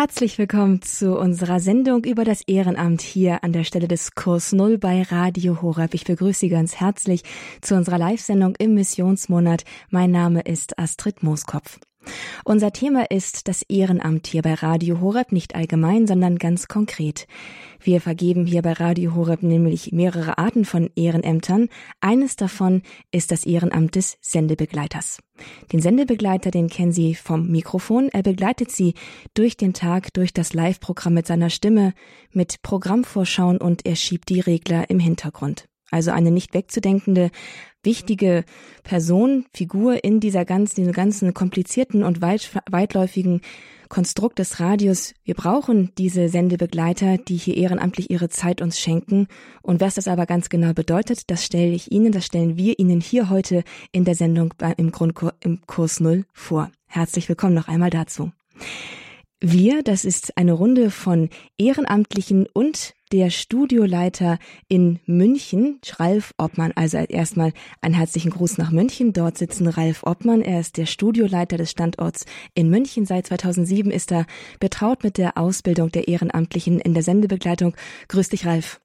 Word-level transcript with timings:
Herzlich 0.00 0.38
willkommen 0.38 0.80
zu 0.80 1.18
unserer 1.18 1.60
Sendung 1.60 2.04
über 2.04 2.24
das 2.24 2.40
Ehrenamt 2.46 3.02
hier 3.02 3.44
an 3.44 3.52
der 3.52 3.64
Stelle 3.64 3.86
des 3.86 4.14
Kurs 4.14 4.52
Null 4.52 4.78
bei 4.78 5.02
Radio 5.02 5.60
Horeb. 5.60 5.92
Ich 5.92 6.04
begrüße 6.04 6.40
Sie 6.40 6.48
ganz 6.48 6.76
herzlich 6.76 7.22
zu 7.60 7.74
unserer 7.74 7.98
Live-Sendung 7.98 8.56
im 8.56 8.72
Missionsmonat. 8.72 9.64
Mein 9.90 10.10
Name 10.10 10.40
ist 10.40 10.78
Astrid 10.78 11.22
Mooskopf. 11.22 11.78
Unser 12.44 12.72
Thema 12.72 13.10
ist 13.10 13.48
das 13.48 13.62
Ehrenamt 13.62 14.26
hier 14.26 14.42
bei 14.42 14.54
Radio 14.54 15.00
Horeb, 15.00 15.32
nicht 15.32 15.54
allgemein, 15.54 16.06
sondern 16.06 16.38
ganz 16.38 16.68
konkret. 16.68 17.26
Wir 17.82 18.00
vergeben 18.00 18.46
hier 18.46 18.62
bei 18.62 18.72
Radio 18.72 19.14
Horeb 19.14 19.42
nämlich 19.42 19.92
mehrere 19.92 20.38
Arten 20.38 20.64
von 20.64 20.90
Ehrenämtern. 20.96 21.68
Eines 22.00 22.36
davon 22.36 22.82
ist 23.10 23.30
das 23.30 23.44
Ehrenamt 23.44 23.94
des 23.94 24.18
Sendebegleiters. 24.20 25.20
Den 25.72 25.80
Sendebegleiter, 25.80 26.50
den 26.50 26.68
kennen 26.68 26.92
Sie 26.92 27.14
vom 27.14 27.48
Mikrofon. 27.48 28.08
Er 28.08 28.22
begleitet 28.22 28.70
Sie 28.70 28.94
durch 29.34 29.56
den 29.56 29.72
Tag, 29.72 30.12
durch 30.12 30.32
das 30.32 30.52
Live-Programm 30.52 31.14
mit 31.14 31.26
seiner 31.26 31.50
Stimme, 31.50 31.94
mit 32.32 32.62
Programmvorschauen 32.62 33.58
und 33.58 33.86
er 33.86 33.96
schiebt 33.96 34.28
die 34.28 34.40
Regler 34.40 34.90
im 34.90 34.98
Hintergrund. 34.98 35.69
Also 35.90 36.10
eine 36.10 36.30
nicht 36.30 36.54
wegzudenkende 36.54 37.30
wichtige 37.82 38.44
Person, 38.82 39.46
Figur 39.54 40.04
in 40.04 40.20
dieser 40.20 40.44
ganzen, 40.44 40.76
diesem 40.76 40.92
ganzen 40.92 41.34
komplizierten 41.34 42.04
und 42.04 42.20
weit, 42.20 42.50
weitläufigen 42.70 43.40
Konstrukt 43.88 44.38
des 44.38 44.60
Radios. 44.60 45.14
Wir 45.24 45.34
brauchen 45.34 45.90
diese 45.98 46.28
Sendebegleiter, 46.28 47.18
die 47.18 47.36
hier 47.36 47.56
ehrenamtlich 47.56 48.08
ihre 48.10 48.28
Zeit 48.28 48.62
uns 48.62 48.78
schenken. 48.78 49.26
Und 49.62 49.80
was 49.80 49.94
das 49.96 50.06
aber 50.06 50.26
ganz 50.26 50.48
genau 50.48 50.72
bedeutet, 50.72 51.28
das 51.30 51.44
stelle 51.44 51.72
ich 51.72 51.90
Ihnen, 51.90 52.12
das 52.12 52.26
stellen 52.26 52.56
wir 52.56 52.78
Ihnen 52.78 53.00
hier 53.00 53.30
heute 53.30 53.64
in 53.90 54.04
der 54.04 54.14
Sendung 54.14 54.54
im 54.76 54.92
Grundkurs 54.92 55.34
im 55.40 55.60
Kurs 55.66 55.98
Null 55.98 56.24
vor. 56.32 56.70
Herzlich 56.86 57.28
willkommen 57.28 57.54
noch 57.54 57.68
einmal 57.68 57.90
dazu. 57.90 58.30
Wir, 59.40 59.82
das 59.82 60.04
ist 60.04 60.36
eine 60.36 60.52
Runde 60.52 60.90
von 60.90 61.30
Ehrenamtlichen 61.58 62.46
und 62.52 62.94
der 63.12 63.30
Studioleiter 63.30 64.38
in 64.68 65.00
München, 65.06 65.80
Ralf 65.96 66.32
Obmann. 66.38 66.72
Also 66.74 66.98
erstmal 66.98 67.52
einen 67.80 67.94
herzlichen 67.94 68.30
Gruß 68.30 68.58
nach 68.58 68.70
München. 68.70 69.12
Dort 69.12 69.38
sitzen 69.38 69.66
Ralf 69.66 70.02
Obmann. 70.04 70.42
Er 70.42 70.60
ist 70.60 70.76
der 70.76 70.86
Studioleiter 70.86 71.56
des 71.56 71.70
Standorts 71.70 72.24
in 72.54 72.70
München. 72.70 73.06
Seit 73.06 73.26
2007 73.26 73.90
ist 73.90 74.12
er 74.12 74.26
betraut 74.60 75.02
mit 75.02 75.18
der 75.18 75.36
Ausbildung 75.36 75.90
der 75.90 76.08
Ehrenamtlichen 76.08 76.78
in 76.78 76.94
der 76.94 77.02
Sendebegleitung. 77.02 77.74
Grüß 78.08 78.28
dich, 78.28 78.46
Ralf. 78.46 78.80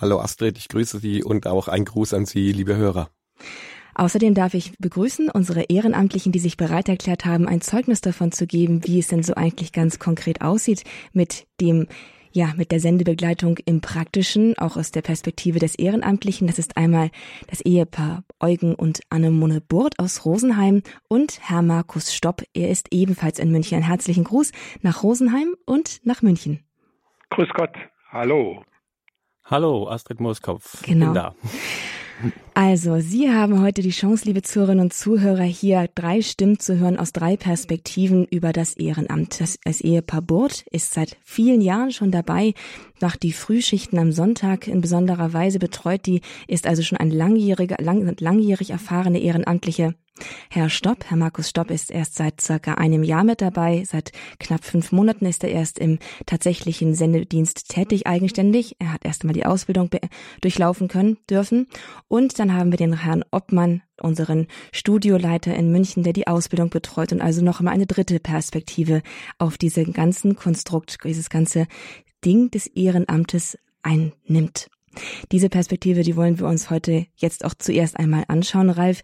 Hallo 0.00 0.20
Astrid, 0.20 0.58
ich 0.58 0.68
grüße 0.68 0.98
Sie 0.98 1.22
und 1.22 1.46
auch 1.46 1.68
ein 1.68 1.86
Gruß 1.86 2.12
an 2.12 2.26
Sie, 2.26 2.52
liebe 2.52 2.76
Hörer. 2.76 3.08
Außerdem 3.94 4.34
darf 4.34 4.52
ich 4.52 4.76
begrüßen 4.78 5.30
unsere 5.30 5.62
Ehrenamtlichen, 5.62 6.30
die 6.30 6.38
sich 6.38 6.58
bereit 6.58 6.90
erklärt 6.90 7.24
haben, 7.24 7.48
ein 7.48 7.62
Zeugnis 7.62 8.02
davon 8.02 8.30
zu 8.30 8.46
geben, 8.46 8.82
wie 8.84 8.98
es 8.98 9.08
denn 9.08 9.22
so 9.22 9.32
eigentlich 9.34 9.72
ganz 9.72 9.98
konkret 9.98 10.42
aussieht 10.42 10.84
mit 11.14 11.46
dem 11.62 11.86
ja, 12.36 12.52
mit 12.54 12.70
der 12.70 12.80
Sendebegleitung 12.80 13.58
im 13.64 13.80
Praktischen, 13.80 14.56
auch 14.58 14.76
aus 14.76 14.92
der 14.92 15.00
Perspektive 15.00 15.58
des 15.58 15.74
Ehrenamtlichen. 15.74 16.46
Das 16.46 16.58
ist 16.58 16.76
einmal 16.76 17.10
das 17.48 17.62
Ehepaar 17.62 18.22
Eugen 18.38 18.74
und 18.74 19.00
Annemone 19.08 19.62
Burt 19.62 19.98
aus 19.98 20.24
Rosenheim 20.26 20.82
und 21.08 21.40
Herr 21.40 21.62
Markus 21.62 22.14
Stopp. 22.14 22.42
Er 22.52 22.68
ist 22.68 22.92
ebenfalls 22.92 23.38
in 23.38 23.50
München. 23.50 23.76
Einen 23.76 23.86
herzlichen 23.86 24.24
Gruß 24.24 24.52
nach 24.82 25.02
Rosenheim 25.02 25.56
und 25.64 26.04
nach 26.04 26.20
München. 26.20 26.60
Grüß 27.30 27.48
Gott. 27.54 27.74
Hallo. 28.10 28.62
Hallo, 29.44 29.88
Astrid 29.88 30.20
Moskopf. 30.20 30.82
Genau. 30.82 31.34
Also, 32.54 33.00
Sie 33.00 33.30
haben 33.30 33.60
heute 33.60 33.82
die 33.82 33.90
Chance, 33.90 34.24
liebe 34.24 34.42
Zuhörerinnen 34.42 34.86
und 34.86 34.94
Zuhörer, 34.94 35.42
hier 35.42 35.88
drei 35.94 36.22
Stimmen 36.22 36.58
zu 36.58 36.78
hören 36.78 36.98
aus 36.98 37.12
drei 37.12 37.36
Perspektiven 37.36 38.26
über 38.26 38.52
das 38.52 38.74
Ehrenamt. 38.74 39.40
Das, 39.40 39.58
das 39.64 39.80
Ehepaar 39.82 40.22
Burt 40.22 40.64
ist 40.70 40.94
seit 40.94 41.18
vielen 41.22 41.60
Jahren 41.60 41.92
schon 41.92 42.10
dabei, 42.10 42.54
macht 43.00 43.22
die 43.22 43.32
Frühschichten 43.32 43.98
am 43.98 44.12
Sonntag 44.12 44.66
in 44.66 44.80
besonderer 44.80 45.32
Weise 45.32 45.58
betreut 45.58 46.06
die, 46.06 46.20
ist 46.46 46.66
also 46.66 46.82
schon 46.82 46.98
ein 46.98 47.10
langjähriger, 47.10 47.76
lang, 47.80 48.16
langjährig 48.18 48.70
erfahrene 48.70 49.20
Ehrenamtliche 49.20 49.94
Herr 50.50 50.70
Stopp, 50.70 51.04
Herr 51.08 51.16
Markus 51.16 51.50
Stopp 51.50 51.70
ist 51.70 51.90
erst 51.90 52.14
seit 52.14 52.40
circa 52.40 52.74
einem 52.74 53.02
Jahr 53.02 53.24
mit 53.24 53.42
dabei. 53.42 53.84
Seit 53.86 54.12
knapp 54.38 54.64
fünf 54.64 54.92
Monaten 54.92 55.26
ist 55.26 55.44
er 55.44 55.50
erst 55.50 55.78
im 55.78 55.98
tatsächlichen 56.24 56.94
Sendedienst 56.94 57.68
tätig, 57.68 58.06
eigenständig. 58.06 58.76
Er 58.78 58.92
hat 58.92 59.04
erst 59.04 59.22
einmal 59.22 59.34
die 59.34 59.46
Ausbildung 59.46 59.90
durchlaufen 60.40 60.88
können, 60.88 61.18
dürfen. 61.28 61.66
Und 62.08 62.38
dann 62.38 62.54
haben 62.54 62.70
wir 62.70 62.78
den 62.78 63.02
Herrn 63.02 63.24
Obmann, 63.30 63.82
unseren 64.00 64.46
Studioleiter 64.72 65.54
in 65.54 65.70
München, 65.70 66.02
der 66.02 66.12
die 66.12 66.26
Ausbildung 66.26 66.70
betreut 66.70 67.12
und 67.12 67.20
also 67.20 67.42
noch 67.42 67.60
einmal 67.60 67.74
eine 67.74 67.86
dritte 67.86 68.20
Perspektive 68.20 69.02
auf 69.38 69.58
diesen 69.58 69.92
ganzen 69.92 70.36
Konstrukt, 70.36 70.98
dieses 71.04 71.30
ganze 71.30 71.66
Ding 72.26 72.50
des 72.50 72.66
Ehrenamtes 72.66 73.56
einnimmt. 73.82 74.68
Diese 75.30 75.48
Perspektive, 75.48 76.02
die 76.02 76.16
wollen 76.16 76.38
wir 76.38 76.46
uns 76.46 76.70
heute 76.70 77.06
jetzt 77.14 77.44
auch 77.44 77.54
zuerst 77.54 77.96
einmal 77.98 78.24
anschauen, 78.28 78.70
Ralf. 78.70 79.02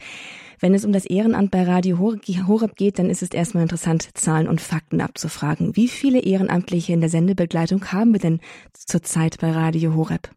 Wenn 0.59 0.75
es 0.75 0.84
um 0.84 0.93
das 0.93 1.05
Ehrenamt 1.05 1.50
bei 1.50 1.62
Radio 1.65 1.99
Horeb 1.99 2.77
geht, 2.77 2.99
dann 2.99 3.11
ist 3.11 3.22
es 3.22 3.31
erstmal 3.31 3.62
interessant, 3.62 4.09
Zahlen 4.15 4.49
und 4.49 4.61
Fakten 4.61 5.00
abzufragen. 5.00 5.77
Wie 5.77 5.88
viele 5.88 6.21
Ehrenamtliche 6.21 6.93
in 6.93 7.00
der 7.00 7.11
Sendebegleitung 7.11 7.93
haben 7.93 8.12
wir 8.12 8.21
denn 8.21 8.41
zurzeit 8.72 9.38
bei 9.38 9.53
Radio 9.53 9.94
Horeb? 9.94 10.31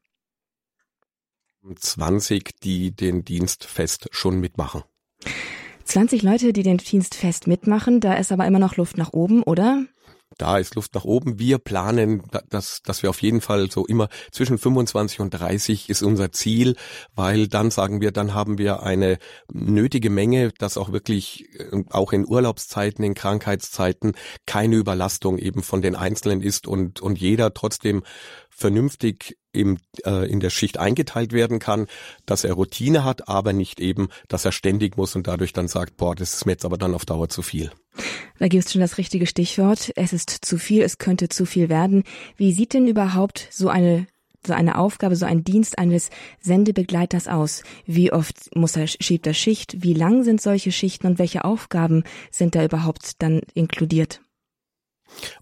20, 1.73 2.59
die 2.61 2.91
den 2.91 3.25
Dienst 3.25 3.65
fest 3.65 4.09
schon 4.11 4.39
mitmachen. 4.39 4.83
20 5.85 6.21
Leute, 6.23 6.53
die 6.53 6.63
den 6.63 6.77
Dienst 6.77 7.15
fest 7.15 7.47
mitmachen, 7.47 7.99
da 7.99 8.13
ist 8.13 8.31
aber 8.31 8.45
immer 8.45 8.59
noch 8.59 8.75
Luft 8.77 8.97
nach 8.97 9.13
oben, 9.13 9.41
oder? 9.43 9.85
Da 10.37 10.57
ist 10.57 10.75
Luft 10.75 10.93
nach 10.95 11.05
oben. 11.05 11.39
Wir 11.39 11.57
planen, 11.59 12.23
dass, 12.49 12.81
dass 12.83 13.03
wir 13.03 13.09
auf 13.09 13.21
jeden 13.21 13.41
Fall 13.41 13.71
so 13.71 13.85
immer 13.85 14.09
zwischen 14.31 14.57
25 14.57 15.21
und 15.21 15.29
30 15.31 15.89
ist 15.89 16.03
unser 16.03 16.31
Ziel, 16.31 16.75
weil 17.15 17.47
dann 17.47 17.71
sagen 17.71 18.01
wir, 18.01 18.11
dann 18.11 18.33
haben 18.33 18.57
wir 18.57 18.83
eine 18.83 19.17
nötige 19.51 20.09
Menge, 20.09 20.51
dass 20.57 20.77
auch 20.77 20.91
wirklich 20.91 21.45
äh, 21.59 21.83
auch 21.89 22.11
in 22.11 22.27
Urlaubszeiten, 22.27 23.03
in 23.05 23.13
Krankheitszeiten 23.13 24.13
keine 24.45 24.75
Überlastung 24.75 25.37
eben 25.37 25.63
von 25.63 25.81
den 25.81 25.95
Einzelnen 25.95 26.41
ist 26.41 26.67
und, 26.67 27.01
und 27.01 27.19
jeder 27.19 27.53
trotzdem 27.53 28.03
vernünftig 28.49 29.37
im, 29.55 29.77
äh, 30.05 30.29
in 30.29 30.39
der 30.39 30.49
Schicht 30.49 30.77
eingeteilt 30.77 31.33
werden 31.33 31.59
kann, 31.59 31.87
dass 32.25 32.43
er 32.43 32.53
Routine 32.53 33.03
hat, 33.03 33.27
aber 33.27 33.53
nicht 33.53 33.79
eben, 33.79 34.09
dass 34.27 34.45
er 34.45 34.51
ständig 34.51 34.97
muss 34.97 35.15
und 35.15 35.27
dadurch 35.27 35.53
dann 35.53 35.67
sagt, 35.67 35.97
boah, 35.97 36.15
das 36.15 36.33
ist 36.33 36.45
mir 36.45 36.53
jetzt 36.53 36.65
aber 36.65 36.77
dann 36.77 36.93
auf 36.93 37.05
Dauer 37.05 37.29
zu 37.29 37.41
viel. 37.41 37.71
Da 38.39 38.47
gibt 38.47 38.65
es 38.65 38.73
schon 38.73 38.81
das 38.81 38.97
richtige 38.97 39.27
Stichwort. 39.27 39.91
Es 39.95 40.11
ist 40.11 40.29
zu 40.29 40.57
viel, 40.57 40.81
es 40.81 40.97
könnte 40.97 41.29
zu 41.29 41.45
viel 41.45 41.69
werden. 41.69 42.03
Wie 42.35 42.51
sieht 42.51 42.73
denn 42.73 42.87
überhaupt 42.87 43.47
so 43.51 43.69
eine 43.69 44.07
so 44.45 44.53
eine 44.53 44.77
Aufgabe, 44.77 45.15
so 45.15 45.25
ein 45.25 45.43
Dienst 45.43 45.79
eines 45.79 46.09
Sendebegleiters 46.39 47.27
aus? 47.27 47.63
Wie 47.85 48.13
oft 48.13 48.55
muss 48.55 48.75
er, 48.75 48.85
schiebt 48.87 49.25
er 49.25 49.33
Schicht? 49.33 49.81
Wie 49.81 49.93
lang 49.93 50.23
sind 50.23 50.39
solche 50.39 50.71
Schichten 50.71 51.07
und 51.07 51.17
welche 51.17 51.43
Aufgaben 51.43 52.03
sind 52.29 52.53
da 52.53 52.63
überhaupt 52.63 53.23
dann 53.23 53.41
inkludiert? 53.55 54.21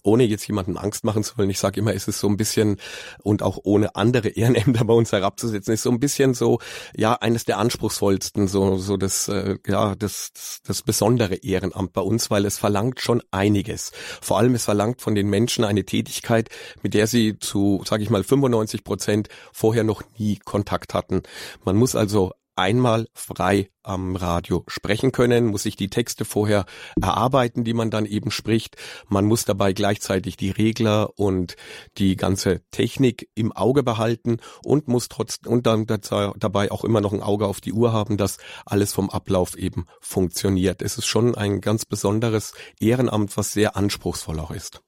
Ohne 0.02 0.24
jetzt 0.24 0.48
jemanden 0.48 0.78
Angst 0.78 1.04
machen 1.04 1.24
zu 1.24 1.38
wollen, 1.38 1.50
ich 1.50 1.60
sage 1.60 1.80
immer, 1.80 1.94
es 1.94 2.08
ist 2.08 2.20
so 2.20 2.28
ein 2.28 2.38
bisschen 2.38 2.78
und 3.24 3.44
auch 3.44 3.60
ohne 3.64 3.96
andere 3.96 4.30
Ehrenämter 4.30 4.86
bei 4.86 4.94
uns 4.94 5.12
herabzusetzen, 5.12 5.74
ist 5.74 5.84
so 5.84 5.92
ein 5.92 6.00
bisschen 6.00 6.34
so 6.34 6.60
ja 6.96 7.14
eines 7.14 7.46
der 7.46 7.58
anspruchsvollsten, 7.58 8.48
so 8.48 8.78
so 8.78 8.98
das 8.98 9.28
äh, 9.28 9.58
ja 9.68 9.96
das, 9.96 10.32
das 10.34 10.62
das 10.66 10.82
besondere 10.82 11.36
Ehrenamt 11.36 11.94
bei 11.94 12.02
uns, 12.02 12.30
weil 12.30 12.46
es 12.46 12.58
verlangt 12.58 13.02
schon 13.02 13.22
einiges. 13.32 13.92
Vor 14.22 14.38
allem 14.38 14.56
es 14.56 14.66
verlangt 14.66 15.02
von 15.02 15.16
den 15.16 15.30
Menschen 15.30 15.64
eine 15.64 15.86
Tätigkeit, 15.86 16.50
mit 16.82 16.94
der 16.94 17.08
sie 17.08 17.38
zu 17.40 17.82
sage 17.86 18.04
ich 18.04 18.10
mal 18.10 18.24
95 18.24 18.84
Prozent 18.84 19.30
vorher 19.52 19.84
noch 19.84 20.04
nie 20.18 20.38
Kontakt 20.38 20.94
hatten. 20.94 21.24
Man 21.64 21.76
muss 21.76 21.96
also 21.96 22.32
einmal 22.56 23.08
frei 23.14 23.70
am 23.84 24.16
Radio 24.16 24.64
sprechen 24.68 25.12
können, 25.12 25.48
muss 25.48 25.64
sich 25.64 25.76
die 25.76 25.90
Texte 25.90 26.26
vorher 26.26 26.66
erarbeiten, 27.02 27.64
die 27.64 27.74
man 27.74 27.90
dann 27.90 28.06
eben 28.06 28.32
spricht. 28.32 28.78
Man 29.08 29.26
muss 29.26 29.46
dabei 29.46 29.74
gleichzeitig 29.74 30.38
die 30.38 30.52
Regler 30.52 31.18
und 31.18 31.56
die 31.98 32.16
ganze 32.16 32.62
Technik 32.72 33.30
im 33.36 33.52
Auge 33.52 33.84
behalten 33.84 34.38
und 34.64 34.88
muss 34.88 35.10
trotz 35.10 35.40
und 35.46 35.68
dann 35.68 35.86
dabei 35.86 36.72
auch 36.72 36.84
immer 36.84 37.02
noch 37.02 37.14
ein 37.14 37.22
Auge 37.22 37.48
auf 37.48 37.62
die 37.62 37.74
Uhr 37.74 37.92
haben, 37.92 38.18
dass 38.18 38.38
alles 38.66 38.94
vom 38.94 39.10
Ablauf 39.10 39.58
eben 39.58 39.86
funktioniert. 40.00 40.82
Es 40.82 40.98
ist 40.98 41.06
schon 41.06 41.36
ein 41.36 41.60
ganz 41.60 41.86
besonderes 41.86 42.54
Ehrenamt, 42.80 43.36
was 43.36 43.52
sehr 43.52 43.76
anspruchsvoll 43.76 44.40
auch 44.40 44.52
ist. 44.52 44.82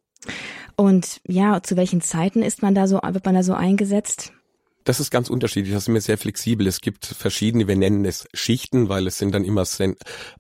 Und 0.78 1.22
ja, 1.26 1.62
zu 1.64 1.78
welchen 1.78 2.02
Zeiten 2.02 2.44
ist 2.44 2.62
man 2.62 2.76
da 2.76 2.88
so, 2.88 3.00
wird 3.02 3.26
man 3.26 3.36
da 3.36 3.44
so 3.44 3.54
eingesetzt? 3.54 4.34
Das 4.86 5.00
ist 5.00 5.10
ganz 5.10 5.32
unterschiedlich. 5.32 5.74
Das 5.74 5.84
ist 5.84 5.90
mir 5.90 6.00
sehr 6.00 6.20
flexibel. 6.20 6.68
Es 6.68 6.80
gibt 6.80 7.08
verschiedene, 7.08 7.68
wir 7.68 7.76
nennen 7.76 8.06
es 8.06 8.28
Schichten, 8.36 8.88
weil 8.88 9.08
es 9.08 9.18
sind 9.18 9.34
dann 9.34 9.44
immer, 9.44 9.64
äh, 9.80 9.94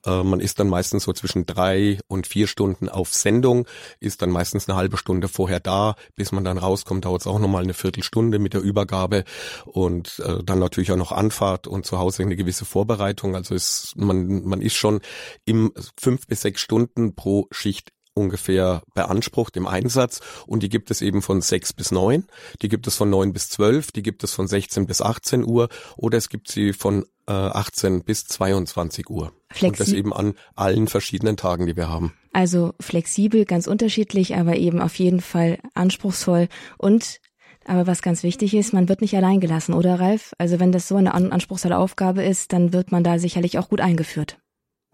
man 0.06 0.40
ist 0.40 0.60
dann 0.60 0.70
meistens 0.70 1.04
so 1.04 1.14
zwischen 1.14 1.48
drei 1.48 1.98
und 2.08 2.28
vier 2.28 2.46
Stunden 2.46 2.88
auf 2.88 3.12
Sendung, 3.12 3.68
ist 4.00 4.22
dann 4.22 4.30
meistens 4.30 4.70
eine 4.70 4.78
halbe 4.78 4.98
Stunde 4.98 5.30
vorher 5.30 5.60
da, 5.60 5.96
bis 6.16 6.32
man 6.32 6.44
dann 6.44 6.60
rauskommt, 6.60 7.06
dauert 7.06 7.22
es 7.22 7.28
auch 7.28 7.40
nochmal 7.40 7.64
eine 7.64 7.74
Viertelstunde 7.74 8.38
mit 8.38 8.54
der 8.54 8.62
Übergabe 8.62 9.24
und 9.66 10.20
äh, 10.20 10.44
dann 10.44 10.60
natürlich 10.60 10.92
auch 10.92 10.98
noch 10.98 11.12
Anfahrt 11.12 11.66
und 11.66 11.88
zu 11.88 11.98
Hause 11.98 12.22
eine 12.22 12.36
gewisse 12.36 12.66
Vorbereitung. 12.66 13.36
Also 13.36 13.56
ist, 13.56 13.94
man, 13.96 14.44
man 14.46 14.62
ist 14.62 14.76
schon 14.76 15.02
im 15.46 15.74
fünf 16.00 16.28
bis 16.28 16.42
sechs 16.42 16.62
Stunden 16.62 17.16
pro 17.16 17.48
Schicht 17.50 17.95
ungefähr 18.16 18.82
beansprucht 18.94 19.58
im 19.58 19.68
Einsatz 19.68 20.22
und 20.48 20.64
die 20.64 20.70
gibt 20.70 20.90
es 20.90 21.02
eben 21.02 21.22
von 21.22 21.42
sechs 21.42 21.74
bis 21.74 21.92
neun, 21.92 22.26
die 22.62 22.70
gibt 22.70 22.88
es 22.88 22.96
von 22.96 23.10
neun 23.10 23.34
bis 23.34 23.50
zwölf, 23.50 23.92
die 23.92 24.02
gibt 24.02 24.24
es 24.24 24.34
von 24.34 24.48
16 24.48 24.88
bis 24.88 25.02
18 25.02 25.46
Uhr 25.46 25.70
oder 25.98 26.18
es 26.18 26.30
gibt 26.30 26.50
sie 26.50 26.74
von 26.74 27.04
äh, 27.28 27.34
18 27.34 28.04
bis 28.04 28.26
22 28.26 29.10
Uhr. 29.10 29.34
Flexi 29.52 29.68
und 29.68 29.80
das 29.80 29.94
eben 29.94 30.14
an 30.14 30.34
allen 30.56 30.88
verschiedenen 30.88 31.38
Tagen, 31.38 31.68
die 31.68 31.76
wir 31.76 31.90
haben. 31.90 32.14
Also 32.32 32.74
flexibel, 32.80 33.46
ganz 33.46 33.68
unterschiedlich, 33.68 34.36
aber 34.36 34.56
eben 34.56 34.82
auf 34.82 34.96
jeden 34.96 35.22
Fall 35.22 35.60
anspruchsvoll 35.74 36.48
und 36.78 37.20
aber 37.68 37.88
was 37.88 38.04
ganz 38.04 38.22
wichtig 38.22 38.54
ist, 38.54 38.74
man 38.74 38.88
wird 38.90 39.02
nicht 39.02 39.16
allein 39.16 39.40
gelassen, 39.40 39.74
oder 39.74 40.00
Ralf? 40.00 40.34
Also 40.38 40.60
wenn 40.60 40.72
das 40.72 40.88
so 40.88 40.98
eine 40.98 41.16
anspruchsvolle 41.16 41.80
Aufgabe 41.80 42.24
ist, 42.24 42.54
dann 42.54 42.74
wird 42.74 42.92
man 42.92 43.04
da 43.04 43.18
sicherlich 43.18 43.58
auch 43.58 43.70
gut 43.70 43.82
eingeführt. 43.82 44.38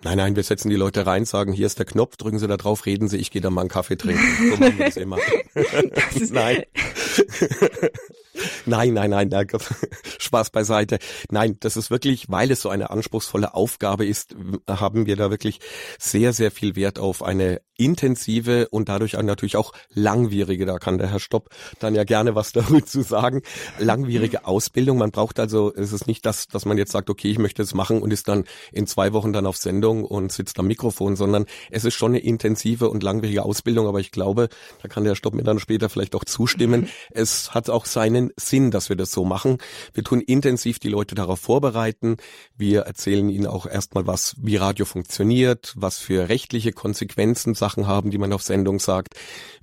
Nein, 0.04 0.18
nein, 0.18 0.36
wir 0.36 0.44
setzen 0.44 0.70
die 0.70 0.76
Leute 0.76 1.06
rein, 1.06 1.26
sagen, 1.26 1.54
hier 1.54 1.68
ist 1.68 1.78
der 1.78 1.86
Knopf, 1.86 2.18
drücken 2.18 2.40
Sie 2.40 2.48
da 2.48 2.58
drauf, 2.58 2.88
reden 2.88 3.08
Sie, 3.08 3.18
ich 3.18 3.30
gehe 3.30 3.42
da 3.42 3.52
mal 3.52 3.62
einen 3.62 3.70
Kaffee 3.70 3.98
trinken. 3.98 4.24
So 4.50 4.58
machen 4.58 4.78
wir 4.80 4.86
das 4.86 4.98
immer. 4.98 5.18
Das 6.20 6.30
nein. 6.32 6.64
Nein, 8.66 8.94
nein, 8.94 9.10
nein, 9.12 9.30
nein, 9.30 9.48
Spaß 10.20 10.50
beiseite. 10.52 11.00
Nein, 11.30 11.58
das 11.60 11.78
ist 11.78 11.92
wirklich, 11.92 12.30
weil 12.30 12.52
es 12.52 12.62
so 12.62 12.70
eine 12.70 12.90
anspruchsvolle 12.90 13.54
Aufgabe 13.54 14.06
ist, 14.06 14.36
haben 14.68 15.06
wir 15.06 15.16
da 15.16 15.30
wirklich 15.30 15.60
sehr, 16.00 16.34
sehr 16.34 16.52
viel 16.52 16.76
Wert 16.76 17.00
auf 17.00 17.24
eine 17.24 17.62
intensive 17.82 18.68
und 18.70 18.90
dadurch 18.90 19.14
natürlich 19.14 19.58
auch 19.58 19.74
langwierige, 19.90 20.66
da 20.66 20.78
kann 20.78 21.00
der 21.00 21.10
Herr 21.10 21.20
Stopp 21.20 21.50
dann 21.80 21.96
ja 21.96 22.04
gerne 22.04 22.36
was 22.36 22.52
dazu 22.54 23.02
sagen, 23.02 23.42
langwierige 23.80 24.46
Ausbildung. 24.46 25.00
Man 25.00 25.12
braucht 25.12 25.40
also, 25.40 25.74
es 25.74 25.92
ist 25.92 26.08
nicht 26.08 26.26
das, 26.26 26.48
dass 26.48 26.66
man 26.66 26.78
jetzt 26.78 26.92
sagt, 26.92 27.10
okay, 27.10 27.30
ich 27.30 27.40
möchte 27.40 27.64
es 27.64 27.74
machen 27.74 28.02
und 28.02 28.14
ist 28.14 28.28
dann 28.28 28.44
in 28.72 28.86
zwei 28.86 29.14
Wochen 29.14 29.34
dann 29.34 29.48
auf 29.48 29.58
Sendung 29.58 30.06
und 30.06 30.32
sitzt 30.32 30.60
am 30.60 30.68
Mikrofon, 30.68 31.16
sondern 31.16 31.46
es 31.72 31.84
ist 31.84 31.96
schon 31.96 32.12
eine 32.12 32.20
intensive 32.20 32.90
und 32.90 33.02
langwierige 33.02 33.44
Ausbildung, 33.44 33.88
aber 33.88 34.00
ich 34.00 34.12
glaube, 34.12 34.50
da 34.82 34.88
kann 34.88 35.04
der 35.04 35.12
Herr 35.12 35.16
Stopp 35.16 35.34
mir 35.34 35.44
dann 35.44 35.60
später 35.60 35.90
vielleicht 35.90 36.14
auch 36.14 36.26
zustimmen. 36.26 36.88
Es 37.10 37.56
hat 37.56 37.70
auch 37.70 37.86
seinen 37.86 38.31
Sinn, 38.38 38.72
dass 38.72 38.90
wir 38.90 38.96
das 38.96 39.12
so 39.12 39.26
machen. 39.26 39.58
Wir 39.94 40.04
tun 40.04 40.22
intensiv 40.22 40.80
die 40.80 40.90
Leute 40.90 41.16
darauf 41.16 41.40
vorbereiten. 41.40 42.18
Wir 42.58 42.82
erzählen 42.82 43.30
ihnen 43.30 43.48
auch 43.48 43.66
erstmal 43.66 44.08
was, 44.08 44.36
wie 44.42 44.58
Radio 44.58 44.86
funktioniert, 44.86 45.74
was 45.76 45.98
für 45.98 46.30
rechtliche 46.30 46.72
Konsequenzen 46.72 47.54
Sachen 47.54 47.88
haben, 47.88 48.12
die 48.12 48.18
man 48.18 48.34
auf 48.34 48.44
Sendung 48.44 48.80
sagt. 48.80 49.16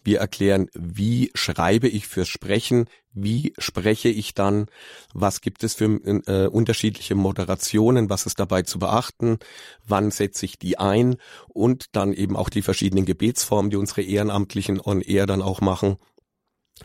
Wir 0.04 0.20
erklären, 0.20 0.68
wie 0.74 1.30
schreibe 1.34 1.88
ich 1.88 2.06
fürs 2.06 2.28
Sprechen, 2.28 2.88
wie 3.12 3.52
spreche 3.58 4.08
ich 4.08 4.34
dann, 4.34 4.66
was 5.12 5.40
gibt 5.40 5.64
es 5.64 5.74
für 5.74 5.86
äh, 5.86 6.46
unterschiedliche 6.46 7.14
Moderationen, 7.14 8.10
was 8.10 8.26
ist 8.26 8.38
dabei 8.38 8.62
zu 8.62 8.78
beachten, 8.78 9.38
wann 9.86 10.10
setze 10.10 10.44
ich 10.44 10.58
die 10.58 10.78
ein 10.78 11.16
und 11.48 11.96
dann 11.96 12.12
eben 12.12 12.36
auch 12.36 12.48
die 12.48 12.62
verschiedenen 12.62 13.06
Gebetsformen, 13.06 13.70
die 13.70 13.76
unsere 13.76 14.02
Ehrenamtlichen 14.02 14.80
on 14.80 15.00
Air 15.00 15.26
dann 15.26 15.42
auch 15.42 15.60
machen 15.60 15.98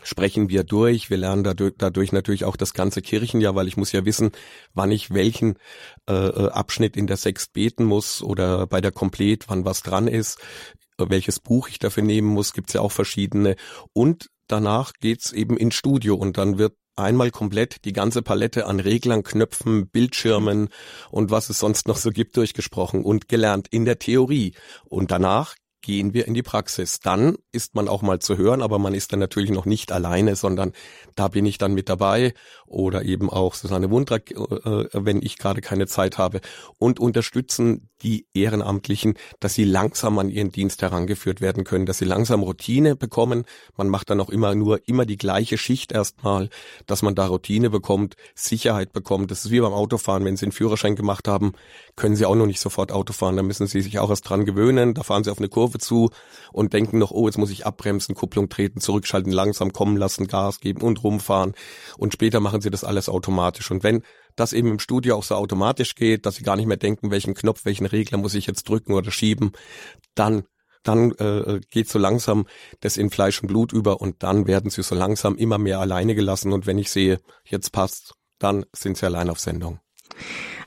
sprechen 0.02 0.48
wir 0.48 0.64
durch. 0.64 1.10
Wir 1.10 1.16
lernen 1.16 1.44
dadurch, 1.44 1.74
dadurch 1.78 2.12
natürlich 2.12 2.44
auch 2.44 2.56
das 2.56 2.74
ganze 2.74 3.02
Kirchenjahr, 3.02 3.54
weil 3.54 3.68
ich 3.68 3.76
muss 3.76 3.92
ja 3.92 4.04
wissen, 4.04 4.32
wann 4.74 4.90
ich 4.90 5.12
welchen 5.12 5.58
äh, 6.08 6.12
äh 6.14 6.50
Abschnitt 6.50 6.96
in 6.96 7.06
der 7.06 7.16
Sext 7.16 7.52
beten 7.52 7.84
muss 7.84 8.22
oder 8.22 8.66
bei 8.66 8.80
der 8.80 8.92
Komplet, 8.92 9.44
wann 9.48 9.64
was 9.64 9.82
dran 9.82 10.08
ist, 10.08 10.38
welches 10.98 11.40
Buch 11.40 11.68
ich 11.68 11.78
dafür 11.78 12.02
nehmen 12.02 12.28
muss, 12.28 12.52
gibt's 12.52 12.72
ja 12.72 12.80
auch 12.80 12.92
verschiedene. 12.92 13.56
Und 13.92 14.28
danach 14.46 14.92
geht's 15.00 15.32
eben 15.32 15.56
ins 15.56 15.74
Studio 15.74 16.14
und 16.14 16.38
dann 16.38 16.58
wird 16.58 16.74
einmal 16.96 17.30
komplett 17.30 17.84
die 17.84 17.92
ganze 17.92 18.22
Palette 18.22 18.66
an 18.66 18.80
Reglern, 18.80 19.22
Knöpfen, 19.22 19.88
Bildschirmen 19.88 20.68
und 21.10 21.30
was 21.30 21.50
es 21.50 21.58
sonst 21.58 21.88
noch 21.88 21.96
so 21.96 22.10
gibt 22.10 22.36
durchgesprochen 22.36 23.04
und 23.04 23.28
gelernt 23.28 23.68
in 23.70 23.84
der 23.84 23.98
Theorie. 23.98 24.54
Und 24.84 25.10
danach 25.10 25.56
gehen 25.84 26.14
wir 26.14 26.26
in 26.26 26.34
die 26.34 26.42
Praxis. 26.42 26.98
Dann 26.98 27.36
ist 27.52 27.74
man 27.74 27.88
auch 27.88 28.00
mal 28.02 28.18
zu 28.18 28.38
hören, 28.38 28.62
aber 28.62 28.78
man 28.78 28.94
ist 28.94 29.12
dann 29.12 29.20
natürlich 29.20 29.50
noch 29.50 29.66
nicht 29.66 29.92
alleine, 29.92 30.34
sondern 30.34 30.72
da 31.14 31.28
bin 31.28 31.44
ich 31.44 31.58
dann 31.58 31.74
mit 31.74 31.88
dabei 31.88 32.32
oder 32.66 33.04
eben 33.04 33.30
auch 33.30 33.54
Susanne 33.54 33.90
Wundrak, 33.90 34.30
äh, 34.30 34.34
äh, 34.34 34.88
wenn 34.92 35.22
ich 35.22 35.38
gerade 35.38 35.60
keine 35.60 35.86
Zeit 35.86 36.18
habe 36.18 36.40
und 36.78 36.98
unterstützen 36.98 37.90
die 38.02 38.26
Ehrenamtlichen, 38.34 39.14
dass 39.40 39.54
sie 39.54 39.64
langsam 39.64 40.18
an 40.18 40.30
ihren 40.30 40.50
Dienst 40.50 40.82
herangeführt 40.82 41.40
werden 41.40 41.64
können, 41.64 41.86
dass 41.86 41.98
sie 41.98 42.04
langsam 42.04 42.42
Routine 42.42 42.96
bekommen. 42.96 43.44
Man 43.76 43.88
macht 43.88 44.10
dann 44.10 44.20
auch 44.20 44.30
immer 44.30 44.54
nur 44.54 44.88
immer 44.88 45.06
die 45.06 45.16
gleiche 45.16 45.58
Schicht 45.58 45.92
erstmal, 45.92 46.48
dass 46.86 47.02
man 47.02 47.14
da 47.14 47.26
Routine 47.26 47.70
bekommt, 47.70 48.16
Sicherheit 48.34 48.92
bekommt. 48.92 49.30
Das 49.30 49.44
ist 49.44 49.50
wie 49.50 49.60
beim 49.60 49.72
Autofahren. 49.72 50.24
Wenn 50.24 50.36
Sie 50.36 50.46
einen 50.46 50.52
Führerschein 50.52 50.96
gemacht 50.96 51.28
haben, 51.28 51.52
können 51.96 52.16
Sie 52.16 52.26
auch 52.26 52.34
noch 52.34 52.46
nicht 52.46 52.60
sofort 52.60 52.92
Auto 52.92 53.12
fahren. 53.12 53.36
Da 53.36 53.42
müssen 53.42 53.66
Sie 53.66 53.80
sich 53.80 53.98
auch 53.98 54.10
erst 54.10 54.28
dran 54.28 54.44
gewöhnen. 54.44 54.94
Da 54.94 55.02
fahren 55.02 55.24
Sie 55.24 55.30
auf 55.30 55.38
eine 55.38 55.48
Kurve 55.48 55.73
zu 55.78 56.10
und 56.52 56.72
denken 56.72 56.98
noch, 56.98 57.10
oh, 57.10 57.26
jetzt 57.26 57.38
muss 57.38 57.50
ich 57.50 57.66
abbremsen, 57.66 58.14
Kupplung 58.14 58.48
treten, 58.48 58.80
zurückschalten, 58.80 59.32
langsam 59.32 59.72
kommen 59.72 59.96
lassen, 59.96 60.26
Gas 60.26 60.60
geben 60.60 60.82
und 60.82 61.02
rumfahren. 61.02 61.54
Und 61.98 62.12
später 62.12 62.40
machen 62.40 62.60
Sie 62.60 62.70
das 62.70 62.84
alles 62.84 63.08
automatisch. 63.08 63.70
Und 63.70 63.82
wenn 63.82 64.02
das 64.36 64.52
eben 64.52 64.68
im 64.68 64.78
Studio 64.78 65.16
auch 65.16 65.22
so 65.22 65.34
automatisch 65.34 65.94
geht, 65.94 66.26
dass 66.26 66.36
sie 66.36 66.44
gar 66.44 66.56
nicht 66.56 66.66
mehr 66.66 66.76
denken, 66.76 67.10
welchen 67.10 67.34
Knopf, 67.34 67.64
welchen 67.64 67.86
Regler 67.86 68.18
muss 68.18 68.34
ich 68.34 68.46
jetzt 68.46 68.68
drücken 68.68 68.94
oder 68.94 69.10
schieben, 69.10 69.52
dann 70.14 70.44
dann 70.82 71.12
äh, 71.12 71.60
geht 71.70 71.88
so 71.88 71.98
langsam 71.98 72.46
das 72.80 72.98
in 72.98 73.08
Fleisch 73.08 73.40
und 73.40 73.48
Blut 73.48 73.72
über 73.72 74.02
und 74.02 74.22
dann 74.22 74.46
werden 74.46 74.70
sie 74.70 74.82
so 74.82 74.94
langsam 74.94 75.34
immer 75.36 75.56
mehr 75.56 75.80
alleine 75.80 76.14
gelassen 76.14 76.52
und 76.52 76.66
wenn 76.66 76.76
ich 76.76 76.90
sehe, 76.90 77.20
jetzt 77.44 77.72
passt, 77.72 78.12
dann 78.38 78.66
sind 78.72 78.98
sie 78.98 79.06
allein 79.06 79.30
auf 79.30 79.40
Sendung. 79.40 79.80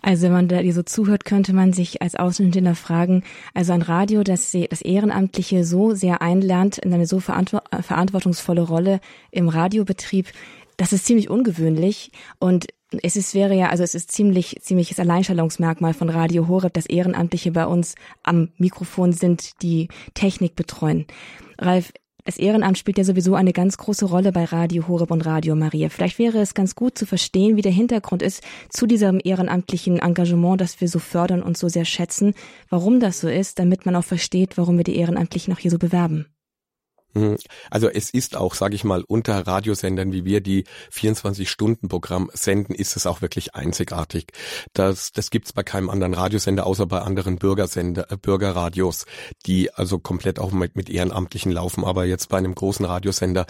Also 0.07 0.24
wenn 0.24 0.31
man 0.31 0.48
da 0.48 0.62
so 0.71 0.83
zuhört, 0.83 1.25
könnte 1.25 1.51
man 1.51 1.74
sich 1.74 2.01
als 2.01 2.15
Außenstehender 2.15 2.75
fragen, 2.75 3.25
also 3.54 3.74
ein 3.74 3.81
Radio, 3.81 4.24
das 4.24 4.56
das 4.69 4.81
Ehrenamtliche 4.81 5.65
so 5.65 5.95
sehr 5.95 6.21
einlernt 6.21 6.77
in 6.77 6.94
eine 6.94 7.06
so 7.06 7.19
verantwortungsvolle 7.19 8.62
Rolle 8.62 9.01
im 9.31 9.50
Radiobetrieb, 9.50 10.27
das 10.77 10.94
ist 10.94 11.07
ziemlich 11.07 11.30
ungewöhnlich 11.30 12.12
und 12.39 12.68
es 13.04 13.18
ist, 13.18 13.36
wäre 13.36 13.54
ja, 13.54 13.68
also 13.68 13.83
es 13.83 13.95
ist 13.95 14.09
ziemlich, 14.09 14.59
ziemliches 14.62 14.98
Alleinstellungsmerkmal 14.98 15.94
von 15.94 16.07
Radio 16.09 16.48
Horeb, 16.48 16.71
dass 16.71 16.86
Ehrenamtliche 16.86 17.51
bei 17.51 17.65
uns 17.65 17.95
am 18.24 18.48
Mikrofon 18.56 19.12
sind, 19.12 19.62
die 19.62 19.89
Technik 20.13 20.56
betreuen. 20.56 21.06
Ralf, 21.59 21.92
das 22.28 22.36
Ehrenamt 22.36 22.78
spielt 22.78 22.98
ja 22.98 23.06
sowieso 23.06 23.36
eine 23.36 23.54
ganz 23.54 23.78
große 23.78 24.04
Rolle 24.04 24.34
bei 24.34 24.44
Radio 24.44 24.90
Horeb 24.90 25.12
und 25.12 25.26
Radio 25.26 25.56
Maria. 25.56 25.88
Vielleicht 25.88 26.20
wäre 26.20 26.40
es 26.40 26.54
ganz 26.54 26.76
gut 26.76 26.98
zu 26.98 27.06
verstehen, 27.06 27.56
wie 27.56 27.62
der 27.62 27.72
Hintergrund 27.72 28.22
ist 28.22 28.44
zu 28.68 28.86
diesem 28.86 29.22
ehrenamtlichen 29.24 30.00
Engagement, 30.00 30.60
das 30.60 30.82
wir 30.82 30.90
so 30.90 31.00
fördern 31.00 31.42
und 31.42 31.58
so 31.58 31.70
sehr 31.70 31.86
schätzen, 31.86 32.34
warum 32.70 33.00
das 33.00 33.22
so 33.22 33.30
ist, 33.30 33.60
damit 33.60 33.86
man 33.86 33.96
auch 33.96 34.04
versteht, 34.04 34.58
warum 34.58 34.76
wir 34.76 34.84
die 34.84 34.98
Ehrenamtlichen 34.98 35.54
auch 35.54 35.60
hier 35.60 35.72
so 35.72 35.80
bewerben. 35.80 36.26
Mhm. 37.13 37.38
Also 37.69 37.89
es 37.89 38.09
ist 38.09 38.36
auch, 38.36 38.54
sage 38.54 38.75
ich 38.75 38.83
mal, 38.83 39.04
unter 39.07 39.45
Radiosendern, 39.45 40.11
wie 40.11 40.26
wir 40.26 40.42
die 40.42 40.66
24-Stunden-Programm 40.92 42.30
senden, 42.33 42.76
ist 42.76 42.95
es 42.95 43.06
auch 43.06 43.21
wirklich 43.21 43.56
einzigartig. 43.56 44.28
Das, 44.73 45.11
das 45.11 45.30
gibt's 45.30 45.54
bei 45.54 45.64
keinem 45.64 45.90
anderen 45.90 46.14
Radiosender, 46.14 46.66
außer 46.66 46.85
bei 46.85 47.02
anderen 47.02 47.37
Bürgersender, 47.37 48.11
äh, 48.11 48.18
Bürgerradios, 48.18 49.06
die 49.45 49.73
also 49.73 49.99
komplett 49.99 50.40
auch 50.40 50.52
mit, 50.52 50.76
mit 50.76 50.90
Ehrenamtlichen 50.90 51.52
laufen. 51.52 51.83
Aber 51.83 52.06
jetzt 52.06 52.30
bei 52.30 52.37
einem 52.37 52.56
großen 52.56 52.85
Radiosender 52.85 53.45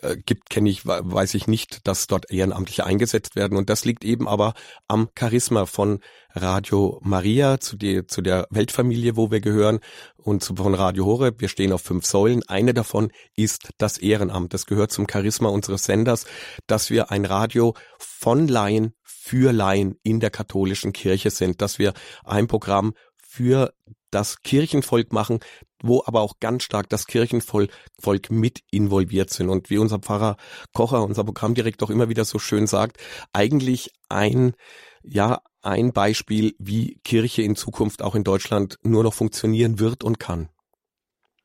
äh, 0.00 0.16
gibt, 0.16 0.50
kenne 0.50 0.70
ich, 0.70 0.86
weiß 0.86 1.34
ich 1.34 1.46
nicht, 1.46 1.86
dass 1.86 2.06
dort 2.06 2.30
Ehrenamtliche 2.30 2.84
eingesetzt 2.84 3.36
werden. 3.36 3.56
Und 3.56 3.70
das 3.70 3.84
liegt 3.84 4.04
eben 4.04 4.26
aber 4.28 4.54
am 4.88 5.08
Charisma 5.18 5.66
von 5.66 6.00
Radio 6.34 7.00
Maria, 7.02 7.60
zu, 7.60 7.76
die, 7.76 8.06
zu 8.06 8.22
der 8.22 8.46
Weltfamilie, 8.50 9.16
wo 9.16 9.30
wir 9.30 9.40
gehören, 9.40 9.80
und 10.16 10.44
von 10.44 10.74
Radio 10.74 11.06
Horeb. 11.06 11.40
Wir 11.40 11.48
stehen 11.48 11.72
auf 11.72 11.82
fünf 11.82 12.06
Säulen. 12.06 12.42
Eine 12.46 12.74
davon 12.74 13.10
ist 13.36 13.70
das 13.78 13.98
Ehrenamt. 13.98 14.54
Das 14.54 14.66
gehört 14.66 14.92
zum 14.92 15.06
Charisma 15.10 15.48
unseres 15.48 15.84
Senders, 15.84 16.26
dass 16.66 16.90
wir 16.90 17.10
ein 17.10 17.24
Radio 17.24 17.74
von 17.98 18.48
Laien 18.48 18.94
für 19.02 19.52
Laien 19.52 19.96
in 20.02 20.20
der 20.20 20.30
katholischen 20.30 20.92
Kirche 20.92 21.30
sind, 21.30 21.60
dass 21.60 21.78
wir 21.78 21.92
ein 22.24 22.46
Programm 22.46 22.94
für 23.16 23.72
das 24.10 24.42
Kirchenvolk 24.42 25.12
machen, 25.12 25.40
wo 25.82 26.02
aber 26.04 26.20
auch 26.20 26.34
ganz 26.38 26.62
stark 26.64 26.88
das 26.88 27.06
Kirchenvolk 27.06 27.70
Volk 28.00 28.30
mit 28.30 28.60
involviert 28.70 29.30
sind. 29.30 29.48
Und 29.48 29.70
wie 29.70 29.78
unser 29.78 29.98
Pfarrer 29.98 30.36
Kocher, 30.72 31.02
unser 31.02 31.24
Programmdirektor 31.24 31.90
immer 31.90 32.08
wieder 32.08 32.24
so 32.24 32.38
schön 32.38 32.66
sagt, 32.66 32.98
eigentlich 33.32 33.90
ein, 34.08 34.52
ja, 35.02 35.40
ein 35.62 35.92
Beispiel, 35.92 36.54
wie 36.58 36.98
Kirche 37.04 37.42
in 37.42 37.56
Zukunft 37.56 38.02
auch 38.02 38.14
in 38.14 38.24
Deutschland 38.24 38.78
nur 38.82 39.04
noch 39.04 39.14
funktionieren 39.14 39.78
wird 39.78 40.04
und 40.04 40.18
kann. 40.18 40.48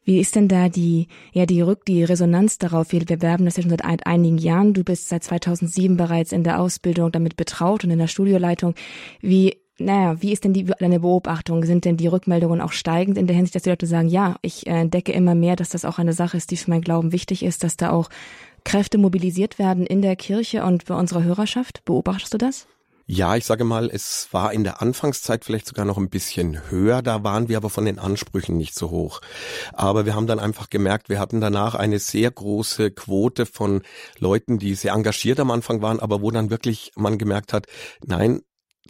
Wie 0.07 0.21
ist 0.21 0.35
denn 0.35 0.47
da 0.47 0.69
die, 0.69 1.09
ja, 1.33 1.45
die 1.45 1.59
Rück, 1.59 1.83
die 1.85 2.01
Resonanz 2.01 2.57
darauf? 2.57 2.93
Wir 2.93 3.03
bewerben 3.03 3.43
das 3.43 3.57
ja 3.57 3.63
schon 3.63 3.71
seit 3.71 4.07
einigen 4.07 4.37
Jahren. 4.37 4.73
Du 4.73 4.85
bist 4.85 5.09
seit 5.09 5.25
2007 5.25 5.97
bereits 5.97 6.31
in 6.31 6.45
der 6.45 6.61
Ausbildung 6.61 7.11
damit 7.11 7.35
betraut 7.35 7.83
und 7.83 7.91
in 7.91 7.99
der 7.99 8.07
Studioleitung. 8.07 8.73
Wie, 9.19 9.57
naja, 9.77 10.21
wie 10.21 10.31
ist 10.31 10.45
denn 10.45 10.53
die, 10.53 10.63
deine 10.63 11.01
Beobachtung? 11.01 11.65
Sind 11.65 11.83
denn 11.83 11.97
die 11.97 12.07
Rückmeldungen 12.07 12.61
auch 12.61 12.71
steigend 12.71 13.17
in 13.17 13.27
der 13.27 13.35
Hinsicht, 13.35 13.55
dass 13.55 13.63
die 13.63 13.69
Leute 13.69 13.85
sagen, 13.85 14.07
ja, 14.07 14.37
ich 14.41 14.65
äh, 14.65 14.79
entdecke 14.79 15.11
immer 15.11 15.35
mehr, 15.35 15.57
dass 15.57 15.69
das 15.69 15.83
auch 15.83 15.99
eine 15.99 16.13
Sache 16.13 16.37
ist, 16.37 16.51
die 16.51 16.57
für 16.57 16.69
mein 16.69 16.81
Glauben 16.81 17.11
wichtig 17.11 17.43
ist, 17.43 17.65
dass 17.65 17.75
da 17.75 17.91
auch 17.91 18.09
Kräfte 18.63 18.97
mobilisiert 18.97 19.59
werden 19.59 19.85
in 19.85 20.01
der 20.01 20.15
Kirche 20.15 20.63
und 20.63 20.85
bei 20.85 20.95
unserer 20.95 21.25
Hörerschaft? 21.25 21.83
Beobachtest 21.83 22.33
du 22.33 22.37
das? 22.37 22.65
Ja, 23.09 23.37
ich 23.37 23.45
sage 23.45 23.63
mal, 23.63 23.89
es 23.89 24.27
war 24.33 24.51
in 24.51 24.65
der 24.65 24.81
Anfangszeit 24.81 25.45
vielleicht 25.45 25.65
sogar 25.65 25.85
noch 25.85 25.97
ein 25.97 26.09
bisschen 26.09 26.69
höher, 26.69 27.01
da 27.01 27.23
waren 27.23 27.47
wir 27.47 27.55
aber 27.55 27.69
von 27.69 27.85
den 27.85 27.99
Ansprüchen 27.99 28.57
nicht 28.57 28.75
so 28.75 28.89
hoch. 28.89 29.21
Aber 29.71 30.05
wir 30.05 30.13
haben 30.13 30.27
dann 30.27 30.39
einfach 30.39 30.69
gemerkt, 30.69 31.07
wir 31.07 31.17
hatten 31.17 31.39
danach 31.39 31.73
eine 31.73 31.99
sehr 31.99 32.29
große 32.29 32.91
Quote 32.91 33.45
von 33.45 33.83
Leuten, 34.19 34.59
die 34.59 34.75
sehr 34.75 34.91
engagiert 34.91 35.39
am 35.39 35.51
Anfang 35.51 35.81
waren, 35.81 36.01
aber 36.01 36.21
wo 36.21 36.31
dann 36.31 36.49
wirklich 36.49 36.91
man 36.97 37.17
gemerkt 37.17 37.53
hat, 37.53 37.67
nein, 38.05 38.41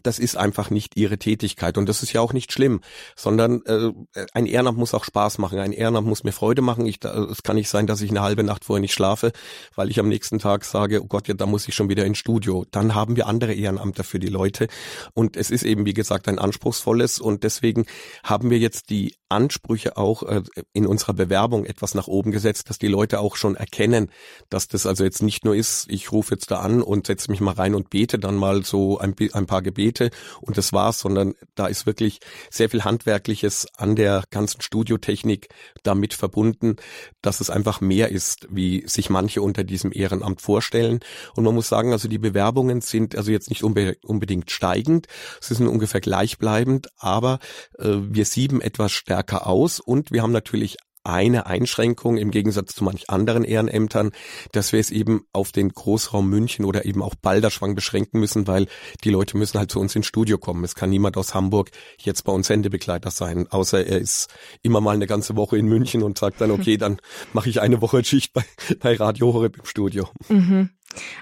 das 0.08 0.20
ist 0.20 0.38
einfach 0.38 0.70
nicht 0.70 0.96
ihre 0.96 1.18
Tätigkeit 1.18 1.78
und 1.78 1.88
das 1.88 2.02
ist 2.02 2.14
ja 2.14 2.22
auch 2.22 2.34
nicht 2.34 2.54
schlimm, 2.54 2.80
sondern 3.16 3.62
äh, 3.66 3.92
ein 4.34 4.46
Ehrenamt 4.46 4.78
muss 4.78 4.94
auch 4.94 5.04
Spaß 5.04 5.38
machen, 5.38 5.60
ein 5.60 5.74
Ehrenamt 5.74 6.08
muss 6.08 6.24
mir 6.24 6.32
Freude 6.32 6.62
machen. 6.62 6.86
Ich, 6.86 7.04
es 7.04 7.44
kann 7.44 7.58
nicht 7.58 7.70
sein, 7.70 7.88
dass 7.88 8.02
ich 8.02 8.10
eine 8.10 8.22
halbe 8.22 8.44
Nacht 8.44 8.64
vorher 8.64 8.80
nicht 8.82 8.94
schlafe, 8.94 9.34
weil 9.76 9.90
ich 9.92 10.00
am 10.00 10.08
nächsten 10.08 10.40
Tag 10.40 10.64
sage, 10.64 11.04
oh 11.04 11.08
Gott, 11.08 11.28
ja, 11.28 11.34
da 11.34 11.46
muss 11.46 11.68
ich 11.68 11.76
schon 11.76 11.90
wieder 11.90 12.06
ins 12.06 12.18
Studio. 12.18 12.66
Dann 12.72 12.96
haben 12.96 13.18
wir 13.18 13.28
andere 13.28 13.54
Ehrenamter 13.54 14.06
für 14.06 14.20
die 14.20 14.28
Leute 14.28 14.68
und 15.14 15.36
es 15.36 15.52
ist 15.52 15.64
eben, 15.64 15.86
wie 15.86 15.94
gesagt, 15.94 16.30
ein 16.30 16.40
anspruchsvolles 16.40 17.20
und 17.20 17.44
deswegen 17.44 17.86
haben 18.24 18.50
wir 18.50 18.60
jetzt 18.60 18.90
die 18.90 19.14
Ansprüche 19.30 19.98
auch 19.98 20.24
äh, 20.24 20.44
in 20.74 20.86
unserer 20.86 21.14
Bewerbung 21.14 21.66
etwas 21.66 21.96
nach 21.96 22.08
oben 22.08 22.32
gesetzt, 22.32 22.70
dass 22.70 22.80
die 22.80 22.88
Leute 22.88 23.20
auch 23.20 23.36
schon 23.36 23.56
erkennen, 23.56 24.10
dass 24.50 24.68
das 24.68 24.86
also 24.86 25.04
jetzt 25.04 25.22
nicht 25.22 25.44
nur 25.44 25.56
ist, 25.56 25.88
ich 25.90 26.12
rufe 26.12 26.36
jetzt 26.36 26.50
da 26.52 26.60
an 26.60 26.82
und 26.82 27.08
setze 27.08 27.30
mich 27.30 27.42
mal 27.42 27.54
rein 27.54 27.76
und 27.76 27.90
bete 27.90 28.20
dann 28.20 28.36
mal 28.36 28.64
so 28.64 28.98
ein, 28.98 29.16
ein 29.34 29.46
paar 29.46 29.62
Gebete 29.62 30.12
und 30.42 30.58
das 30.58 30.72
war's, 30.72 31.00
sondern 31.00 31.36
da 31.56 31.68
ist 31.68 31.86
wirklich 31.86 32.20
sehr 32.50 32.70
viel 32.70 32.84
Handwerkliches 32.84 33.68
an 33.76 33.96
der 33.96 34.24
ganzen 34.30 34.62
Studiotechnik 34.62 35.50
damit 35.84 36.14
verbunden, 36.14 36.78
dass 37.22 37.42
es 37.42 37.50
einfach 37.50 37.82
mehr 37.82 38.10
ist, 38.10 38.48
wie 38.50 38.88
sich 38.88 39.10
manche 39.10 39.42
unter 39.42 39.64
diesem 39.64 39.92
Ehrenamt 39.92 40.42
vorstellen. 40.42 41.00
Und 41.36 41.44
man 41.44 41.54
muss 41.54 41.68
sagen, 41.68 41.92
also 41.92 42.08
die 42.08 42.18
Bewerbungen 42.18 42.82
sind 42.82 43.16
also 43.16 43.32
jetzt 43.32 43.50
nicht 43.50 43.64
unbe 43.64 43.98
unbedingt 44.04 44.52
steigend, 44.52 45.08
sie 45.42 45.54
sind 45.54 45.68
ungefähr 45.68 46.02
gleichbleibend, 46.02 46.88
aber 46.98 47.40
äh, 47.78 47.88
wir 47.88 48.26
sieben 48.26 48.62
etwas 48.62 48.92
stärker 48.92 49.17
aus 49.46 49.80
und 49.80 50.12
wir 50.12 50.22
haben 50.22 50.32
natürlich 50.32 50.78
eine 51.08 51.46
Einschränkung 51.46 52.18
im 52.18 52.32
Gegensatz 52.32 52.76
zu 52.76 52.84
manch 52.84 53.10
anderen 53.10 53.46
Ehrenämtern, 53.46 54.12
dass 54.52 54.74
wir 54.74 54.80
es 54.80 54.92
eben 54.92 55.22
auf 55.32 55.54
den 55.54 55.70
Großraum 55.70 56.30
München 56.30 56.66
oder 56.66 56.86
eben 56.86 57.02
auch 57.02 57.16
Balderschwang 57.16 57.76
beschränken 57.76 58.20
müssen, 58.20 58.46
weil 58.46 58.68
die 59.06 59.10
Leute 59.10 59.38
müssen 59.38 59.58
halt 59.58 59.72
zu 59.72 59.80
uns 59.80 59.96
ins 59.96 60.06
Studio 60.06 60.38
kommen. 60.38 60.66
Es 60.66 60.76
kann 60.76 60.90
niemand 60.90 61.16
aus 61.16 61.34
Hamburg 61.34 61.72
jetzt 61.98 62.24
bei 62.24 62.34
uns 62.34 62.48
Sendebegleiter 62.48 63.10
sein, 63.10 63.48
außer 63.48 63.86
er 63.86 64.00
ist 64.00 64.28
immer 64.64 64.82
mal 64.82 64.96
eine 64.96 65.08
ganze 65.08 65.38
Woche 65.38 65.58
in 65.58 65.68
München 65.68 66.04
und 66.04 66.18
sagt 66.18 66.42
dann, 66.42 66.52
okay, 66.52 66.76
dann 66.78 66.98
mache 67.32 67.50
ich 67.50 67.62
eine 67.62 67.82
Woche 67.82 68.04
Schicht 68.04 68.34
bei, 68.34 68.44
bei 68.80 68.96
Radio 68.96 69.34
Horeb 69.34 69.58
im 69.58 69.66
Studio. 69.66 70.10
Mhm. 70.28 70.72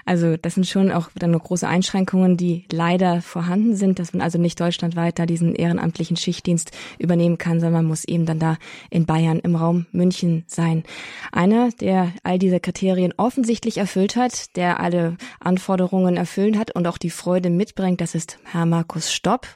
Also 0.04 0.36
das 0.36 0.54
sind 0.54 0.66
schon 0.66 0.90
auch 0.90 1.10
dann 1.16 1.32
noch 1.32 1.44
große 1.44 1.66
Einschränkungen, 1.66 2.36
die 2.36 2.64
leider 2.70 3.22
vorhanden 3.22 3.76
sind, 3.76 3.98
dass 3.98 4.12
man 4.12 4.22
also 4.22 4.38
nicht 4.38 4.60
deutschlandweit 4.60 5.18
da 5.18 5.26
diesen 5.26 5.54
ehrenamtlichen 5.54 6.16
Schichtdienst 6.16 6.70
übernehmen 6.98 7.38
kann, 7.38 7.60
sondern 7.60 7.74
man 7.74 7.86
muss 7.86 8.04
eben 8.04 8.26
dann 8.26 8.38
da 8.38 8.56
in 8.90 9.06
Bayern 9.06 9.40
im 9.40 9.56
Raum 9.56 9.86
München 9.92 10.44
sein. 10.46 10.84
Einer, 11.32 11.70
der 11.80 12.12
all 12.22 12.38
diese 12.38 12.60
Kriterien 12.60 13.12
offensichtlich 13.16 13.78
erfüllt 13.78 14.16
hat, 14.16 14.56
der 14.56 14.80
alle 14.80 15.16
Anforderungen 15.40 16.16
erfüllt 16.16 16.56
hat 16.56 16.70
und 16.70 16.86
auch 16.86 16.98
die 16.98 17.10
Freude 17.10 17.50
mitbringt, 17.50 18.00
das 18.00 18.14
ist 18.14 18.38
Herr 18.44 18.66
Markus 18.66 19.12
Stopp. 19.12 19.46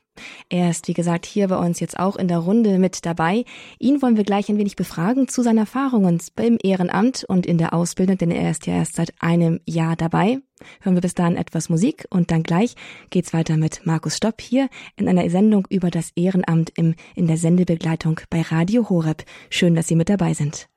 Er 0.49 0.71
ist, 0.71 0.89
wie 0.89 0.95
gesagt, 0.95 1.27
hier 1.27 1.49
bei 1.49 1.57
uns 1.57 1.81
jetzt 1.81 1.99
auch 1.99 2.17
in 2.17 2.29
der 2.29 2.39
Runde 2.39 2.79
mit 2.79 3.05
dabei. 3.05 3.45
Ihn 3.79 4.03
wollen 4.03 4.17
wir 4.17 4.25
gleich 4.25 4.49
ein 4.49 4.59
wenig 4.59 4.77
befragen 4.77 5.29
zu 5.29 5.43
seinen 5.43 5.59
Erfahrungen 5.59 6.21
beim 6.35 6.59
Ehrenamt 6.63 7.25
und 7.25 7.47
in 7.47 7.59
der 7.59 7.75
Ausbildung, 7.75 8.19
denn 8.19 8.31
er 8.31 8.51
ist 8.51 8.67
ja 8.67 8.75
erst 8.75 8.97
seit 8.97 9.13
einem 9.21 9.61
Jahr 9.67 9.97
dabei. 9.97 10.39
Hören 10.81 10.95
wir 10.95 11.03
bis 11.03 11.15
dahin 11.15 11.37
etwas 11.37 11.69
Musik 11.69 12.07
und 12.11 12.31
dann 12.31 12.43
gleich 12.43 12.75
geht's 13.11 13.33
weiter 13.33 13.57
mit 13.57 13.87
Markus 13.87 14.17
Stopp 14.17 14.41
hier 14.41 14.69
in 14.97 15.09
einer 15.09 15.29
Sendung 15.31 15.67
über 15.71 15.91
das 15.91 16.13
Ehrenamt 16.17 16.73
im, 16.77 16.95
in 17.15 17.27
der 17.27 17.37
Sendebegleitung 17.37 18.21
bei 18.31 18.43
Radio 18.43 18.89
Horeb. 18.89 19.25
Schön, 19.49 19.75
dass 19.75 19.89
Sie 19.89 19.97
mit 19.97 20.09
dabei 20.09 20.35
sind. 20.35 20.70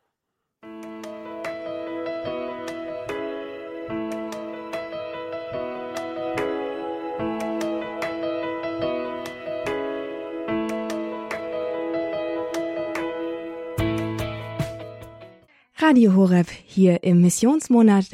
Radio 15.86 16.16
Horeb 16.16 16.48
hier 16.50 17.04
im 17.04 17.20
Missionsmonat 17.20 18.06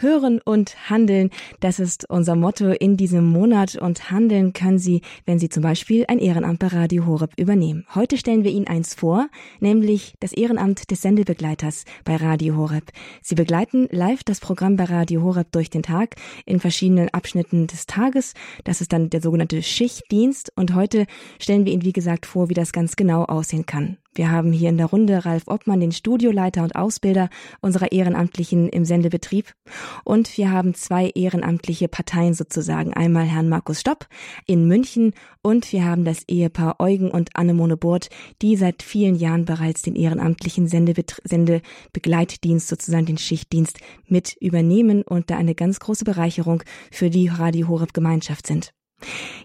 Hören 0.00 0.40
und 0.40 0.90
Handeln, 0.90 1.30
das 1.60 1.78
ist 1.78 2.08
unser 2.08 2.36
Motto 2.36 2.70
in 2.70 2.96
diesem 2.96 3.24
Monat 3.24 3.76
und 3.76 4.10
handeln 4.10 4.52
können 4.52 4.78
Sie, 4.78 5.02
wenn 5.26 5.38
Sie 5.38 5.48
zum 5.48 5.62
Beispiel 5.62 6.04
ein 6.08 6.18
Ehrenamt 6.18 6.58
bei 6.60 6.68
Radio 6.68 7.06
Horeb 7.06 7.32
übernehmen. 7.36 7.86
Heute 7.94 8.16
stellen 8.16 8.44
wir 8.44 8.50
Ihnen 8.50 8.66
eins 8.66 8.94
vor, 8.94 9.28
nämlich 9.60 10.14
das 10.20 10.32
Ehrenamt 10.32 10.90
des 10.90 11.02
Sendebegleiters 11.02 11.84
bei 12.04 12.16
Radio 12.16 12.56
Horeb. 12.56 12.90
Sie 13.22 13.34
begleiten 13.34 13.88
live 13.90 14.22
das 14.24 14.40
Programm 14.40 14.76
bei 14.76 14.84
Radio 14.84 15.22
Horeb 15.22 15.52
durch 15.52 15.70
den 15.70 15.82
Tag 15.82 16.16
in 16.46 16.60
verschiedenen 16.60 17.08
Abschnitten 17.10 17.66
des 17.66 17.86
Tages. 17.86 18.34
Das 18.64 18.80
ist 18.80 18.92
dann 18.92 19.10
der 19.10 19.20
sogenannte 19.20 19.62
Schichtdienst 19.62 20.52
und 20.56 20.74
heute 20.74 21.06
stellen 21.38 21.64
wir 21.64 21.72
Ihnen, 21.72 21.84
wie 21.84 21.92
gesagt, 21.92 22.26
vor, 22.26 22.48
wie 22.48 22.54
das 22.54 22.72
ganz 22.72 22.96
genau 22.96 23.24
aussehen 23.24 23.66
kann. 23.66 23.98
Wir 24.18 24.32
haben 24.32 24.50
hier 24.52 24.68
in 24.68 24.78
der 24.78 24.86
Runde 24.86 25.24
Ralf 25.24 25.44
Obmann, 25.46 25.78
den 25.78 25.92
Studioleiter 25.92 26.64
und 26.64 26.74
Ausbilder 26.74 27.30
unserer 27.60 27.92
Ehrenamtlichen 27.92 28.68
im 28.68 28.84
Sendebetrieb. 28.84 29.54
Und 30.04 30.36
wir 30.36 30.50
haben 30.50 30.74
zwei 30.74 31.10
ehrenamtliche 31.10 31.88
Parteien 31.88 32.34
sozusagen. 32.34 32.94
Einmal 32.94 33.24
Herrn 33.24 33.48
Markus 33.48 33.80
Stopp 33.80 34.06
in 34.46 34.66
München 34.66 35.12
und 35.42 35.72
wir 35.72 35.84
haben 35.84 36.04
das 36.04 36.24
Ehepaar 36.28 36.76
Eugen 36.78 37.10
und 37.10 37.30
Annemone 37.34 37.76
Burt, 37.76 38.08
die 38.42 38.56
seit 38.56 38.82
vielen 38.82 39.14
Jahren 39.14 39.44
bereits 39.44 39.82
den 39.82 39.96
ehrenamtlichen 39.96 40.68
Sendebegleitdienst, 40.68 42.68
sozusagen 42.68 43.06
den 43.06 43.18
Schichtdienst 43.18 43.78
mit 44.06 44.36
übernehmen 44.40 45.02
und 45.02 45.30
da 45.30 45.36
eine 45.36 45.54
ganz 45.54 45.80
große 45.80 46.04
Bereicherung 46.04 46.62
für 46.90 47.10
die 47.10 47.28
Radio 47.28 47.68
Horeb 47.68 47.94
Gemeinschaft 47.94 48.46
sind. 48.46 48.72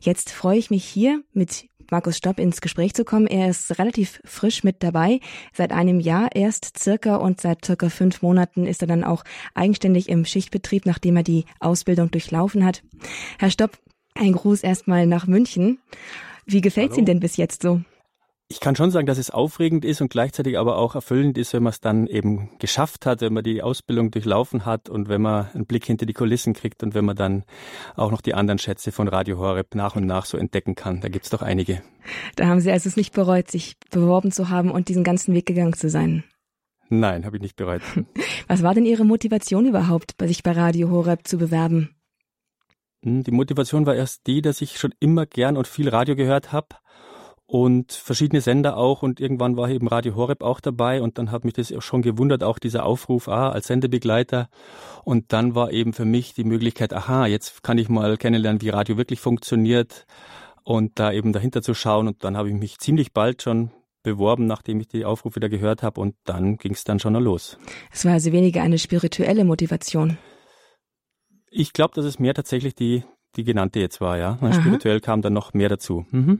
Jetzt 0.02 0.32
freue 0.32 0.58
ich 0.58 0.70
mich 0.70 0.84
hier 0.84 1.24
mit 1.32 1.68
Markus 1.94 2.18
Stopp 2.18 2.40
ins 2.40 2.60
Gespräch 2.60 2.96
zu 2.96 3.06
kommen. 3.06 3.28
Er 3.28 3.52
ist 3.52 3.78
relativ 3.78 4.20
frisch 4.26 4.64
mit 4.64 4.82
dabei, 4.82 5.20
seit 5.54 5.72
einem 5.72 6.00
Jahr 6.00 6.30
erst 6.34 6.80
circa 6.80 7.18
und 7.18 7.40
seit 7.40 7.64
circa 7.64 7.90
fünf 7.90 8.24
Monaten 8.24 8.66
ist 8.66 8.82
er 8.82 8.88
dann 8.88 9.04
auch 9.04 9.24
eigenständig 9.54 10.10
im 10.10 10.26
Schichtbetrieb, 10.26 10.88
nachdem 10.88 11.18
er 11.18 11.24
die 11.24 11.46
Ausbildung 11.60 12.10
durchlaufen 12.10 12.66
hat. 12.66 12.82
Herr 13.38 13.52
Stopp, 13.52 13.78
ein 14.16 14.32
Gruß 14.32 14.64
erstmal 14.64 15.06
nach 15.06 15.28
München. 15.28 15.78
Wie 16.48 16.62
gefällt 16.62 16.94
es 16.94 16.98
Ihnen 16.98 17.06
denn 17.06 17.20
bis 17.20 17.38
jetzt 17.38 17.62
so? 17.62 17.82
Ich 18.54 18.60
kann 18.60 18.76
schon 18.76 18.92
sagen, 18.92 19.08
dass 19.08 19.18
es 19.18 19.32
aufregend 19.32 19.84
ist 19.84 20.00
und 20.00 20.12
gleichzeitig 20.12 20.60
aber 20.60 20.78
auch 20.78 20.94
erfüllend 20.94 21.40
ist, 21.40 21.54
wenn 21.54 21.64
man 21.64 21.72
es 21.72 21.82
dann 21.82 22.06
eben 22.06 22.52
geschafft 22.60 23.08
hat, 23.08 23.22
wenn 23.22 23.34
man 23.34 23.44
die 23.44 23.64
Ausbildung 23.64 24.12
durchlaufen 24.12 24.64
hat 24.64 24.90
und 24.90 25.10
wenn 25.10 25.24
man 25.24 25.48
einen 25.56 25.66
Blick 25.66 25.86
hinter 25.86 26.06
die 26.06 26.14
Kulissen 26.14 26.54
kriegt 26.54 26.84
und 26.84 26.94
wenn 26.94 27.04
man 27.04 27.16
dann 27.16 27.46
auch 27.96 28.12
noch 28.12 28.22
die 28.22 28.36
anderen 28.36 28.60
Schätze 28.60 28.92
von 28.92 29.08
Radio 29.08 29.40
Horeb 29.40 29.74
nach 29.74 29.96
und 29.96 30.06
nach 30.06 30.26
so 30.26 30.38
entdecken 30.38 30.76
kann. 30.76 31.02
Da 31.02 31.10
gibt's 31.10 31.32
doch 31.32 31.42
einige. 31.42 31.82
Da 32.36 32.46
haben 32.46 32.60
Sie 32.60 32.72
also 32.72 32.88
es 32.88 32.96
nicht 32.96 33.12
bereut, 33.12 33.50
sich 33.50 33.76
beworben 33.90 34.32
zu 34.32 34.50
haben 34.50 34.70
und 34.70 34.88
diesen 34.88 35.04
ganzen 35.04 35.34
Weg 35.34 35.48
gegangen 35.48 35.74
zu 35.74 35.90
sein. 35.90 36.24
Nein, 36.90 37.26
habe 37.26 37.38
ich 37.38 37.42
nicht 37.42 37.56
bereut. 37.56 37.82
Was 38.48 38.62
war 38.62 38.76
denn 38.76 38.86
Ihre 38.86 39.04
Motivation 39.04 39.66
überhaupt, 39.66 40.14
sich 40.22 40.44
bei 40.44 40.52
Radio 40.52 40.92
Horeb 40.92 41.28
zu 41.28 41.40
bewerben? 41.40 41.96
Hm, 43.04 43.24
die 43.24 43.32
Motivation 43.32 43.88
war 43.88 43.96
erst 43.96 44.28
die, 44.28 44.44
dass 44.44 44.62
ich 44.62 44.78
schon 44.78 44.94
immer 45.00 45.26
gern 45.26 45.58
und 45.58 45.68
viel 45.68 45.90
Radio 45.90 46.16
gehört 46.16 46.52
habe 46.52 46.68
und 47.54 47.92
verschiedene 47.92 48.42
Sender 48.42 48.78
auch 48.78 49.04
und 49.04 49.20
irgendwann 49.20 49.56
war 49.56 49.70
eben 49.70 49.88
Radio 49.88 50.16
Horeb 50.16 50.42
auch 50.42 50.60
dabei 50.60 51.04
und 51.04 51.20
dann 51.20 51.30
hat 51.30 51.46
mich 51.46 51.54
das 51.54 51.72
schon 51.84 52.02
gewundert, 52.02 52.44
auch 52.44 52.58
dieser 52.58 52.84
Aufruf 52.84 53.28
ah, 53.28 53.52
als 53.52 53.68
Sendebegleiter 53.68 54.50
und 55.04 55.34
dann 55.34 55.54
war 55.54 55.72
eben 55.72 55.94
für 55.94 56.04
mich 56.04 56.34
die 56.34 56.46
Möglichkeit, 56.46 56.96
aha, 56.96 57.28
jetzt 57.28 57.62
kann 57.62 57.78
ich 57.78 57.90
mal 57.90 58.18
kennenlernen, 58.18 58.64
wie 58.64 58.70
Radio 58.70 58.98
wirklich 58.98 59.20
funktioniert 59.20 60.08
und 60.64 60.98
da 60.98 61.12
eben 61.12 61.32
dahinter 61.32 61.62
zu 61.62 61.76
schauen 61.76 62.08
und 62.08 62.24
dann 62.24 62.38
habe 62.38 62.50
ich 62.50 62.56
mich 62.56 62.80
ziemlich 62.80 63.14
bald 63.14 63.44
schon 63.44 63.70
beworben, 64.02 64.48
nachdem 64.48 64.80
ich 64.80 64.88
die 64.88 65.06
Aufrufe 65.06 65.40
da 65.40 65.48
gehört 65.48 65.84
habe 65.84 66.02
und 66.02 66.16
dann 66.24 66.58
ging 66.58 66.74
es 66.74 66.86
dann 66.86 66.98
schon 66.98 67.14
los. 67.14 67.60
Es 67.92 68.04
war 68.04 68.14
also 68.14 68.32
weniger 68.32 68.64
eine 68.64 68.80
spirituelle 68.80 69.46
Motivation. 69.46 70.18
Ich 71.52 71.72
glaube, 71.72 71.94
dass 71.94 72.06
es 72.06 72.18
mehr 72.18 72.34
tatsächlich 72.34 72.74
die, 72.74 73.04
die 73.36 73.44
genannte 73.44 73.80
jetzt 73.80 74.02
war, 74.02 74.18
ja. 74.18 74.40
Spirituell 74.54 75.02
kam 75.02 75.22
dann 75.22 75.34
noch 75.34 75.54
mehr 75.54 75.70
dazu. 75.70 76.08
Mhm. 76.10 76.40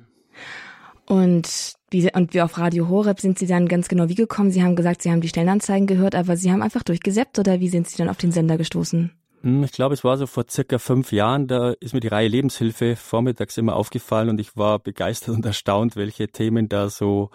Und 1.06 1.74
wie, 1.90 2.10
und 2.14 2.34
wie 2.34 2.42
auf 2.42 2.58
Radio 2.58 2.88
Horeb 2.90 3.20
sind 3.20 3.38
Sie 3.38 3.48
dann 3.48 3.68
ganz 3.68 3.88
genau 3.88 4.10
wie 4.10 4.16
gekommen? 4.16 4.52
Sie 4.52 4.64
haben 4.64 4.76
gesagt, 4.76 5.02
Sie 5.02 5.12
haben 5.12 5.22
die 5.22 5.28
Stellenanzeigen 5.28 5.88
gehört, 5.88 6.16
aber 6.16 6.38
Sie 6.38 6.52
haben 6.52 6.62
einfach 6.62 6.84
durchgesäppt 6.84 7.40
oder 7.40 7.60
wie 7.60 7.70
sind 7.70 7.88
Sie 7.88 7.98
dann 7.98 8.10
auf 8.10 8.18
den 8.18 8.32
Sender 8.32 8.58
gestoßen? 8.58 9.12
Hm, 9.42 9.64
ich 9.64 9.74
glaube, 9.74 9.94
es 9.94 10.04
war 10.04 10.18
so 10.18 10.26
vor 10.26 10.46
circa 10.50 10.80
fünf 10.80 11.12
Jahren, 11.12 11.48
da 11.48 11.74
ist 11.80 11.94
mir 11.94 12.00
die 12.00 12.08
Reihe 12.08 12.30
Lebenshilfe 12.30 12.96
vormittags 12.96 13.58
immer 13.58 13.76
aufgefallen 13.76 14.30
und 14.30 14.40
ich 14.40 14.56
war 14.56 14.80
begeistert 14.80 15.36
und 15.36 15.46
erstaunt, 15.46 15.96
welche 15.96 16.30
Themen 16.30 16.70
da 16.70 16.90
so 16.90 17.30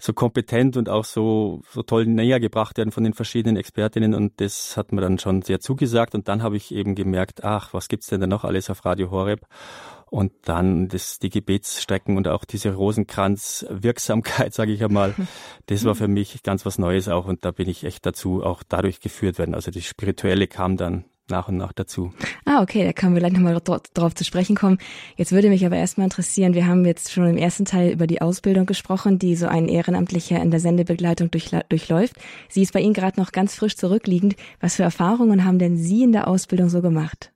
so 0.00 0.12
kompetent 0.12 0.76
und 0.76 0.88
auch 0.88 1.04
so, 1.04 1.60
so 1.72 1.82
toll 1.82 2.06
näher 2.06 2.38
gebracht 2.38 2.78
werden 2.78 2.92
von 2.92 3.02
den 3.02 3.14
verschiedenen 3.14 3.56
Expertinnen 3.56 4.14
und 4.14 4.40
das 4.40 4.76
hat 4.76 4.92
mir 4.92 5.00
dann 5.00 5.18
schon 5.18 5.42
sehr 5.42 5.58
zugesagt 5.58 6.14
und 6.14 6.28
dann 6.28 6.42
habe 6.42 6.56
ich 6.56 6.72
eben 6.72 6.94
gemerkt, 6.94 7.42
ach, 7.42 7.74
was 7.74 7.88
gibt's 7.88 8.06
denn 8.06 8.20
da 8.20 8.28
noch 8.28 8.44
alles 8.44 8.70
auf 8.70 8.84
Radio 8.84 9.10
Horeb? 9.10 9.44
Und 10.10 10.32
dann 10.42 10.88
das, 10.88 11.18
die 11.18 11.30
Gebetsstrecken 11.30 12.16
und 12.16 12.28
auch 12.28 12.44
diese 12.44 12.74
Rosenkranz-Wirksamkeit, 12.74 14.54
sage 14.54 14.72
ich 14.72 14.82
einmal, 14.82 15.14
das 15.66 15.84
war 15.84 15.94
für 15.94 16.08
mich 16.08 16.42
ganz 16.42 16.64
was 16.66 16.78
Neues 16.78 17.08
auch. 17.08 17.26
Und 17.26 17.44
da 17.44 17.50
bin 17.50 17.68
ich 17.68 17.84
echt 17.84 18.06
dazu 18.06 18.42
auch 18.42 18.62
dadurch 18.66 19.00
geführt 19.00 19.38
werden. 19.38 19.54
Also 19.54 19.70
das 19.70 19.84
Spirituelle 19.84 20.46
kam 20.46 20.76
dann 20.76 21.04
nach 21.30 21.48
und 21.48 21.56
nach 21.56 21.72
dazu. 21.72 22.12
Ah, 22.44 22.62
okay, 22.62 22.84
da 22.84 22.92
können 22.92 23.14
wir 23.14 23.20
gleich 23.20 23.32
nochmal 23.32 23.60
drauf 23.94 24.14
zu 24.14 24.24
sprechen 24.24 24.56
kommen. 24.56 24.78
Jetzt 25.16 25.32
würde 25.32 25.48
mich 25.48 25.64
aber 25.64 25.76
erstmal 25.76 26.06
interessieren, 26.06 26.54
wir 26.54 26.66
haben 26.66 26.84
jetzt 26.84 27.12
schon 27.12 27.26
im 27.26 27.36
ersten 27.36 27.64
Teil 27.64 27.92
über 27.92 28.06
die 28.06 28.22
Ausbildung 28.22 28.66
gesprochen, 28.66 29.18
die 29.18 29.36
so 29.36 29.46
ein 29.46 29.68
Ehrenamtlicher 29.68 30.40
in 30.40 30.50
der 30.50 30.60
Sendebegleitung 30.60 31.30
durchläuft. 31.30 32.14
Sie 32.48 32.62
ist 32.62 32.72
bei 32.72 32.80
Ihnen 32.80 32.94
gerade 32.94 33.20
noch 33.20 33.32
ganz 33.32 33.54
frisch 33.54 33.76
zurückliegend. 33.76 34.36
Was 34.60 34.76
für 34.76 34.82
Erfahrungen 34.82 35.44
haben 35.44 35.58
denn 35.58 35.76
Sie 35.76 36.02
in 36.02 36.12
der 36.12 36.28
Ausbildung 36.28 36.68
so 36.68 36.80
gemacht? 36.80 37.32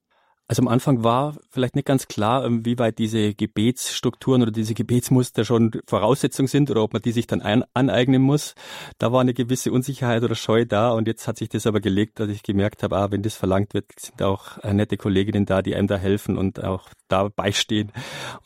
Also 0.53 0.61
am 0.61 0.69
Anfang 0.69 1.03
war 1.03 1.35
vielleicht 1.49 1.77
nicht 1.77 1.87
ganz 1.87 2.09
klar, 2.09 2.45
ähm, 2.45 2.67
wie 2.67 2.79
weit 2.79 2.99
diese 2.99 3.33
Gebetsstrukturen 3.33 4.43
oder 4.43 4.51
diese 4.51 4.75
Gebetsmuster 4.75 5.47
schon 5.47 5.71
Voraussetzung 5.87 6.47
sind 6.47 6.71
oder 6.71 6.83
ob 6.83 6.93
man 6.93 7.01
die 7.01 7.13
sich 7.13 7.27
dann 7.27 7.41
ein 7.41 7.65
aneignen 7.73 8.21
muss. 8.21 8.55
Da 8.99 9.13
war 9.13 9.23
eine 9.23 9.33
gewisse 9.33 9.73
Unsicherheit 9.73 10.23
oder 10.23 10.35
Scheu 10.35 10.67
da 10.67 10.91
und 10.91 11.09
jetzt 11.09 11.27
hat 11.27 11.39
sich 11.39 11.49
das 11.49 11.67
aber 11.67 11.81
gelegt, 11.81 12.21
dass 12.21 12.29
ich 12.29 12.43
gemerkt 12.43 12.83
habe, 12.83 12.99
ah, 12.99 13.11
wenn 13.11 13.23
das 13.23 13.35
verlangt 13.35 13.73
wird, 13.73 13.99
sind 13.99 14.21
auch 14.21 14.59
äh, 14.59 14.75
nette 14.75 14.99
Kolleginnen 14.99 15.47
da, 15.47 15.63
die 15.63 15.75
einem 15.75 15.89
da 15.89 15.97
helfen 15.97 16.37
und 16.37 16.63
auch 16.63 16.91
da 17.09 17.31
beistehen 17.35 17.91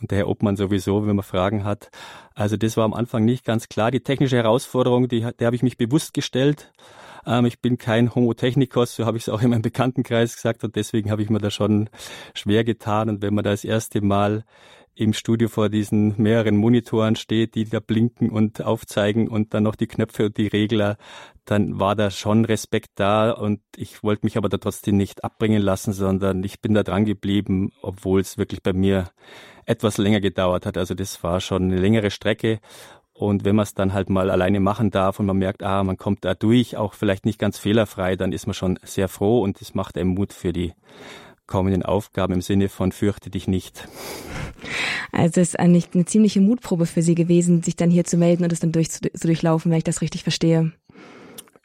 und 0.00 0.12
der 0.12 0.18
Herr 0.18 0.28
Obmann 0.28 0.54
sowieso, 0.54 1.08
wenn 1.08 1.16
man 1.16 1.24
Fragen 1.24 1.64
hat. 1.64 1.90
Also 2.36 2.56
das 2.56 2.76
war 2.76 2.84
am 2.84 2.94
Anfang 2.94 3.24
nicht 3.24 3.44
ganz 3.44 3.68
klar. 3.68 3.90
Die 3.90 3.98
technische 3.98 4.36
Herausforderung, 4.36 5.08
die, 5.08 5.26
der 5.40 5.46
habe 5.46 5.56
ich 5.56 5.64
mich 5.64 5.76
bewusst 5.76 6.14
gestellt 6.14 6.70
ähm, 7.26 7.44
ich 7.46 7.60
bin 7.60 7.78
kein 7.78 8.14
Homotechnikos, 8.14 8.94
so 8.94 9.04
habe 9.04 9.16
ich 9.16 9.24
es 9.24 9.28
auch 9.28 9.42
in 9.42 9.50
meinem 9.50 9.62
Bekanntenkreis 9.62 10.34
gesagt 10.36 10.64
und 10.64 10.76
deswegen 10.76 11.10
habe 11.10 11.22
ich 11.22 11.30
mir 11.30 11.38
da 11.38 11.50
schon 11.50 11.90
schwer 12.34 12.64
getan. 12.64 13.08
Und 13.08 13.22
wenn 13.22 13.34
man 13.34 13.44
da 13.44 13.50
das 13.50 13.64
erste 13.64 14.00
Mal 14.00 14.44
im 14.94 15.12
Studio 15.12 15.48
vor 15.48 15.68
diesen 15.68 16.14
mehreren 16.16 16.56
Monitoren 16.56 17.16
steht, 17.16 17.54
die 17.54 17.66
da 17.66 17.80
blinken 17.80 18.30
und 18.30 18.62
aufzeigen 18.62 19.28
und 19.28 19.52
dann 19.52 19.64
noch 19.64 19.74
die 19.74 19.86
Knöpfe 19.86 20.26
und 20.26 20.38
die 20.38 20.46
Regler, 20.46 20.96
dann 21.44 21.78
war 21.78 21.94
da 21.94 22.10
schon 22.10 22.46
Respekt 22.46 22.92
da 22.94 23.30
und 23.30 23.60
ich 23.76 24.02
wollte 24.02 24.24
mich 24.24 24.38
aber 24.38 24.48
da 24.48 24.56
trotzdem 24.56 24.96
nicht 24.96 25.22
abbringen 25.22 25.60
lassen, 25.60 25.92
sondern 25.92 26.42
ich 26.44 26.62
bin 26.62 26.72
da 26.72 26.82
dran 26.82 27.04
geblieben, 27.04 27.72
obwohl 27.82 28.20
es 28.20 28.38
wirklich 28.38 28.62
bei 28.62 28.72
mir 28.72 29.10
etwas 29.66 29.98
länger 29.98 30.20
gedauert 30.20 30.64
hat. 30.64 30.78
Also 30.78 30.94
das 30.94 31.22
war 31.22 31.40
schon 31.40 31.64
eine 31.64 31.76
längere 31.76 32.10
Strecke 32.10 32.60
und 33.18 33.44
wenn 33.44 33.56
man 33.56 33.62
es 33.62 33.74
dann 33.74 33.94
halt 33.94 34.10
mal 34.10 34.30
alleine 34.30 34.60
machen 34.60 34.90
darf 34.90 35.18
und 35.18 35.26
man 35.26 35.38
merkt, 35.38 35.62
ah, 35.62 35.82
man 35.82 35.96
kommt 35.96 36.24
da 36.24 36.34
durch, 36.34 36.76
auch 36.76 36.94
vielleicht 36.94 37.24
nicht 37.24 37.38
ganz 37.38 37.58
fehlerfrei, 37.58 38.16
dann 38.16 38.32
ist 38.32 38.46
man 38.46 38.54
schon 38.54 38.78
sehr 38.82 39.08
froh 39.08 39.40
und 39.40 39.60
das 39.60 39.74
macht 39.74 39.96
einem 39.96 40.10
Mut 40.10 40.32
für 40.32 40.52
die 40.52 40.74
kommenden 41.46 41.82
Aufgaben 41.82 42.34
im 42.34 42.42
Sinne 42.42 42.68
von 42.68 42.92
fürchte 42.92 43.30
dich 43.30 43.48
nicht. 43.48 43.88
Also 45.12 45.40
es 45.40 45.48
ist 45.48 45.60
eigentlich 45.60 45.88
eine 45.94 46.04
ziemliche 46.04 46.40
Mutprobe 46.40 46.86
für 46.86 47.02
Sie 47.02 47.14
gewesen, 47.14 47.62
sich 47.62 47.76
dann 47.76 47.90
hier 47.90 48.04
zu 48.04 48.16
melden 48.16 48.44
und 48.44 48.52
es 48.52 48.60
dann 48.60 48.72
durch, 48.72 48.90
zu 48.90 49.00
durchlaufen, 49.00 49.70
wenn 49.70 49.78
ich 49.78 49.84
das 49.84 50.02
richtig 50.02 50.22
verstehe. 50.22 50.72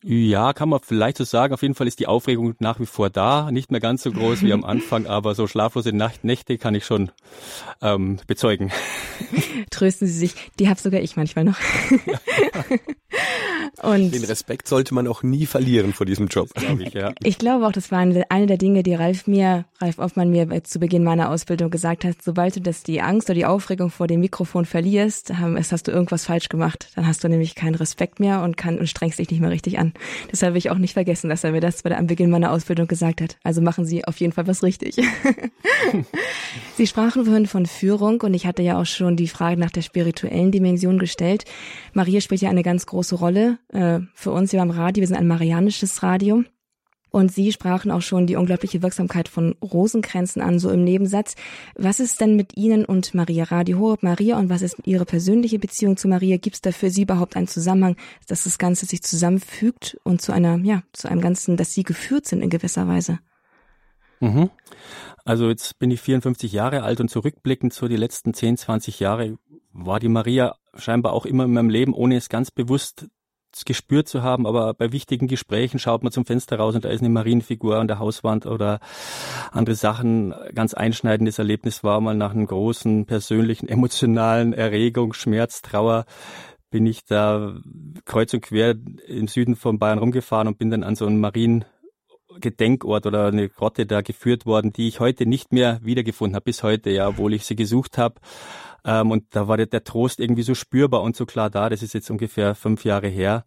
Ja, 0.04 0.54
kann 0.54 0.70
man 0.70 0.80
vielleicht 0.82 1.18
so 1.18 1.24
sagen. 1.24 1.54
Auf 1.54 1.62
jeden 1.62 1.76
Fall 1.76 1.88
ist 1.88 2.00
die 2.00 2.08
Aufregung 2.08 2.56
nach 2.60 2.80
wie 2.80 2.86
vor 2.86 3.10
da. 3.10 3.52
Nicht 3.52 3.72
mehr 3.72 3.80
ganz 3.80 4.02
so 4.02 4.12
groß 4.12 4.42
wie 4.42 4.54
am 4.54 4.64
Anfang, 4.72 5.06
aber 5.06 5.36
so 5.36 5.46
schlaflose 5.46 5.94
Nacht 5.94 6.24
Nächte 6.24 6.58
kann 6.58 6.74
ich 6.74 6.86
schon 6.86 7.12
ähm, 7.82 8.18
bezeugen. 8.26 8.72
Trösten 9.70 10.08
Sie 10.08 10.14
sich. 10.14 10.34
Die 10.60 10.70
habe 10.70 10.80
sogar 10.80 11.02
ich 11.02 11.18
manchmal 11.18 11.46
noch. 11.46 11.58
Und 13.82 14.14
Den 14.14 14.24
Respekt 14.26 14.68
sollte 14.68 14.94
man 14.94 15.08
auch 15.08 15.24
nie 15.24 15.46
verlieren 15.46 15.94
vor 15.94 16.06
diesem 16.06 16.28
Job. 16.28 16.50
Glaube 16.54 16.84
ich, 16.84 16.94
ja. 16.94 17.14
ich 17.24 17.38
glaube 17.38 17.66
auch, 17.66 17.72
das 17.72 17.92
war 17.92 18.00
eine 18.00 18.46
der 18.46 18.58
Dinge, 18.58 18.84
die 18.84 18.94
Ralf 18.94 19.28
mir, 19.28 19.66
Ralf 19.80 19.98
Offmann 19.98 20.30
mir 20.30 20.64
zu 20.64 20.80
Beginn 20.80 21.04
meiner 21.04 21.30
Ausbildung 21.30 21.72
gesagt 21.72 22.04
hat. 22.04 22.22
Sobald 22.22 22.56
du 22.56 22.62
das 22.62 22.84
die 22.84 23.02
Angst 23.02 23.30
oder 23.30 23.36
die 23.36 23.46
Aufregung 23.46 23.90
vor 23.90 24.08
dem 24.08 24.20
Mikrofon 24.20 24.66
verlierst, 24.66 25.34
hast 25.40 25.88
du 25.88 25.92
irgendwas 25.92 26.26
falsch 26.26 26.50
gemacht. 26.50 26.90
Dann 26.96 27.08
hast 27.08 27.24
du 27.24 27.30
nämlich 27.30 27.56
keinen 27.56 27.76
Respekt 27.76 28.20
mehr 28.20 28.44
und 28.44 28.58
kann 28.58 28.78
und 28.78 28.88
strengst 28.88 29.20
dich 29.20 29.32
nicht 29.32 29.42
mehr 29.42 29.52
richtig 29.52 29.80
an. 29.80 29.91
Deshalb 30.32 30.54
will 30.54 30.60
ich 30.60 30.70
auch 30.70 30.78
nicht 30.78 30.94
vergessen, 30.94 31.30
dass 31.30 31.44
er 31.44 31.52
mir 31.52 31.62
das 31.62 31.84
am 31.86 32.08
Beginn 32.08 32.30
meiner 32.30 32.52
Ausbildung 32.52 32.88
gesagt 32.88 33.22
hat. 33.22 33.38
Also 33.44 33.62
machen 33.62 33.86
Sie 33.86 34.06
auf 34.06 34.20
jeden 34.20 34.34
Fall 34.34 34.48
was 34.48 34.64
richtig. 34.64 34.98
Sie 36.76 36.88
sprachen 36.88 37.26
vorhin 37.26 37.48
von 37.48 37.66
Führung 37.66 38.22
und 38.22 38.34
ich 38.34 38.46
hatte 38.46 38.62
ja 38.62 38.80
auch 38.80 38.86
schon 38.86 39.16
die 39.16 39.28
Frage 39.28 39.60
nach 39.60 39.72
der 39.72 39.82
spirituellen 39.82 40.52
Dimension 40.52 41.00
gestellt. 41.00 41.46
Maria 41.94 42.22
spielt 42.22 42.42
ja 42.42 42.50
eine 42.50 42.64
ganz 42.64 42.86
große 42.86 43.16
Rolle 43.16 43.58
äh, 43.70 44.00
für 44.14 44.32
uns 44.32 44.52
hier 44.52 44.60
beim 44.60 44.72
Radio. 44.72 45.02
Wir 45.02 45.08
sind 45.08 45.18
ein 45.18 45.28
marianisches 45.28 46.04
Radio. 46.04 46.44
Und 47.12 47.32
Sie 47.32 47.52
sprachen 47.52 47.92
auch 47.92 48.02
schon 48.02 48.26
die 48.26 48.38
unglaubliche 48.38 48.82
Wirksamkeit 48.82 49.28
von 49.28 49.56
Rosenkränzen 49.62 50.42
an, 50.42 50.60
so 50.60 50.70
im 50.70 50.84
Nebensatz. 50.84 51.36
Was 51.76 52.00
ist 52.00 52.22
denn 52.22 52.38
mit 52.38 52.56
Ihnen 52.58 52.86
und 52.86 53.14
Maria 53.14 53.44
Radio 53.44 53.80
Horeb 53.80 54.02
Maria 54.02 54.40
und 54.40 54.50
was 54.50 54.62
ist 54.62 54.78
Ihre 54.86 55.04
persönliche 55.04 55.60
Beziehung 55.60 55.98
zu 55.98 56.08
Maria? 56.08 56.38
Gibt 56.38 56.56
es 56.56 56.62
da 56.62 56.72
für 56.72 56.90
Sie 56.90 57.02
überhaupt 57.02 57.36
einen 57.36 57.48
Zusammenhang, 57.48 57.98
dass 58.28 58.46
das 58.46 58.58
Ganze 58.58 58.86
sich 58.86 59.04
zusammenfügt 59.04 60.00
und 60.04 60.22
zu 60.22 60.32
einer, 60.32 60.58
ja, 60.60 60.84
zu 60.94 61.10
einem 61.10 61.20
Ganzen, 61.20 61.58
dass 61.58 61.74
Sie 61.74 61.84
geführt 61.84 62.26
sind 62.26 62.42
in 62.42 62.50
gewisser 62.50 62.88
Weise? 62.88 63.20
Mhm. 64.22 64.50
Also 65.26 65.50
jetzt 65.50 65.80
bin 65.80 65.92
ich 65.92 66.00
54 66.00 66.52
Jahre 66.52 66.84
alt 66.84 67.02
und 67.02 67.10
zurückblickend 67.10 67.74
so 67.74 67.90
die 67.90 67.98
letzten 67.98 68.34
10, 68.34 68.56
20 68.58 69.00
Jahre 69.02 69.38
war 69.74 70.00
die 70.00 70.10
Maria 70.10 70.56
scheinbar 70.76 71.14
auch 71.14 71.26
immer 71.26 71.44
in 71.44 71.54
meinem 71.54 71.70
Leben, 71.70 71.94
ohne 71.94 72.16
es 72.16 72.30
ganz 72.30 72.52
bewusst 72.52 73.08
gespürt 73.66 74.08
zu 74.08 74.24
haben, 74.24 74.48
aber 74.48 74.74
bei 74.74 74.92
wichtigen 74.92 75.28
Gesprächen 75.28 75.80
schaut 75.80 76.04
man 76.04 76.12
zum 76.12 76.26
Fenster 76.26 76.58
raus 76.58 76.76
und 76.76 76.86
da 76.86 76.90
ist 76.90 77.02
eine 77.02 77.10
Marienfigur 77.10 77.78
an 77.78 77.88
der 77.88 78.00
Hauswand 78.00 78.46
oder 78.46 78.80
andere 79.52 79.76
Sachen. 79.76 80.34
Ganz 80.56 80.74
einschneidendes 80.74 81.40
Erlebnis 81.40 81.84
war 81.84 82.02
mal 82.02 82.16
nach 82.16 82.32
einem 82.32 82.48
großen 82.48 83.06
persönlichen, 83.06 83.68
emotionalen 83.70 84.54
Erregung, 84.54 85.14
Schmerz, 85.14 85.62
Trauer, 85.62 86.06
bin 86.70 86.86
ich 86.86 87.04
da 87.06 87.54
kreuz 88.06 88.34
und 88.34 88.42
quer 88.42 88.76
im 89.08 89.28
Süden 89.28 89.56
von 89.56 89.78
Bayern 89.78 90.00
rumgefahren 90.00 90.48
und 90.48 90.58
bin 90.58 90.72
dann 90.72 90.84
an 90.84 90.96
so 90.96 91.06
einen 91.06 91.20
Marien 91.20 91.66
Gedenkort 92.40 93.06
oder 93.06 93.28
eine 93.28 93.50
Grotte 93.50 93.86
da 93.86 94.02
geführt 94.02 94.46
worden, 94.46 94.72
die 94.72 94.88
ich 94.88 95.00
heute 95.00 95.26
nicht 95.26 95.52
mehr 95.52 95.80
wiedergefunden 95.84 96.36
habe, 96.36 96.46
bis 96.46 96.64
heute, 96.64 96.90
ja, 96.90 97.08
obwohl 97.08 97.34
ich 97.34 97.46
sie 97.46 97.56
gesucht 97.56 97.98
habe. 97.98 98.16
Ähm, 98.86 99.12
und 99.12 99.26
da 99.32 99.48
war 99.48 99.58
der, 99.58 99.68
der 99.68 99.84
Trost 99.84 100.20
irgendwie 100.20 100.44
so 100.44 100.56
spürbar 100.56 101.02
und 101.02 101.16
so 101.16 101.26
klar 101.26 101.50
da. 101.50 101.70
Das 101.70 101.84
ist 101.84 101.94
jetzt 101.94 102.10
ungefähr 102.10 102.56
fünf 102.56 102.86
Jahre 102.86 103.08
her. 103.08 103.46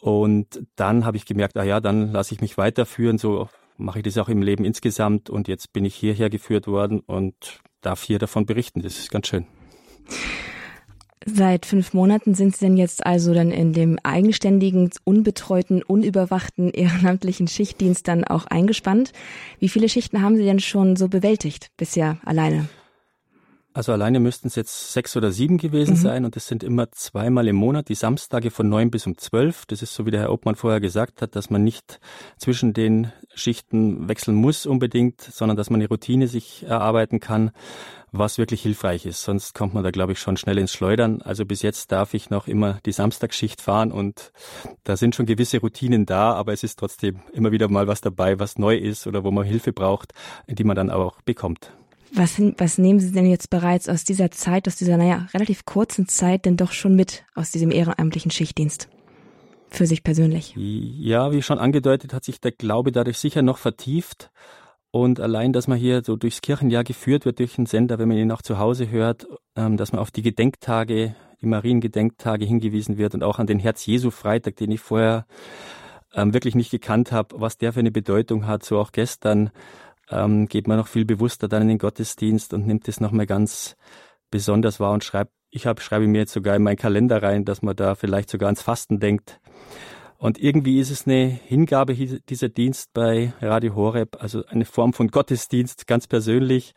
Und 0.00 0.62
dann 0.76 1.04
habe 1.04 1.16
ich 1.16 1.26
gemerkt, 1.26 1.56
ah 1.56 1.64
ja, 1.64 1.80
dann 1.80 2.12
lasse 2.12 2.34
ich 2.34 2.40
mich 2.40 2.56
weiterführen. 2.56 3.18
So 3.18 3.48
mache 3.76 3.98
ich 3.98 4.04
das 4.04 4.18
auch 4.18 4.28
im 4.28 4.42
Leben 4.42 4.64
insgesamt. 4.64 5.30
Und 5.30 5.48
jetzt 5.48 5.72
bin 5.72 5.84
ich 5.84 5.94
hierher 5.94 6.30
geführt 6.30 6.66
worden 6.66 7.00
und 7.00 7.60
darf 7.80 8.02
hier 8.02 8.18
davon 8.18 8.46
berichten. 8.46 8.82
Das 8.82 8.98
ist 8.98 9.10
ganz 9.10 9.28
schön. 9.28 9.46
Seit 11.26 11.66
fünf 11.66 11.94
Monaten 11.94 12.34
sind 12.34 12.56
Sie 12.56 12.66
denn 12.66 12.76
jetzt 12.76 13.04
also 13.04 13.34
dann 13.34 13.50
in 13.50 13.72
dem 13.72 13.98
eigenständigen, 14.02 14.90
unbetreuten, 15.04 15.82
unüberwachten 15.82 16.70
ehrenamtlichen 16.70 17.48
Schichtdienst 17.48 18.06
dann 18.08 18.24
auch 18.24 18.46
eingespannt. 18.46 19.12
Wie 19.58 19.68
viele 19.68 19.88
Schichten 19.88 20.22
haben 20.22 20.36
Sie 20.36 20.44
denn 20.44 20.60
schon 20.60 20.96
so 20.96 21.08
bewältigt 21.08 21.70
bisher 21.76 22.18
alleine? 22.24 22.68
Also 23.78 23.92
alleine 23.92 24.18
müssten 24.18 24.48
es 24.48 24.56
jetzt 24.56 24.92
sechs 24.92 25.16
oder 25.16 25.30
sieben 25.30 25.56
gewesen 25.56 25.92
mhm. 25.92 26.00
sein 26.00 26.24
und 26.24 26.36
es 26.36 26.48
sind 26.48 26.64
immer 26.64 26.90
zweimal 26.90 27.46
im 27.46 27.54
Monat, 27.54 27.88
die 27.88 27.94
Samstage 27.94 28.50
von 28.50 28.68
neun 28.68 28.90
bis 28.90 29.06
um 29.06 29.16
zwölf. 29.18 29.66
Das 29.66 29.82
ist 29.82 29.94
so, 29.94 30.04
wie 30.04 30.10
der 30.10 30.20
Herr 30.20 30.32
Obmann 30.32 30.56
vorher 30.56 30.80
gesagt 30.80 31.22
hat, 31.22 31.36
dass 31.36 31.48
man 31.48 31.62
nicht 31.62 32.00
zwischen 32.38 32.72
den 32.72 33.12
Schichten 33.34 34.08
wechseln 34.08 34.34
muss 34.34 34.66
unbedingt, 34.66 35.20
sondern 35.20 35.56
dass 35.56 35.70
man 35.70 35.80
eine 35.80 35.88
Routine 35.88 36.26
sich 36.26 36.64
erarbeiten 36.64 37.20
kann, 37.20 37.52
was 38.12 38.38
wirklich 38.38 38.62
hilfreich 38.62 39.06
ist. 39.06 39.22
Sonst 39.22 39.54
kommt 39.54 39.74
man 39.74 39.84
da, 39.84 39.90
glaube 39.90 40.12
ich, 40.12 40.18
schon 40.18 40.36
schnell 40.36 40.58
ins 40.58 40.72
Schleudern. 40.72 41.22
Also 41.22 41.44
bis 41.44 41.62
jetzt 41.62 41.92
darf 41.92 42.14
ich 42.14 42.30
noch 42.30 42.48
immer 42.48 42.78
die 42.86 42.92
Samstagsschicht 42.92 43.60
fahren 43.60 43.92
und 43.92 44.32
da 44.84 44.96
sind 44.96 45.14
schon 45.14 45.26
gewisse 45.26 45.60
Routinen 45.60 46.06
da, 46.06 46.32
aber 46.32 46.52
es 46.52 46.62
ist 46.62 46.78
trotzdem 46.78 47.20
immer 47.32 47.52
wieder 47.52 47.68
mal 47.68 47.86
was 47.86 48.00
dabei, 48.00 48.38
was 48.38 48.58
neu 48.58 48.76
ist 48.76 49.06
oder 49.06 49.24
wo 49.24 49.30
man 49.30 49.44
Hilfe 49.44 49.72
braucht, 49.72 50.12
die 50.46 50.64
man 50.64 50.76
dann 50.76 50.90
auch 50.90 51.20
bekommt. 51.22 51.72
Was, 52.12 52.40
was 52.56 52.78
nehmen 52.78 53.00
Sie 53.00 53.12
denn 53.12 53.26
jetzt 53.26 53.50
bereits 53.50 53.88
aus 53.88 54.04
dieser 54.04 54.30
Zeit, 54.30 54.66
aus 54.66 54.76
dieser, 54.76 54.96
naja, 54.96 55.26
relativ 55.34 55.66
kurzen 55.66 56.08
Zeit 56.08 56.46
denn 56.46 56.56
doch 56.56 56.72
schon 56.72 56.96
mit 56.96 57.24
aus 57.34 57.50
diesem 57.50 57.70
ehrenamtlichen 57.70 58.30
Schichtdienst? 58.30 58.88
Für 59.70 59.86
sich 59.86 60.02
persönlich? 60.02 60.54
Ja, 60.56 61.30
wie 61.32 61.42
schon 61.42 61.58
angedeutet, 61.58 62.14
hat 62.14 62.24
sich 62.24 62.40
der 62.40 62.52
Glaube 62.52 62.92
dadurch 62.92 63.18
sicher 63.18 63.42
noch 63.42 63.58
vertieft. 63.58 64.30
Und 64.90 65.20
allein, 65.20 65.52
dass 65.52 65.68
man 65.68 65.78
hier 65.78 66.02
so 66.02 66.16
durchs 66.16 66.40
Kirchenjahr 66.40 66.84
geführt 66.84 67.26
wird, 67.26 67.38
durch 67.38 67.56
den 67.56 67.66
Sender, 67.66 67.98
wenn 67.98 68.08
man 68.08 68.16
ihn 68.16 68.32
auch 68.32 68.42
zu 68.42 68.58
Hause 68.58 68.90
hört, 68.90 69.26
ähm, 69.54 69.76
dass 69.76 69.92
man 69.92 70.00
auf 70.00 70.10
die 70.10 70.22
Gedenktage, 70.22 71.14
die 71.40 71.46
Mariengedenktage 71.46 72.46
hingewiesen 72.46 72.96
wird 72.96 73.14
und 73.14 73.22
auch 73.22 73.38
an 73.38 73.46
den 73.46 73.58
Herz-Jesu-Freitag, 73.58 74.56
den 74.56 74.70
ich 74.70 74.80
vorher 74.80 75.26
ähm, 76.14 76.32
wirklich 76.32 76.54
nicht 76.54 76.70
gekannt 76.70 77.12
habe, 77.12 77.38
was 77.38 77.58
der 77.58 77.72
für 77.72 77.80
eine 77.80 77.90
Bedeutung 77.90 78.46
hat, 78.46 78.64
so 78.64 78.78
auch 78.78 78.92
gestern 78.92 79.50
ähm, 80.10 80.48
geht 80.48 80.66
man 80.66 80.78
noch 80.78 80.88
viel 80.88 81.04
bewusster 81.04 81.48
dann 81.48 81.62
in 81.62 81.68
den 81.68 81.78
Gottesdienst 81.78 82.54
und 82.54 82.66
nimmt 82.66 82.88
das 82.88 83.00
nochmal 83.00 83.26
ganz 83.26 83.76
besonders 84.30 84.80
wahr 84.80 84.92
und 84.92 85.04
schreibt, 85.04 85.32
ich 85.50 85.66
hab, 85.66 85.80
schreibe 85.80 86.06
mir 86.06 86.18
jetzt 86.18 86.32
sogar 86.32 86.56
in 86.56 86.62
meinen 86.62 86.76
Kalender 86.76 87.22
rein, 87.22 87.44
dass 87.44 87.62
man 87.62 87.76
da 87.76 87.94
vielleicht 87.94 88.30
sogar 88.30 88.48
ans 88.48 88.62
Fasten 88.62 89.00
denkt. 89.00 89.40
Und 90.18 90.36
irgendwie 90.38 90.80
ist 90.80 90.90
es 90.90 91.06
eine 91.06 91.26
Hingabe 91.26 91.94
dieser 91.94 92.48
Dienst 92.48 92.92
bei 92.92 93.32
Radio 93.40 93.76
Horeb, 93.76 94.16
also 94.20 94.44
eine 94.46 94.64
Form 94.64 94.92
von 94.92 95.08
Gottesdienst, 95.08 95.86
ganz 95.86 96.08
persönlich. 96.08 96.74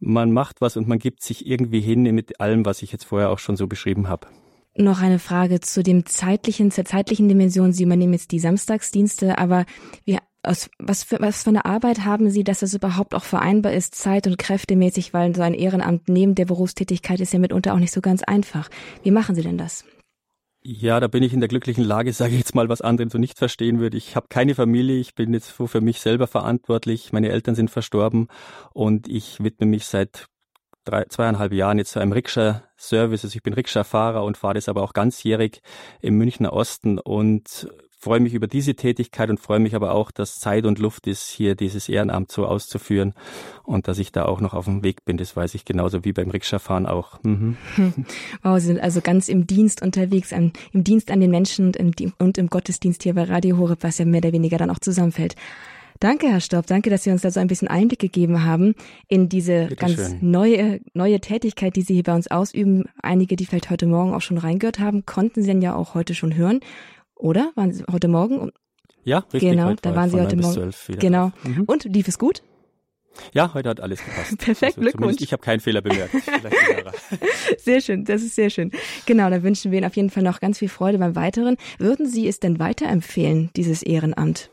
Man 0.00 0.32
macht 0.32 0.62
was 0.62 0.78
und 0.78 0.88
man 0.88 0.98
gibt 0.98 1.22
sich 1.22 1.46
irgendwie 1.46 1.80
hin 1.80 2.02
mit 2.02 2.40
allem, 2.40 2.64
was 2.64 2.80
ich 2.80 2.90
jetzt 2.90 3.04
vorher 3.04 3.28
auch 3.28 3.40
schon 3.40 3.56
so 3.56 3.66
beschrieben 3.66 4.08
habe. 4.08 4.26
Noch 4.74 5.02
eine 5.02 5.18
Frage 5.18 5.60
zu 5.60 5.82
dem 5.82 6.06
zeitlichen, 6.06 6.70
zur 6.70 6.86
zeitlichen 6.86 7.28
Dimension. 7.28 7.72
Sie 7.72 7.82
übernehmen 7.82 8.14
jetzt 8.14 8.32
die 8.32 8.38
Samstagsdienste, 8.38 9.36
aber 9.36 9.66
wie, 10.06 10.18
aus, 10.42 10.70
was, 10.78 11.02
für, 11.02 11.20
was 11.20 11.42
für 11.42 11.50
eine 11.50 11.66
Arbeit 11.66 12.06
haben 12.06 12.30
Sie, 12.30 12.42
dass 12.42 12.60
das 12.60 12.72
überhaupt 12.72 13.14
auch 13.14 13.24
vereinbar 13.24 13.74
ist, 13.74 13.96
zeit- 13.96 14.26
und 14.26 14.38
kräftemäßig, 14.38 15.12
weil 15.12 15.34
so 15.34 15.42
ein 15.42 15.52
Ehrenamt 15.52 16.08
neben 16.08 16.34
der 16.34 16.46
Berufstätigkeit 16.46 17.20
ist 17.20 17.34
ja 17.34 17.38
mitunter 17.38 17.74
auch 17.74 17.78
nicht 17.78 17.92
so 17.92 18.00
ganz 18.00 18.22
einfach. 18.22 18.70
Wie 19.02 19.10
machen 19.10 19.34
Sie 19.34 19.42
denn 19.42 19.58
das? 19.58 19.84
Ja, 20.62 20.98
da 21.00 21.06
bin 21.06 21.22
ich 21.22 21.32
in 21.32 21.40
der 21.40 21.48
glücklichen 21.48 21.84
Lage, 21.84 22.12
sage 22.14 22.32
ich 22.32 22.38
jetzt 22.38 22.54
mal, 22.54 22.68
was 22.68 22.80
andere 22.80 23.08
so 23.10 23.18
nicht 23.18 23.38
verstehen 23.38 23.78
würde. 23.78 23.96
Ich 23.96 24.16
habe 24.16 24.26
keine 24.28 24.54
Familie, 24.54 24.96
ich 24.96 25.14
bin 25.14 25.32
jetzt 25.32 25.50
für 25.50 25.80
mich 25.80 26.00
selber 26.00 26.26
verantwortlich. 26.26 27.12
Meine 27.12 27.30
Eltern 27.30 27.54
sind 27.54 27.70
verstorben 27.70 28.28
und 28.72 29.08
ich 29.08 29.42
widme 29.42 29.66
mich 29.66 29.86
seit 29.86 30.26
drei, 30.84 31.04
zweieinhalb 31.04 31.52
Jahren 31.52 31.78
jetzt 31.78 31.92
zu 31.92 32.00
einem 32.00 32.12
Rikscha-Service. 32.12 33.24
Also 33.24 33.36
ich 33.36 33.42
bin 33.42 33.54
Rikscha-Fahrer 33.54 34.24
und 34.24 34.36
fahre 34.36 34.54
das 34.54 34.68
aber 34.68 34.82
auch 34.82 34.92
ganzjährig 34.92 35.60
im 36.00 36.16
Münchner 36.18 36.52
Osten 36.52 36.98
und 36.98 37.68
freue 37.98 38.20
mich 38.20 38.34
über 38.34 38.46
diese 38.46 38.74
Tätigkeit 38.74 39.28
und 39.28 39.40
freue 39.40 39.58
mich 39.58 39.74
aber 39.74 39.92
auch, 39.92 40.10
dass 40.10 40.38
Zeit 40.38 40.66
und 40.66 40.78
Luft 40.78 41.06
ist, 41.06 41.28
hier 41.28 41.54
dieses 41.54 41.88
Ehrenamt 41.88 42.30
so 42.30 42.46
auszuführen 42.46 43.14
und 43.64 43.88
dass 43.88 43.98
ich 43.98 44.12
da 44.12 44.24
auch 44.24 44.40
noch 44.40 44.54
auf 44.54 44.66
dem 44.66 44.84
Weg 44.84 45.04
bin. 45.04 45.16
Das 45.16 45.36
weiß 45.36 45.54
ich 45.54 45.64
genauso 45.64 46.04
wie 46.04 46.12
beim 46.12 46.30
Rikscha-Fahren 46.30 46.86
auch. 46.86 47.22
Mhm. 47.22 47.56
Wow, 48.42 48.58
Sie 48.58 48.66
sind 48.66 48.80
also 48.80 49.00
ganz 49.00 49.28
im 49.28 49.46
Dienst 49.46 49.82
unterwegs, 49.82 50.32
im 50.32 50.52
Dienst 50.72 51.10
an 51.10 51.20
den 51.20 51.30
Menschen 51.30 51.72
und 51.76 52.00
im, 52.00 52.12
und 52.18 52.38
im 52.38 52.48
Gottesdienst 52.48 53.02
hier 53.02 53.14
bei 53.14 53.24
Radio 53.24 53.58
Horeb, 53.58 53.82
was 53.82 53.98
ja 53.98 54.04
mehr 54.04 54.18
oder 54.18 54.32
weniger 54.32 54.58
dann 54.58 54.70
auch 54.70 54.78
zusammenfällt. 54.78 55.34
Danke, 56.00 56.28
Herr 56.28 56.40
Stopp. 56.40 56.66
Danke, 56.66 56.90
dass 56.90 57.02
Sie 57.02 57.10
uns 57.10 57.22
da 57.22 57.30
so 57.30 57.40
ein 57.40 57.48
bisschen 57.48 57.66
Einblick 57.66 57.98
gegeben 57.98 58.44
haben 58.44 58.74
in 59.08 59.28
diese 59.28 59.64
Bitte 59.64 59.76
ganz 59.76 59.94
schön. 59.94 60.18
neue, 60.20 60.80
neue 60.94 61.20
Tätigkeit, 61.20 61.74
die 61.74 61.82
Sie 61.82 61.94
hier 61.94 62.04
bei 62.04 62.14
uns 62.14 62.30
ausüben. 62.30 62.84
Einige, 63.02 63.34
die 63.34 63.46
vielleicht 63.46 63.70
heute 63.70 63.86
Morgen 63.86 64.14
auch 64.14 64.20
schon 64.20 64.38
reingehört 64.38 64.78
haben, 64.78 65.04
konnten 65.06 65.42
Sie 65.42 65.48
dann 65.48 65.62
ja 65.62 65.74
auch 65.74 65.94
heute 65.94 66.14
schon 66.14 66.36
hören. 66.36 66.60
Oder? 67.18 67.52
Waren 67.54 67.72
Sie 67.72 67.84
heute 67.90 68.08
Morgen? 68.08 68.50
Ja, 69.04 69.18
richtig. 69.32 69.52
Genau, 69.52 69.74
da 69.80 69.94
waren 69.94 70.10
Sie 70.10 70.20
heute 70.20 70.36
Morgen. 70.36 70.72
Genau. 70.98 71.32
Mhm. 71.44 71.64
Und 71.66 71.84
lief 71.84 72.08
es 72.08 72.18
gut? 72.18 72.42
Ja, 73.32 73.52
heute 73.54 73.70
hat 73.70 73.80
alles 73.80 74.04
gepasst. 74.04 74.38
Perfekt, 74.38 74.78
also 74.78 74.80
Glückwunsch. 74.82 75.20
Ich 75.20 75.32
habe 75.32 75.42
keinen 75.42 75.60
Fehler 75.60 75.80
bemerkt. 75.80 76.14
sehr 77.58 77.80
schön, 77.80 78.04
das 78.04 78.22
ist 78.22 78.36
sehr 78.36 78.50
schön. 78.50 78.70
Genau, 79.06 79.28
da 79.30 79.42
wünschen 79.42 79.72
wir 79.72 79.78
Ihnen 79.78 79.86
auf 79.86 79.96
jeden 79.96 80.10
Fall 80.10 80.22
noch 80.22 80.40
ganz 80.40 80.58
viel 80.58 80.68
Freude 80.68 80.98
beim 80.98 81.16
Weiteren. 81.16 81.56
Würden 81.78 82.06
Sie 82.06 82.28
es 82.28 82.38
denn 82.38 82.58
weiterempfehlen, 82.58 83.50
dieses 83.56 83.82
Ehrenamt? 83.82 84.50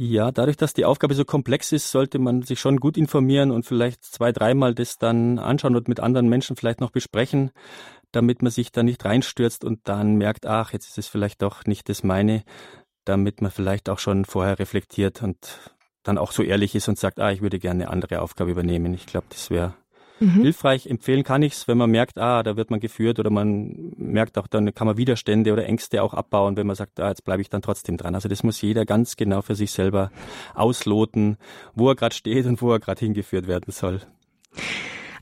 Ja, 0.00 0.30
dadurch, 0.30 0.56
dass 0.56 0.74
die 0.74 0.84
Aufgabe 0.84 1.14
so 1.14 1.24
komplex 1.24 1.72
ist, 1.72 1.90
sollte 1.90 2.20
man 2.20 2.42
sich 2.42 2.60
schon 2.60 2.76
gut 2.76 2.96
informieren 2.96 3.50
und 3.50 3.66
vielleicht 3.66 4.04
zwei, 4.04 4.30
dreimal 4.30 4.72
das 4.72 4.98
dann 4.98 5.40
anschauen 5.40 5.74
und 5.74 5.88
mit 5.88 5.98
anderen 5.98 6.28
Menschen 6.28 6.54
vielleicht 6.54 6.80
noch 6.80 6.90
besprechen 6.90 7.50
damit 8.12 8.42
man 8.42 8.50
sich 8.50 8.72
da 8.72 8.82
nicht 8.82 9.04
reinstürzt 9.04 9.64
und 9.64 9.80
dann 9.84 10.16
merkt, 10.16 10.46
ach, 10.46 10.72
jetzt 10.72 10.88
ist 10.88 10.98
es 10.98 11.08
vielleicht 11.08 11.42
doch 11.42 11.64
nicht 11.66 11.88
das 11.88 12.02
meine, 12.02 12.42
damit 13.04 13.42
man 13.42 13.50
vielleicht 13.50 13.88
auch 13.88 13.98
schon 13.98 14.24
vorher 14.24 14.58
reflektiert 14.58 15.22
und 15.22 15.72
dann 16.02 16.18
auch 16.18 16.32
so 16.32 16.42
ehrlich 16.42 16.74
ist 16.74 16.88
und 16.88 16.98
sagt, 16.98 17.20
ah, 17.20 17.30
ich 17.30 17.42
würde 17.42 17.58
gerne 17.58 17.84
eine 17.84 17.90
andere 17.92 18.22
Aufgabe 18.22 18.50
übernehmen. 18.50 18.94
Ich 18.94 19.06
glaube, 19.06 19.26
das 19.30 19.50
wäre 19.50 19.74
mhm. 20.20 20.42
hilfreich. 20.42 20.86
Empfehlen 20.86 21.22
kann 21.22 21.42
ich 21.42 21.52
es, 21.52 21.68
wenn 21.68 21.76
man 21.76 21.90
merkt, 21.90 22.18
ah, 22.18 22.42
da 22.42 22.56
wird 22.56 22.70
man 22.70 22.80
geführt 22.80 23.18
oder 23.18 23.30
man 23.30 23.92
merkt 23.96 24.38
auch, 24.38 24.46
dann 24.46 24.72
kann 24.74 24.86
man 24.86 24.96
Widerstände 24.96 25.52
oder 25.52 25.66
Ängste 25.66 26.02
auch 26.02 26.14
abbauen, 26.14 26.56
wenn 26.56 26.66
man 26.66 26.76
sagt, 26.76 27.00
ah, 27.00 27.08
jetzt 27.08 27.24
bleibe 27.24 27.42
ich 27.42 27.50
dann 27.50 27.62
trotzdem 27.62 27.96
dran. 27.96 28.14
Also 28.14 28.28
das 28.28 28.42
muss 28.42 28.60
jeder 28.60 28.86
ganz 28.86 29.16
genau 29.16 29.42
für 29.42 29.54
sich 29.54 29.70
selber 29.70 30.10
ausloten, 30.54 31.36
wo 31.74 31.90
er 31.90 31.94
gerade 31.94 32.14
steht 32.14 32.46
und 32.46 32.62
wo 32.62 32.72
er 32.72 32.80
gerade 32.80 33.00
hingeführt 33.00 33.46
werden 33.46 33.72
soll. 33.72 34.00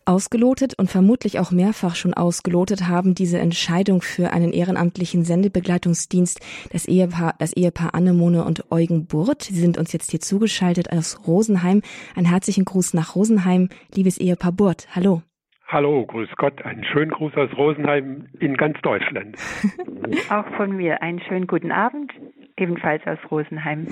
Ausgelotet 0.09 0.79
und 0.79 0.89
vermutlich 0.89 1.41
auch 1.41 1.51
mehrfach 1.51 1.97
schon 1.97 2.15
ausgelotet 2.15 2.87
haben 2.87 3.17
diese 3.17 3.41
Entscheidung 3.41 4.03
für 4.03 4.33
einen 4.33 4.53
ehrenamtlichen 4.53 5.25
Sendebegleitungsdienst 5.25 6.39
das 6.73 6.87
Ehepaar, 6.87 7.35
das 7.41 7.53
Ehepaar 7.53 7.93
Annemone 7.93 8.45
und 8.45 8.71
Eugen 8.71 9.07
Burt. 9.09 9.43
Sie 9.43 9.59
sind 9.59 9.79
uns 9.79 9.93
jetzt 9.93 10.13
hier 10.13 10.21
zugeschaltet 10.21 10.93
aus 10.93 11.27
Rosenheim. 11.27 11.83
Einen 12.15 12.27
herzlichen 12.27 12.65
Gruß 12.65 12.95
nach 12.95 13.17
Rosenheim, 13.17 13.69
liebes 13.93 14.17
Ehepaar 14.19 14.53
Burt. 14.53 14.87
Hallo. 14.95 15.23
Hallo, 15.67 16.07
grüß 16.07 16.29
Gott. 16.37 16.65
Einen 16.65 16.85
schönen 16.85 17.11
Gruß 17.11 17.35
aus 17.35 17.51
Rosenheim 17.57 18.29
in 18.39 18.57
ganz 18.57 18.81
Deutschland. 18.83 19.37
Auch 20.31 20.47
von 20.57 20.77
mir 20.77 21.03
einen 21.03 21.21
schönen 21.23 21.49
guten 21.49 21.73
Abend, 21.73 22.13
ebenfalls 22.57 23.05
aus 23.09 23.19
Rosenheim. 23.29 23.89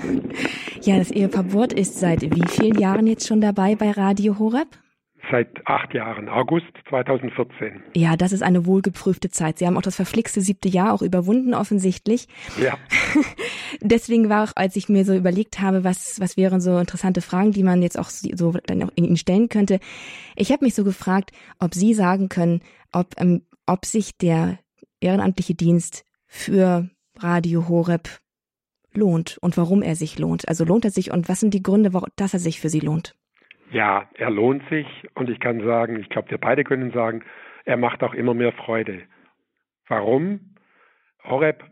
Ja, 0.81 0.97
das 0.97 1.11
Ehepaar 1.11 1.43
Burt 1.43 1.73
ist 1.73 1.99
seit 1.99 2.21
wie 2.21 2.47
vielen 2.47 2.79
Jahren 2.79 3.05
jetzt 3.05 3.27
schon 3.27 3.41
dabei 3.41 3.75
bei 3.75 3.91
Radio 3.91 4.39
Horeb? 4.39 4.69
Seit 5.31 5.65
acht 5.65 5.93
Jahren, 5.93 6.29
August 6.29 6.67
2014. 6.89 7.81
Ja, 7.95 8.15
das 8.15 8.31
ist 8.31 8.43
eine 8.43 8.65
wohlgeprüfte 8.65 9.29
Zeit. 9.29 9.59
Sie 9.59 9.67
haben 9.67 9.77
auch 9.77 9.81
das 9.81 9.95
verflixte 9.95 10.41
siebte 10.41 10.69
Jahr 10.69 10.93
auch 10.93 11.01
überwunden, 11.01 11.53
offensichtlich. 11.53 12.27
Ja. 12.61 12.77
Deswegen 13.81 14.29
war 14.29 14.43
auch, 14.43 14.53
als 14.55 14.75
ich 14.75 14.89
mir 14.89 15.05
so 15.05 15.13
überlegt 15.13 15.59
habe, 15.59 15.83
was, 15.83 16.19
was 16.19 16.37
wären 16.37 16.61
so 16.61 16.77
interessante 16.77 17.21
Fragen, 17.21 17.51
die 17.51 17.63
man 17.63 17.81
jetzt 17.81 17.97
auch 17.97 18.09
so 18.09 18.53
dann 18.65 18.83
auch 18.83 18.91
in 18.95 19.05
Ihnen 19.05 19.17
stellen 19.17 19.49
könnte. 19.49 19.79
Ich 20.35 20.51
habe 20.51 20.65
mich 20.65 20.75
so 20.75 20.83
gefragt, 20.83 21.31
ob 21.59 21.73
Sie 21.73 21.93
sagen 21.93 22.29
können, 22.29 22.61
ob, 22.91 23.19
ähm, 23.19 23.43
ob 23.65 23.85
sich 23.85 24.17
der 24.17 24.59
ehrenamtliche 24.99 25.55
Dienst 25.55 26.05
für 26.27 26.89
Radio 27.17 27.67
Horeb 27.67 28.09
lohnt 28.93 29.37
und 29.39 29.57
warum 29.57 29.81
er 29.81 29.95
sich 29.95 30.19
lohnt. 30.19 30.47
Also 30.47 30.65
lohnt 30.65 30.85
er 30.85 30.91
sich 30.91 31.11
und 31.11 31.29
was 31.29 31.39
sind 31.39 31.53
die 31.53 31.63
Gründe, 31.63 31.93
warum, 31.93 32.09
dass 32.15 32.33
er 32.33 32.39
sich 32.39 32.59
für 32.59 32.69
Sie 32.69 32.79
lohnt? 32.79 33.15
Ja, 33.71 34.07
er 34.15 34.29
lohnt 34.29 34.67
sich 34.69 34.87
und 35.15 35.29
ich 35.29 35.39
kann 35.39 35.63
sagen, 35.63 35.99
ich 35.99 36.09
glaube, 36.09 36.31
wir 36.31 36.37
beide 36.37 36.63
können 36.63 36.91
sagen, 36.91 37.23
er 37.65 37.77
macht 37.77 38.03
auch 38.03 38.13
immer 38.13 38.33
mehr 38.33 38.51
Freude. 38.51 39.01
Warum? 39.87 40.39
Horeb 41.23 41.63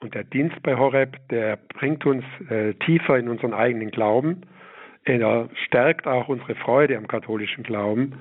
und 0.00 0.14
der 0.14 0.24
Dienst 0.24 0.62
bei 0.62 0.76
Horeb, 0.76 1.16
der 1.30 1.56
bringt 1.56 2.04
uns 2.06 2.24
äh, 2.48 2.74
tiefer 2.74 3.18
in 3.18 3.28
unseren 3.28 3.54
eigenen 3.54 3.90
Glauben. 3.90 4.42
Er 5.04 5.48
stärkt 5.66 6.06
auch 6.06 6.28
unsere 6.28 6.54
Freude 6.54 6.96
am 6.96 7.08
katholischen 7.08 7.64
Glauben. 7.64 8.14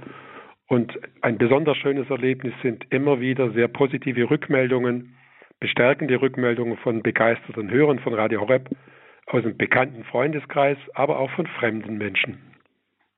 Und 0.67 0.97
ein 1.21 1.37
besonders 1.37 1.77
schönes 1.77 2.09
Erlebnis 2.09 2.53
sind 2.61 2.85
immer 2.91 3.19
wieder 3.19 3.51
sehr 3.51 3.67
positive 3.67 4.29
Rückmeldungen, 4.29 5.15
bestärkende 5.59 6.21
Rückmeldungen 6.21 6.77
von 6.77 7.01
begeisterten 7.03 7.69
Hörern 7.69 7.99
von 7.99 8.13
Radio 8.13 8.41
Horeb 8.41 8.69
aus 9.27 9.43
dem 9.43 9.57
bekannten 9.57 10.03
Freundeskreis, 10.05 10.77
aber 10.93 11.19
auch 11.19 11.31
von 11.31 11.45
fremden 11.47 11.97
Menschen. 11.97 12.50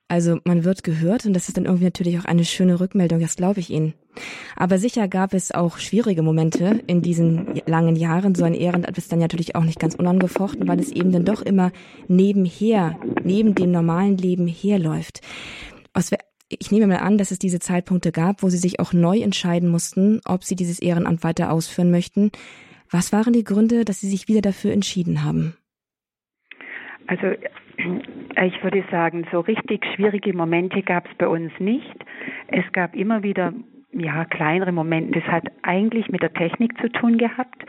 Also 0.06 0.38
man 0.44 0.64
wird 0.64 0.84
gehört 0.84 1.24
und 1.24 1.32
das 1.32 1.48
ist 1.48 1.56
dann 1.56 1.64
irgendwie 1.64 1.84
natürlich 1.84 2.18
auch 2.18 2.26
eine 2.26 2.44
schöne 2.44 2.78
Rückmeldung, 2.78 3.20
das 3.20 3.36
glaube 3.36 3.60
ich 3.60 3.70
Ihnen. 3.70 3.94
Aber 4.54 4.78
sicher 4.78 5.08
gab 5.08 5.34
es 5.34 5.50
auch 5.50 5.78
schwierige 5.78 6.22
Momente 6.22 6.82
in 6.86 7.02
diesen 7.02 7.60
langen 7.66 7.96
Jahren. 7.96 8.34
So 8.34 8.44
ein 8.44 8.54
Ehrenamt 8.54 8.96
ist 8.98 9.10
dann 9.10 9.18
natürlich 9.18 9.56
auch 9.56 9.64
nicht 9.64 9.80
ganz 9.80 9.94
unangefochten, 9.94 10.68
weil 10.68 10.78
es 10.78 10.90
eben 10.90 11.10
dann 11.10 11.24
doch 11.24 11.42
immer 11.42 11.72
nebenher, 12.06 12.98
neben 13.24 13.54
dem 13.54 13.70
normalen 13.72 14.18
Leben 14.18 14.46
herläuft. 14.46 15.20
Ich 16.48 16.70
nehme 16.70 16.86
mal 16.86 16.98
an, 16.98 17.18
dass 17.18 17.30
es 17.30 17.38
diese 17.38 17.58
Zeitpunkte 17.58 18.12
gab, 18.12 18.42
wo 18.42 18.50
Sie 18.50 18.58
sich 18.58 18.78
auch 18.78 18.92
neu 18.92 19.20
entscheiden 19.20 19.68
mussten, 19.68 20.20
ob 20.24 20.44
Sie 20.44 20.54
dieses 20.54 20.78
Ehrenamt 20.78 21.24
weiter 21.24 21.50
ausführen 21.50 21.90
möchten. 21.90 22.30
Was 22.90 23.12
waren 23.12 23.32
die 23.32 23.44
Gründe, 23.44 23.84
dass 23.84 24.00
Sie 24.00 24.10
sich 24.10 24.28
wieder 24.28 24.42
dafür 24.42 24.72
entschieden 24.72 25.24
haben? 25.24 25.56
Also 27.06 27.32
ich 28.44 28.62
würde 28.62 28.84
sagen, 28.90 29.26
so 29.30 29.40
richtig 29.40 29.84
schwierige 29.94 30.32
Momente 30.32 30.82
gab 30.82 31.06
es 31.08 31.14
bei 31.16 31.28
uns 31.28 31.52
nicht. 31.58 32.04
Es 32.48 32.64
gab 32.72 32.94
immer 32.94 33.22
wieder 33.22 33.52
ja, 33.92 34.24
kleinere 34.24 34.72
Momente. 34.72 35.20
Das 35.20 35.28
hat 35.30 35.44
eigentlich 35.62 36.08
mit 36.08 36.22
der 36.22 36.32
Technik 36.32 36.78
zu 36.80 36.88
tun 36.90 37.18
gehabt. 37.18 37.64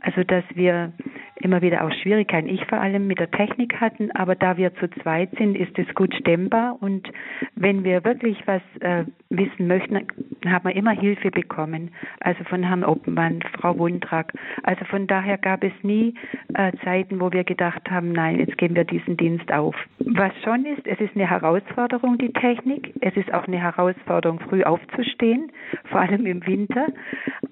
Also, 0.00 0.24
dass 0.24 0.44
wir 0.54 0.92
immer 1.40 1.62
wieder 1.62 1.84
auch 1.84 1.92
Schwierigkeiten, 1.92 2.48
ich 2.48 2.64
vor 2.66 2.80
allem 2.80 3.06
mit 3.06 3.18
der 3.18 3.30
Technik 3.30 3.80
hatten, 3.80 4.10
aber 4.12 4.34
da 4.34 4.56
wir 4.56 4.74
zu 4.74 4.88
zweit 5.02 5.30
sind, 5.38 5.56
ist 5.56 5.78
es 5.78 5.94
gut 5.94 6.14
stemmbar 6.14 6.76
und 6.80 7.10
wenn 7.54 7.84
wir 7.84 8.04
wirklich 8.04 8.38
was 8.46 8.62
äh, 8.80 9.04
wissen 9.30 9.66
möchten, 9.66 10.06
haben 10.46 10.68
wir 10.68 10.76
immer 10.76 10.92
Hilfe 10.92 11.30
bekommen. 11.30 11.90
Also 12.20 12.44
von 12.44 12.62
Herrn 12.62 12.84
Oppenmann, 12.84 13.42
Frau 13.58 13.78
Wundrak. 13.78 14.32
Also 14.62 14.84
von 14.86 15.06
daher 15.06 15.38
gab 15.38 15.62
es 15.62 15.72
nie 15.82 16.14
äh, 16.54 16.72
Zeiten, 16.84 17.20
wo 17.20 17.32
wir 17.32 17.44
gedacht 17.44 17.90
haben, 17.90 18.12
nein, 18.12 18.38
jetzt 18.38 18.58
geben 18.58 18.74
wir 18.74 18.84
diesen 18.84 19.16
Dienst 19.16 19.52
auf. 19.52 19.74
Was 19.98 20.32
schon 20.42 20.64
ist, 20.64 20.86
es 20.86 21.00
ist 21.00 21.14
eine 21.14 21.28
Herausforderung, 21.28 22.18
die 22.18 22.32
Technik. 22.32 22.92
Es 23.00 23.16
ist 23.16 23.32
auch 23.32 23.46
eine 23.46 23.58
Herausforderung, 23.60 24.40
früh 24.40 24.62
aufzustehen, 24.62 25.52
vor 25.84 26.00
allem 26.00 26.26
im 26.26 26.46
Winter. 26.46 26.86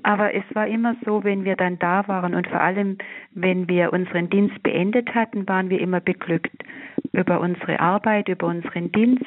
Aber 0.09 0.35
es 0.35 0.45
war 0.55 0.67
immer 0.67 0.97
so, 1.05 1.23
wenn 1.23 1.45
wir 1.45 1.55
dann 1.55 1.79
da 1.79 2.09
waren 2.09 2.35
und 2.35 2.47
vor 2.47 2.63
allem, 2.63 2.97
wenn 3.35 3.69
wir 3.69 3.93
unseren 3.93 4.31
Dienst 4.31 4.63
beendet 4.63 5.15
hatten, 5.15 5.47
waren 5.47 5.69
wir 5.69 5.83
immer 5.83 6.01
beglückt 6.01 6.65
über 7.13 7.41
unsere 7.41 7.79
Arbeit, 7.79 8.27
über 8.29 8.47
unseren 8.47 8.91
Dienst. 8.91 9.27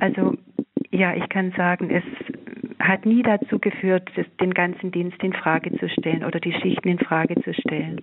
Also 0.00 0.34
ja, 0.90 1.14
ich 1.14 1.28
kann 1.28 1.52
sagen, 1.56 1.90
es 1.90 2.02
hat 2.80 3.06
nie 3.06 3.22
dazu 3.22 3.60
geführt, 3.60 4.10
den 4.40 4.54
ganzen 4.54 4.90
Dienst 4.90 5.22
in 5.22 5.34
Frage 5.34 5.70
zu 5.78 5.88
stellen 5.88 6.24
oder 6.24 6.40
die 6.40 6.52
Schichten 6.52 6.88
in 6.88 6.98
Frage 6.98 7.40
zu 7.42 7.54
stellen. 7.54 8.00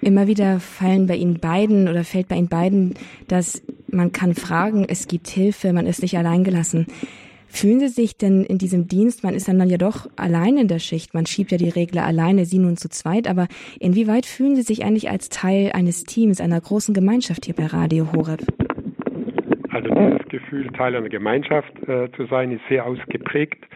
Immer 0.00 0.26
wieder 0.26 0.58
fallen 0.58 1.06
bei 1.06 1.16
Ihnen 1.16 1.38
beiden 1.38 1.86
oder 1.86 2.02
fällt 2.02 2.28
bei 2.28 2.36
Ihnen 2.36 2.48
beiden, 2.48 2.94
dass 3.28 3.62
man 3.88 4.12
kann 4.12 4.32
fragen, 4.32 4.86
es 4.88 5.06
gibt 5.06 5.28
Hilfe, 5.28 5.74
man 5.74 5.84
ist 5.84 6.00
nicht 6.00 6.16
alleingelassen. 6.16 6.86
Fühlen 7.52 7.80
Sie 7.80 7.88
sich 7.88 8.16
denn 8.16 8.44
in 8.44 8.58
diesem 8.58 8.86
Dienst, 8.86 9.24
man 9.24 9.34
ist 9.34 9.48
dann, 9.48 9.68
ja 9.68 9.76
doch 9.76 10.08
allein 10.16 10.56
in 10.56 10.68
der 10.68 10.78
Schicht, 10.78 11.14
man 11.14 11.26
schiebt 11.26 11.50
ja 11.50 11.58
die 11.58 11.68
Regler 11.68 12.06
alleine, 12.06 12.44
Sie 12.44 12.58
nun 12.58 12.76
zu 12.76 12.88
zweit, 12.88 13.28
aber 13.28 13.48
inwieweit 13.80 14.24
fühlen 14.24 14.54
Sie 14.54 14.62
sich 14.62 14.84
eigentlich 14.84 15.10
als 15.10 15.28
Teil 15.30 15.72
eines 15.74 16.04
Teams, 16.04 16.40
einer 16.40 16.60
großen 16.60 16.94
Gemeinschaft 16.94 17.44
hier 17.44 17.54
bei 17.54 17.66
Radio 17.66 18.12
Horeb? 18.12 18.40
Also 19.70 19.88
dieses 19.88 20.28
Gefühl, 20.28 20.68
Teil 20.68 20.94
einer 20.94 21.08
Gemeinschaft 21.08 21.72
äh, 21.88 22.08
zu 22.12 22.26
sein, 22.26 22.52
ist 22.52 22.62
sehr 22.68 22.86
ausgeprägt. 22.86 23.66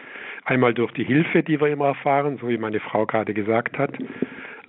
Einmal 0.45 0.73
durch 0.73 0.91
die 0.93 1.03
Hilfe, 1.03 1.43
die 1.43 1.59
wir 1.59 1.67
immer 1.67 1.87
erfahren, 1.87 2.37
so 2.39 2.47
wie 2.47 2.57
meine 2.57 2.79
Frau 2.79 3.05
gerade 3.05 3.33
gesagt 3.33 3.77
hat, 3.77 3.91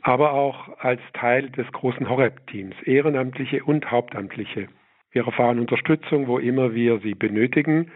aber 0.03 0.33
auch 0.33 0.69
als 0.79 1.01
Teil 1.15 1.49
des 1.51 1.71
großen 1.73 2.09
Horeb-Teams, 2.09 2.75
Ehrenamtliche 2.85 3.63
und 3.65 3.89
Hauptamtliche. 3.91 4.69
Wir 5.13 5.27
erfahren 5.27 5.61
Unterstützung, 5.61 6.27
wo 6.27 6.39
immer 6.39 6.75
wir 6.75 6.99
sie 6.99 7.15
benötigen 7.15 7.91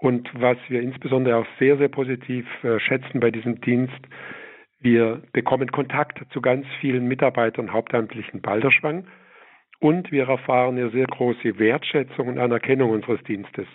und 0.00 0.30
was 0.34 0.56
wir 0.68 0.80
insbesondere 0.80 1.36
auch 1.36 1.46
sehr, 1.58 1.76
sehr 1.76 1.88
positiv 1.88 2.46
äh, 2.64 2.80
schätzen 2.80 3.20
bei 3.20 3.30
diesem 3.30 3.60
Dienst, 3.60 4.00
wir 4.80 5.22
bekommen 5.32 5.70
Kontakt 5.70 6.20
zu 6.32 6.40
ganz 6.40 6.66
vielen 6.80 7.06
Mitarbeitern 7.06 7.72
Hauptamtlichen 7.72 8.40
Balderschwang 8.40 9.06
und 9.78 10.10
wir 10.10 10.26
erfahren 10.26 10.78
eine 10.78 10.90
sehr 10.90 11.06
große 11.06 11.58
Wertschätzung 11.58 12.28
und 12.28 12.38
Anerkennung 12.38 12.90
unseres 12.90 13.22
Dienstes. 13.24 13.66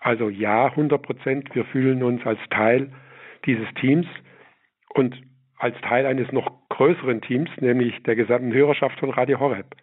Also 0.00 0.28
ja, 0.28 0.66
100 0.66 1.00
Prozent, 1.00 1.54
wir 1.54 1.64
fühlen 1.66 2.02
uns 2.02 2.26
als 2.26 2.40
Teil 2.50 2.90
dieses 3.46 3.68
Teams 3.74 4.06
und 4.94 5.16
als 5.58 5.80
Teil 5.82 6.06
eines 6.06 6.30
noch 6.32 6.68
größeren 6.70 7.20
Teams, 7.20 7.50
nämlich 7.60 8.02
der 8.02 8.16
gesamten 8.16 8.52
Hörerschaft 8.52 8.98
von 8.98 9.10
Radio 9.10 9.38
Horeb 9.38 9.76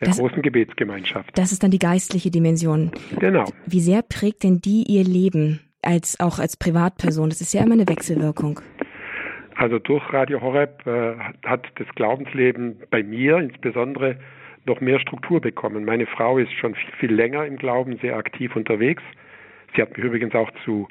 der 0.00 0.08
das, 0.08 0.18
großen 0.18 0.42
Gebetsgemeinschaft. 0.42 1.30
Das 1.36 1.52
ist 1.52 1.62
dann 1.62 1.70
die 1.70 1.78
geistliche 1.78 2.30
Dimension. 2.30 2.90
Genau. 3.18 3.44
Wie 3.66 3.80
sehr 3.80 4.02
prägt 4.02 4.44
denn 4.44 4.60
die 4.60 4.84
ihr 4.88 5.04
Leben 5.04 5.60
als 5.82 6.20
auch 6.20 6.38
als 6.38 6.56
Privatperson? 6.56 7.30
Das 7.30 7.40
ist 7.40 7.52
ja 7.52 7.62
immer 7.62 7.74
eine 7.74 7.88
Wechselwirkung. 7.88 8.60
Also 9.56 9.78
durch 9.78 10.12
Radio 10.12 10.40
Horeb 10.42 10.86
äh, 10.86 11.14
hat 11.44 11.66
das 11.76 11.88
Glaubensleben 11.94 12.76
bei 12.90 13.02
mir 13.02 13.38
insbesondere 13.38 14.18
noch 14.66 14.80
mehr 14.80 15.00
Struktur 15.00 15.40
bekommen. 15.40 15.84
Meine 15.84 16.06
Frau 16.06 16.38
ist 16.38 16.52
schon 16.52 16.74
viel, 16.74 16.92
viel 16.98 17.12
länger 17.12 17.46
im 17.46 17.56
Glauben 17.56 17.98
sehr 17.98 18.16
aktiv 18.16 18.54
unterwegs. 18.54 19.02
Sie 19.74 19.82
hat 19.82 19.96
mich 19.96 20.04
übrigens 20.04 20.34
auch 20.34 20.50
zu 20.64 20.88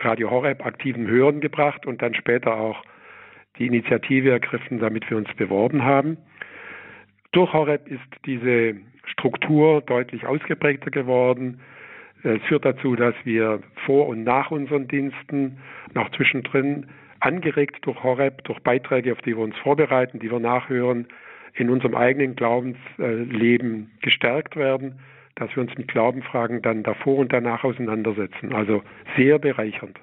Radio 0.00 0.30
Horeb 0.30 0.64
aktiven 0.64 1.06
Hören 1.06 1.40
gebracht 1.40 1.86
und 1.86 2.02
dann 2.02 2.14
später 2.14 2.56
auch 2.56 2.82
die 3.58 3.66
Initiative 3.66 4.30
ergriffen, 4.30 4.80
damit 4.80 5.08
wir 5.10 5.16
uns 5.16 5.32
beworben 5.36 5.84
haben. 5.84 6.18
Durch 7.34 7.52
Horeb 7.52 7.88
ist 7.88 8.00
diese 8.26 8.76
Struktur 9.06 9.80
deutlich 9.82 10.24
ausgeprägter 10.24 10.92
geworden. 10.92 11.60
Es 12.22 12.40
führt 12.42 12.64
dazu, 12.64 12.94
dass 12.94 13.14
wir 13.24 13.60
vor 13.84 14.06
und 14.06 14.22
nach 14.22 14.52
unseren 14.52 14.86
Diensten, 14.86 15.58
noch 15.94 16.10
zwischendrin, 16.12 16.86
angeregt 17.18 17.78
durch 17.86 18.00
Horeb, 18.04 18.44
durch 18.44 18.60
Beiträge, 18.60 19.10
auf 19.10 19.20
die 19.22 19.36
wir 19.36 19.42
uns 19.42 19.56
vorbereiten, 19.58 20.20
die 20.20 20.30
wir 20.30 20.38
nachhören, 20.38 21.08
in 21.54 21.70
unserem 21.70 21.96
eigenen 21.96 22.36
Glaubensleben 22.36 23.90
gestärkt 24.00 24.54
werden, 24.54 25.00
dass 25.34 25.54
wir 25.56 25.64
uns 25.64 25.76
mit 25.76 25.88
Glaubenfragen 25.88 26.62
dann 26.62 26.84
davor 26.84 27.18
und 27.18 27.32
danach 27.32 27.64
auseinandersetzen. 27.64 28.54
Also 28.54 28.84
sehr 29.16 29.40
bereichernd. 29.40 29.98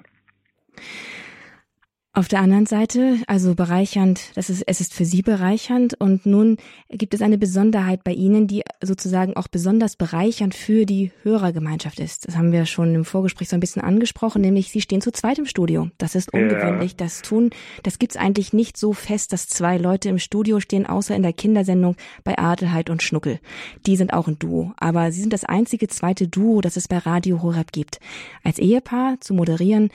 Auf 2.14 2.28
der 2.28 2.40
anderen 2.40 2.66
Seite, 2.66 3.16
also 3.26 3.54
bereichernd, 3.54 4.20
das 4.34 4.50
ist, 4.50 4.64
es 4.66 4.82
ist 4.82 4.92
für 4.92 5.06
Sie 5.06 5.22
bereichernd 5.22 5.98
und 5.98 6.26
nun 6.26 6.58
gibt 6.90 7.14
es 7.14 7.22
eine 7.22 7.38
Besonderheit 7.38 8.04
bei 8.04 8.12
Ihnen, 8.12 8.46
die 8.46 8.64
sozusagen 8.82 9.34
auch 9.34 9.48
besonders 9.48 9.96
bereichernd 9.96 10.54
für 10.54 10.84
die 10.84 11.10
Hörergemeinschaft 11.22 11.98
ist. 12.00 12.28
Das 12.28 12.36
haben 12.36 12.52
wir 12.52 12.66
schon 12.66 12.94
im 12.94 13.06
Vorgespräch 13.06 13.48
so 13.48 13.56
ein 13.56 13.60
bisschen 13.60 13.80
angesprochen, 13.80 14.42
nämlich 14.42 14.68
Sie 14.68 14.82
stehen 14.82 15.00
zu 15.00 15.10
zweit 15.10 15.38
im 15.38 15.46
Studio. 15.46 15.88
Das 15.96 16.14
ist 16.14 16.34
ungewöhnlich. 16.34 16.90
Ja. 16.90 16.96
Das 16.98 17.22
tun, 17.22 17.48
das 17.82 17.98
gibt's 17.98 18.16
eigentlich 18.18 18.52
nicht 18.52 18.76
so 18.76 18.92
fest, 18.92 19.32
dass 19.32 19.48
zwei 19.48 19.78
Leute 19.78 20.10
im 20.10 20.18
Studio 20.18 20.60
stehen, 20.60 20.84
außer 20.84 21.16
in 21.16 21.22
der 21.22 21.32
Kindersendung 21.32 21.96
bei 22.24 22.36
Adelheid 22.36 22.90
und 22.90 23.02
Schnuckel. 23.02 23.40
Die 23.86 23.96
sind 23.96 24.12
auch 24.12 24.28
ein 24.28 24.38
Duo, 24.38 24.74
aber 24.76 25.12
Sie 25.12 25.22
sind 25.22 25.32
das 25.32 25.44
einzige 25.44 25.88
zweite 25.88 26.28
Duo, 26.28 26.60
das 26.60 26.76
es 26.76 26.88
bei 26.88 26.98
Radio 26.98 27.40
Horeb 27.40 27.72
gibt. 27.72 28.00
Als 28.44 28.58
Ehepaar 28.58 29.18
zu 29.20 29.32
moderieren, 29.32 29.88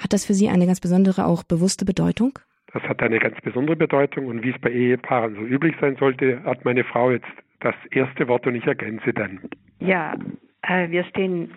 hat 0.00 0.12
das 0.12 0.24
für 0.24 0.34
Sie 0.34 0.48
eine 0.48 0.66
ganz 0.66 0.80
besondere, 0.80 1.26
auch 1.26 1.44
bewusste 1.44 1.84
Bedeutung? 1.84 2.38
Das 2.72 2.82
hat 2.84 3.02
eine 3.02 3.18
ganz 3.18 3.40
besondere 3.40 3.76
Bedeutung 3.76 4.26
und 4.26 4.42
wie 4.42 4.50
es 4.50 4.60
bei 4.60 4.70
Ehepaaren 4.70 5.34
so 5.34 5.40
üblich 5.42 5.74
sein 5.80 5.96
sollte, 5.96 6.42
hat 6.44 6.64
meine 6.64 6.84
Frau 6.84 7.10
jetzt 7.10 7.26
das 7.60 7.74
erste 7.90 8.28
Wort 8.28 8.46
und 8.46 8.54
ich 8.54 8.66
ergänze 8.66 9.12
dann. 9.12 9.40
Ja, 9.80 10.14
äh, 10.62 10.88
wir 10.90 11.04
stehen 11.04 11.50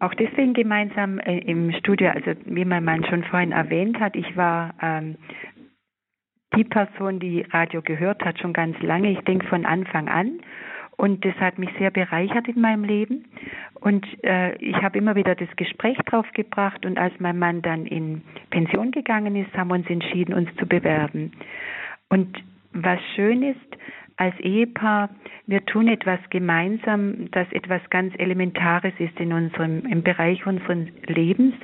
auch 0.00 0.14
deswegen 0.14 0.54
gemeinsam 0.54 1.18
äh, 1.20 1.38
im 1.38 1.72
Studio. 1.72 2.10
Also 2.10 2.32
wie 2.44 2.64
mein 2.64 2.84
Mann 2.84 3.04
schon 3.04 3.24
vorhin 3.24 3.52
erwähnt 3.52 3.98
hat, 4.00 4.16
ich 4.16 4.36
war 4.36 4.74
ähm, 4.82 5.16
die 6.56 6.64
Person, 6.64 7.20
die 7.20 7.42
Radio 7.50 7.82
gehört 7.82 8.24
hat, 8.24 8.38
schon 8.38 8.52
ganz 8.52 8.80
lange. 8.80 9.10
Ich 9.10 9.20
denke 9.20 9.46
von 9.46 9.64
Anfang 9.64 10.08
an. 10.08 10.40
Und 10.98 11.24
das 11.24 11.34
hat 11.36 11.58
mich 11.58 11.70
sehr 11.78 11.92
bereichert 11.92 12.48
in 12.48 12.60
meinem 12.60 12.82
Leben. 12.82 13.24
Und 13.80 14.04
äh, 14.24 14.56
ich 14.56 14.74
habe 14.82 14.98
immer 14.98 15.14
wieder 15.14 15.36
das 15.36 15.48
Gespräch 15.54 15.96
drauf 16.06 16.26
gebracht. 16.34 16.84
Und 16.84 16.98
als 16.98 17.14
mein 17.20 17.38
Mann 17.38 17.62
dann 17.62 17.86
in 17.86 18.22
Pension 18.50 18.90
gegangen 18.90 19.36
ist, 19.36 19.56
haben 19.56 19.68
wir 19.68 19.76
uns 19.76 19.88
entschieden, 19.88 20.34
uns 20.34 20.50
zu 20.56 20.66
bewerben. 20.66 21.32
Und 22.08 22.42
was 22.72 22.98
schön 23.14 23.44
ist, 23.44 23.78
als 24.16 24.38
Ehepaar, 24.40 25.10
wir 25.46 25.64
tun 25.64 25.86
etwas 25.86 26.18
gemeinsam, 26.30 27.30
das 27.30 27.46
etwas 27.52 27.80
ganz 27.90 28.12
Elementares 28.18 28.92
ist 28.98 29.18
in 29.20 29.32
unserem, 29.32 29.86
im 29.86 30.02
Bereich 30.02 30.44
unseres 30.44 30.88
Lebens 31.06 31.54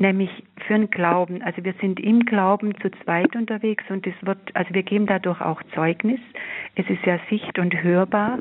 nämlich 0.00 0.30
für 0.66 0.74
den 0.74 0.90
Glauben. 0.90 1.42
Also 1.42 1.62
wir 1.62 1.74
sind 1.80 2.00
im 2.00 2.24
Glauben 2.24 2.74
zu 2.80 2.90
zweit 3.04 3.36
unterwegs 3.36 3.84
und 3.90 4.06
es 4.06 4.14
wird, 4.22 4.38
also 4.54 4.74
wir 4.74 4.82
geben 4.82 5.06
dadurch 5.06 5.40
auch 5.40 5.62
Zeugnis. 5.74 6.20
Es 6.74 6.88
ist 6.88 7.04
ja 7.04 7.18
sicht- 7.28 7.58
und 7.58 7.82
hörbar, 7.82 8.38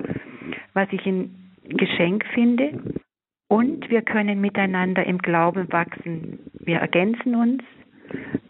was 0.73 0.87
ich 0.91 1.05
ein 1.05 1.51
Geschenk 1.67 2.25
finde. 2.33 2.79
Und 3.47 3.89
wir 3.89 4.03
können 4.03 4.41
miteinander 4.41 5.03
im 5.05 5.17
Glauben 5.17 5.71
wachsen. 5.71 6.39
Wir 6.59 6.77
ergänzen 6.77 7.35
uns, 7.35 7.63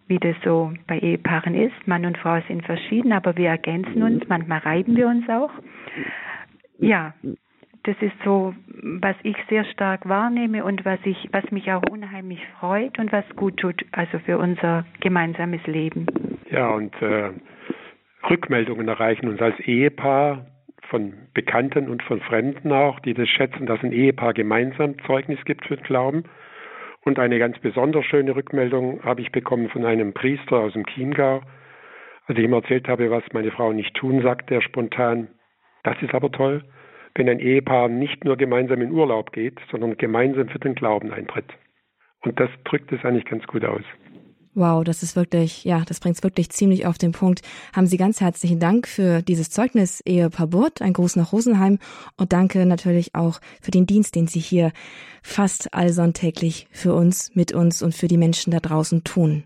wie 0.08 0.20
das 0.20 0.36
so 0.44 0.74
bei 0.88 1.00
Ehepaaren 1.00 1.56
ist. 1.56 1.88
Mann 1.88 2.06
und 2.06 2.18
Frau 2.18 2.42
sind 2.48 2.66
verschieden, 2.66 3.14
aber 3.14 3.38
wir 3.38 3.50
ergänzen 3.50 4.04
uns. 4.04 4.28
Manchmal 4.28 4.60
reiben 4.60 4.98
wir 4.98 5.08
uns 5.08 5.28
auch. 5.30 5.52
Ja, 6.80 7.14
das 7.84 7.96
ist 8.02 8.16
so, 8.26 8.54
was 8.68 9.16
ich 9.24 9.38
sehr 9.50 9.64
stark 9.66 10.08
wahrnehme 10.08 10.64
und 10.66 10.84
was 10.86 11.00
ich, 11.06 11.30
was 11.32 11.50
mich 11.52 11.72
auch 11.72 11.84
unheimlich 11.90 12.40
freut 12.60 13.00
und 13.00 13.12
was 13.12 13.24
gut 13.36 13.58
tut, 13.58 13.86
also 13.92 14.20
für 14.20 14.38
unser 14.38 14.86
gemeinsames 15.00 15.66
Leben. 15.66 16.06
Ja, 16.52 16.70
und 16.70 16.94
äh, 17.02 17.32
Rückmeldungen 18.28 18.88
erreichen 18.88 19.30
uns 19.30 19.42
als 19.42 19.60
Ehepaar 19.60 20.48
von 20.90 21.14
Bekannten 21.34 21.90
und 21.90 22.02
von 22.04 22.20
Fremden 22.22 22.72
auch, 22.72 23.00
die 23.00 23.14
das 23.14 23.30
schätzen, 23.30 23.66
dass 23.66 23.84
ein 23.84 23.92
Ehepaar 23.92 24.34
gemeinsam 24.34 24.96
Zeugnis 25.06 25.40
gibt 25.46 25.66
für 25.66 25.78
den 25.78 25.86
Glauben. 25.86 26.24
Und 27.02 27.20
eine 27.20 27.40
ganz 27.40 27.60
besonders 27.60 28.06
schöne 28.06 28.36
Rückmeldung 28.36 29.04
habe 29.04 29.22
ich 29.22 29.32
bekommen 29.32 29.70
von 29.70 29.86
einem 29.86 30.14
Priester 30.14 30.58
aus 30.58 30.74
dem 30.74 30.86
Chiemgau. 30.88 31.42
Als 32.28 32.38
ich 32.38 32.44
ihm 32.44 32.54
erzählt 32.54 32.88
habe, 32.88 33.10
was 33.12 33.24
meine 33.34 33.52
Frau 33.52 33.72
nicht 33.72 33.96
tun, 33.96 34.22
sagt 34.22 34.52
er 34.52 34.62
spontan, 34.62 35.30
das 35.84 35.96
ist 36.02 36.14
aber 36.14 36.32
toll 36.32 36.64
wenn 37.16 37.30
ein 37.30 37.40
Ehepaar 37.40 37.90
nicht 37.90 38.24
nur 38.24 38.38
gemeinsam 38.38 38.82
in 38.82 38.92
Urlaub 38.92 39.32
geht, 39.34 39.60
sondern 39.72 39.98
gemeinsam 39.98 40.48
für 40.50 40.60
den 40.60 40.76
Glauben 40.76 41.12
eintritt. 41.12 41.52
Und 42.22 42.40
das 42.40 42.50
drückt 42.64 42.92
es 42.92 43.04
eigentlich 43.04 43.26
ganz 43.26 43.46
gut 43.48 43.66
aus. 43.66 43.84
Wow, 44.60 44.84
das 44.84 45.04
ist 45.04 45.16
wirklich, 45.16 45.64
ja, 45.64 45.86
das 45.86 46.02
bringt 46.02 46.18
es 46.18 46.24
wirklich 46.24 46.50
ziemlich 46.50 46.86
auf 46.86 46.98
den 46.98 47.14
Punkt. 47.14 47.44
Haben 47.72 47.88
Sie 47.88 47.96
ganz 47.96 48.20
herzlichen 48.20 48.60
Dank 48.60 48.90
für 48.90 49.22
dieses 49.22 49.50
Zeugnis, 49.50 50.02
Ehepaar 50.02 50.48
Burt. 50.48 50.82
Ein 50.82 50.92
Gruß 50.92 51.16
nach 51.16 51.32
Rosenheim 51.32 51.80
und 52.18 52.34
danke 52.34 52.66
natürlich 52.66 53.16
auch 53.16 53.40
für 53.62 53.72
den 53.72 53.86
Dienst, 53.86 54.16
den 54.16 54.28
Sie 54.28 54.42
hier 54.42 54.74
fast 55.24 55.74
allsonntäglich 55.74 56.68
für 56.72 56.94
uns, 56.94 57.32
mit 57.36 57.54
uns 57.54 57.82
und 57.82 57.96
für 57.96 58.10
die 58.10 58.18
Menschen 58.18 58.52
da 58.52 58.60
draußen 58.60 59.06
tun. 59.06 59.46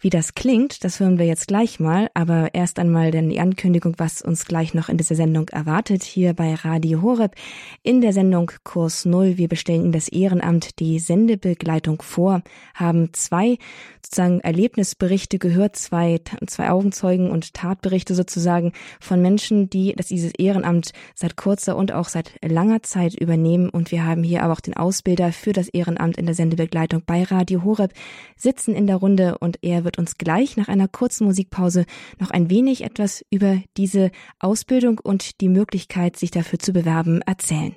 Wie 0.00 0.10
das 0.10 0.34
klingt, 0.34 0.84
das 0.84 1.00
hören 1.00 1.18
wir 1.18 1.26
jetzt 1.26 1.48
gleich 1.48 1.80
mal, 1.80 2.08
aber 2.14 2.54
erst 2.54 2.78
einmal 2.78 3.10
denn 3.10 3.28
die 3.30 3.40
Ankündigung, 3.40 3.94
was 3.98 4.22
uns 4.22 4.44
gleich 4.44 4.74
noch 4.74 4.88
in 4.88 4.96
dieser 4.96 5.14
Sendung 5.14 5.48
erwartet, 5.48 6.02
hier 6.02 6.34
bei 6.34 6.54
Radio 6.54 7.02
Horeb. 7.02 7.34
In 7.82 8.00
der 8.00 8.12
Sendung 8.12 8.50
Kurs 8.64 9.04
Null, 9.04 9.36
wir 9.36 9.48
bestellen 9.48 9.82
Ihnen 9.84 9.92
das 9.92 10.08
Ehrenamt 10.08 10.78
die 10.80 10.98
Sendebegleitung 10.98 12.02
vor, 12.02 12.42
haben 12.74 13.12
zwei 13.12 13.58
sozusagen 14.02 14.40
Erlebnisberichte 14.40 15.38
gehört, 15.38 15.76
zwei, 15.76 16.20
zwei 16.46 16.70
Augenzeugen 16.70 17.30
und 17.30 17.54
Tatberichte 17.54 18.14
sozusagen 18.14 18.72
von 19.00 19.20
Menschen, 19.22 19.70
die 19.70 19.94
das 19.96 20.06
dieses 20.06 20.32
Ehrenamt 20.34 20.92
seit 21.14 21.36
kurzer 21.36 21.76
und 21.76 21.92
auch 21.92 22.08
seit 22.08 22.32
langer 22.42 22.82
Zeit 22.82 23.14
übernehmen. 23.14 23.68
Und 23.68 23.92
wir 23.92 24.04
haben 24.04 24.22
hier 24.22 24.42
aber 24.42 24.54
auch 24.54 24.60
den 24.60 24.76
Ausbilder 24.76 25.32
für 25.32 25.52
das 25.52 25.68
Ehrenamt 25.68 26.16
in 26.16 26.26
der 26.26 26.34
Sendebegleitung 26.34 27.02
bei 27.06 27.22
Radio 27.22 27.64
Horeb 27.64 27.92
sitzen 28.36 28.74
in 28.74 28.86
der 28.86 28.96
Runde 28.96 29.38
und 29.38 29.58
er 29.62 29.84
wird 29.84 29.98
uns 29.98 30.18
gleich 30.18 30.56
nach 30.56 30.68
einer 30.68 30.88
kurzen 30.88 31.26
Musikpause 31.26 31.86
noch 32.18 32.30
ein 32.30 32.50
wenig 32.50 32.82
etwas 32.84 33.24
über 33.30 33.62
diese 33.76 34.10
Ausbildung 34.38 34.98
und 34.98 35.40
die 35.40 35.48
Möglichkeit, 35.48 36.16
sich 36.16 36.30
dafür 36.30 36.58
zu 36.58 36.72
bewerben, 36.72 37.22
erzählen. 37.22 37.76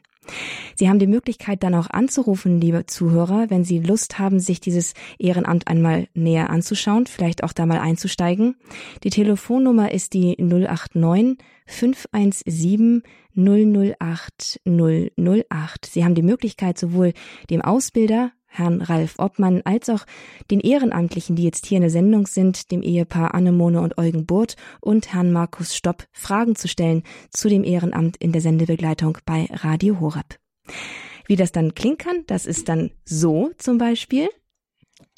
Sie 0.75 0.89
haben 0.89 0.99
die 0.99 1.07
Möglichkeit 1.07 1.63
dann 1.63 1.75
auch 1.75 1.89
anzurufen, 1.89 2.59
liebe 2.59 2.85
Zuhörer, 2.85 3.49
wenn 3.49 3.63
Sie 3.63 3.79
Lust 3.79 4.19
haben, 4.19 4.39
sich 4.39 4.59
dieses 4.59 4.93
Ehrenamt 5.19 5.67
einmal 5.67 6.07
näher 6.13 6.49
anzuschauen, 6.49 7.05
vielleicht 7.07 7.43
auch 7.43 7.53
da 7.53 7.65
mal 7.65 7.79
einzusteigen. 7.79 8.55
Die 9.03 9.09
Telefonnummer 9.09 9.91
ist 9.91 10.13
die 10.13 10.35
089 10.37 11.37
517 11.65 13.03
008 13.35 14.61
008. 14.65 15.85
Sie 15.85 16.03
haben 16.03 16.15
die 16.15 16.21
Möglichkeit, 16.21 16.77
sowohl 16.77 17.13
dem 17.49 17.61
Ausbilder 17.61 18.31
Herrn 18.53 18.81
Ralf 18.81 19.15
Obmann 19.17 19.61
als 19.65 19.89
auch 19.89 20.05
den 20.51 20.59
Ehrenamtlichen, 20.59 21.35
die 21.35 21.43
jetzt 21.43 21.65
hier 21.65 21.77
in 21.77 21.81
der 21.81 21.89
Sendung 21.89 22.27
sind, 22.27 22.71
dem 22.71 22.83
Ehepaar 22.83 23.33
Annemone 23.33 23.81
und 23.81 23.97
Eugen 23.97 24.27
Burt 24.27 24.55
und 24.79 25.11
Herrn 25.11 25.31
Markus 25.31 25.75
Stopp, 25.75 26.05
Fragen 26.11 26.55
zu 26.55 26.67
stellen 26.67 27.01
zu 27.31 27.49
dem 27.49 27.63
Ehrenamt 27.63 28.17
in 28.17 28.31
der 28.31 28.41
Sendebegleitung 28.41 29.17
bei 29.25 29.49
Radio 29.51 29.99
Horeb. 29.99 30.37
Wie 31.25 31.35
das 31.35 31.51
dann 31.51 31.73
klingen 31.73 31.97
kann, 31.97 32.23
das 32.27 32.45
ist 32.45 32.69
dann 32.69 32.91
so 33.05 33.51
zum 33.57 33.79
Beispiel. 33.79 34.29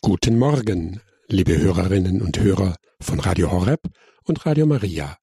Guten 0.02 0.40
Morgen, 0.40 1.02
liebe 1.28 1.58
Hörerinnen 1.58 2.22
und 2.22 2.40
Hörer 2.40 2.76
von 3.02 3.20
Radio 3.20 3.52
Horeb 3.52 3.82
und 4.24 4.46
Radio 4.46 4.66
Maria. 4.66 5.18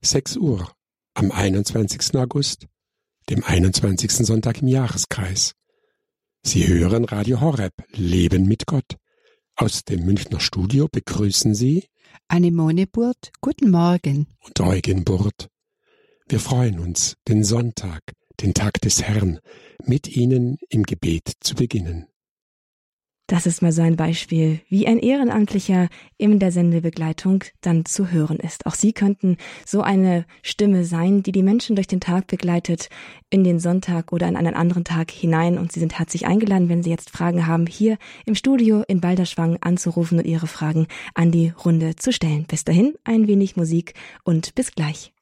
6 0.00 0.38
Uhr 0.38 0.72
am 1.14 1.30
21. 1.30 2.16
August, 2.16 2.66
dem 3.28 3.44
21. 3.44 4.10
Sonntag 4.10 4.62
im 4.62 4.68
Jahreskreis. 4.68 5.54
Sie 6.44 6.66
hören 6.66 7.04
Radio 7.04 7.40
Horeb, 7.40 7.72
Leben 7.92 8.46
mit 8.46 8.66
Gott. 8.66 8.96
Aus 9.54 9.84
dem 9.84 10.04
Münchner 10.04 10.40
Studio 10.40 10.88
begrüßen 10.90 11.54
Sie 11.54 11.84
Anemone 12.26 12.88
Burt, 12.88 13.30
guten 13.40 13.70
Morgen. 13.70 14.26
Und 14.40 14.60
Eugen 14.60 15.04
Burt. 15.04 15.48
Wir 16.28 16.40
freuen 16.40 16.80
uns, 16.80 17.16
den 17.28 17.44
Sonntag, 17.44 18.00
den 18.40 18.54
Tag 18.54 18.80
des 18.80 19.02
Herrn, 19.02 19.38
mit 19.84 20.08
Ihnen 20.08 20.58
im 20.68 20.82
Gebet 20.82 21.32
zu 21.40 21.54
beginnen. 21.54 22.08
Das 23.28 23.46
ist 23.46 23.62
mal 23.62 23.72
so 23.72 23.82
ein 23.82 23.96
Beispiel, 23.96 24.60
wie 24.68 24.86
ein 24.86 24.98
Ehrenamtlicher 24.98 25.88
in 26.18 26.38
der 26.38 26.52
Sendebegleitung 26.52 27.44
dann 27.60 27.84
zu 27.84 28.10
hören 28.10 28.38
ist. 28.38 28.66
Auch 28.66 28.74
Sie 28.74 28.92
könnten 28.92 29.36
so 29.64 29.80
eine 29.80 30.26
Stimme 30.42 30.84
sein, 30.84 31.22
die 31.22 31.32
die 31.32 31.42
Menschen 31.42 31.76
durch 31.76 31.86
den 31.86 32.00
Tag 32.00 32.26
begleitet, 32.26 32.88
in 33.30 33.44
den 33.44 33.60
Sonntag 33.60 34.12
oder 34.12 34.28
in 34.28 34.36
einen 34.36 34.54
anderen 34.54 34.84
Tag 34.84 35.10
hinein. 35.10 35.56
Und 35.56 35.72
Sie 35.72 35.80
sind 35.80 35.98
herzlich 35.98 36.26
eingeladen, 36.26 36.68
wenn 36.68 36.82
Sie 36.82 36.90
jetzt 36.90 37.10
Fragen 37.10 37.46
haben, 37.46 37.66
hier 37.66 37.96
im 38.26 38.34
Studio 38.34 38.82
in 38.86 39.00
Balderschwang 39.00 39.56
anzurufen 39.60 40.18
und 40.18 40.26
Ihre 40.26 40.46
Fragen 40.48 40.86
an 41.14 41.30
die 41.30 41.52
Runde 41.64 41.96
zu 41.96 42.12
stellen. 42.12 42.44
Bis 42.44 42.64
dahin 42.64 42.94
ein 43.04 43.28
wenig 43.28 43.56
Musik 43.56 43.94
und 44.24 44.54
bis 44.54 44.72
gleich. 44.72 45.12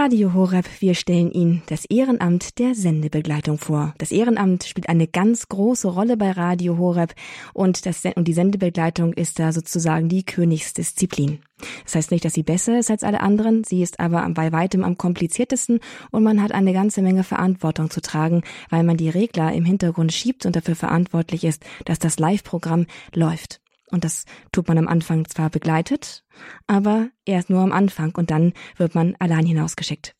Radio 0.00 0.32
Horeb, 0.32 0.64
wir 0.78 0.94
stellen 0.94 1.32
Ihnen 1.32 1.62
das 1.66 1.84
Ehrenamt 1.84 2.60
der 2.60 2.76
Sendebegleitung 2.76 3.58
vor. 3.58 3.94
Das 3.98 4.12
Ehrenamt 4.12 4.62
spielt 4.62 4.88
eine 4.88 5.08
ganz 5.08 5.48
große 5.48 5.88
Rolle 5.88 6.16
bei 6.16 6.30
Radio 6.30 6.78
Horeb 6.78 7.16
und, 7.52 7.84
das, 7.84 8.04
und 8.14 8.28
die 8.28 8.32
Sendebegleitung 8.32 9.12
ist 9.12 9.40
da 9.40 9.50
sozusagen 9.50 10.08
die 10.08 10.24
Königsdisziplin. 10.24 11.40
Das 11.82 11.96
heißt 11.96 12.12
nicht, 12.12 12.24
dass 12.24 12.34
sie 12.34 12.44
besser 12.44 12.78
ist 12.78 12.92
als 12.92 13.02
alle 13.02 13.20
anderen, 13.20 13.64
sie 13.64 13.82
ist 13.82 13.98
aber 13.98 14.24
bei 14.30 14.52
weitem 14.52 14.84
am 14.84 14.96
kompliziertesten 14.96 15.80
und 16.12 16.22
man 16.22 16.44
hat 16.44 16.52
eine 16.52 16.72
ganze 16.72 17.02
Menge 17.02 17.24
Verantwortung 17.24 17.90
zu 17.90 18.00
tragen, 18.00 18.42
weil 18.70 18.84
man 18.84 18.98
die 18.98 19.10
Regler 19.10 19.52
im 19.52 19.64
Hintergrund 19.64 20.12
schiebt 20.12 20.46
und 20.46 20.54
dafür 20.54 20.76
verantwortlich 20.76 21.42
ist, 21.42 21.64
dass 21.86 21.98
das 21.98 22.20
Live-Programm 22.20 22.86
läuft. 23.16 23.60
Und 23.90 24.04
das 24.04 24.24
tut 24.52 24.68
man 24.68 24.78
am 24.78 24.88
Anfang 24.88 25.26
zwar 25.28 25.50
begleitet, 25.50 26.24
aber 26.66 27.08
erst 27.24 27.50
nur 27.50 27.60
am 27.60 27.72
Anfang 27.72 28.14
und 28.16 28.30
dann 28.30 28.52
wird 28.76 28.94
man 28.94 29.16
allein 29.18 29.46
hinausgeschickt. 29.46 30.14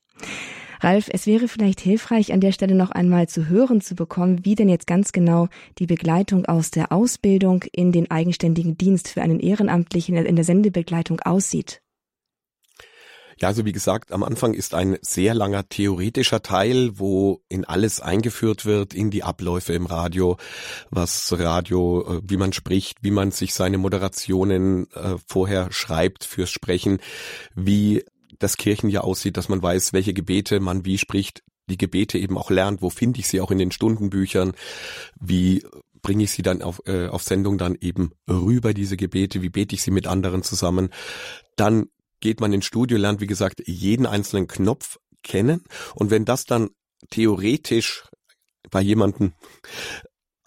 Ralf, 0.81 1.09
es 1.13 1.27
wäre 1.27 1.49
vielleicht 1.49 1.81
hilfreich, 1.81 2.33
an 2.33 2.41
der 2.41 2.53
Stelle 2.53 2.75
noch 2.75 2.91
einmal 2.91 3.29
zu 3.29 3.49
hören 3.49 3.81
zu 3.81 3.97
bekommen, 3.97 4.45
wie 4.45 4.55
denn 4.55 4.69
jetzt 4.69 4.87
ganz 4.87 5.11
genau 5.11 5.49
die 5.79 5.87
Begleitung 5.87 6.47
aus 6.47 6.71
der 6.71 6.93
Ausbildung 6.93 7.65
in 7.73 7.91
den 7.91 8.11
eigenständigen 8.11 8.79
Dienst 8.79 9.09
für 9.09 9.23
einen 9.23 9.41
Ehrenamtlichen 9.41 10.15
in 10.17 10.37
der 10.37 10.45
Sendebegleitung 10.45 11.21
aussieht. 11.21 11.83
Ja, 13.41 13.49
also 13.49 13.65
wie 13.65 13.73
gesagt, 13.73 14.11
am 14.11 14.25
Anfang 14.25 14.53
ist 14.53 14.75
ein 14.75 14.99
sehr 15.01 15.33
langer 15.33 15.69
theoretischer 15.69 16.43
Teil, 16.43 16.99
wo 16.99 17.41
in 17.49 17.65
alles 17.65 18.01
eingeführt 18.01 18.67
wird, 18.67 18.95
in 18.95 19.11
die 19.11 19.23
Abläufe 19.23 19.75
im 19.75 19.87
Radio, 19.87 20.37
was 20.91 21.33
Radio, 21.39 22.19
äh, 22.19 22.21
wie 22.25 22.37
man 22.37 22.53
spricht, 22.53 22.99
wie 23.03 23.13
man 23.13 23.31
sich 23.31 23.55
seine 23.55 23.79
Moderationen 23.79 24.91
äh, 24.93 25.17
vorher 25.27 25.71
schreibt 25.71 26.25
fürs 26.25 26.51
Sprechen, 26.51 26.99
wie 27.55 28.05
das 28.41 28.57
Kirchenjahr 28.57 29.05
aussieht, 29.05 29.37
dass 29.37 29.49
man 29.49 29.63
weiß, 29.63 29.93
welche 29.93 30.15
Gebete 30.15 30.59
man 30.59 30.85
wie 30.85 30.99
spricht, 30.99 31.43
die 31.69 31.79
Gebete 31.79 32.19
eben 32.19 32.37
auch 32.39 32.51
lernt, 32.51 32.83
wo 32.83 32.91
finde 32.91 33.21
ich 33.21 33.29
sie 33.29 33.41
auch 33.41 33.51
in 33.51 33.59
den 33.59 33.71
Stundenbüchern, 33.71 34.53
wie 35.21 35.65
bringe 36.03 36.25
ich 36.25 36.31
sie 36.31 36.43
dann 36.43 36.63
auf, 36.63 36.83
äh, 36.87 37.07
auf 37.07 37.23
Sendung 37.23 37.59
dann 37.59 37.77
eben 37.81 38.11
rüber, 38.29 38.75
diese 38.75 38.97
Gebete, 38.97 39.43
wie 39.43 39.51
bete 39.51 39.75
ich 39.75 39.83
sie 39.83 39.91
mit 39.91 40.07
anderen 40.07 40.43
zusammen. 40.43 40.91
Dann 41.57 41.89
geht 42.21 42.41
man 42.41 42.53
ins 42.53 42.67
Studio, 42.67 42.99
lernt 42.99 43.21
wie 43.21 43.27
gesagt 43.27 43.63
jeden 43.67 44.07
einzelnen 44.07 44.49
Knopf 44.49 44.99
kennen. 45.23 45.65
Und 45.95 46.11
wenn 46.11 46.25
das 46.25 46.45
dann 46.45 46.71
theoretisch 47.11 48.05
bei 48.71 48.81
jemanden 48.81 49.35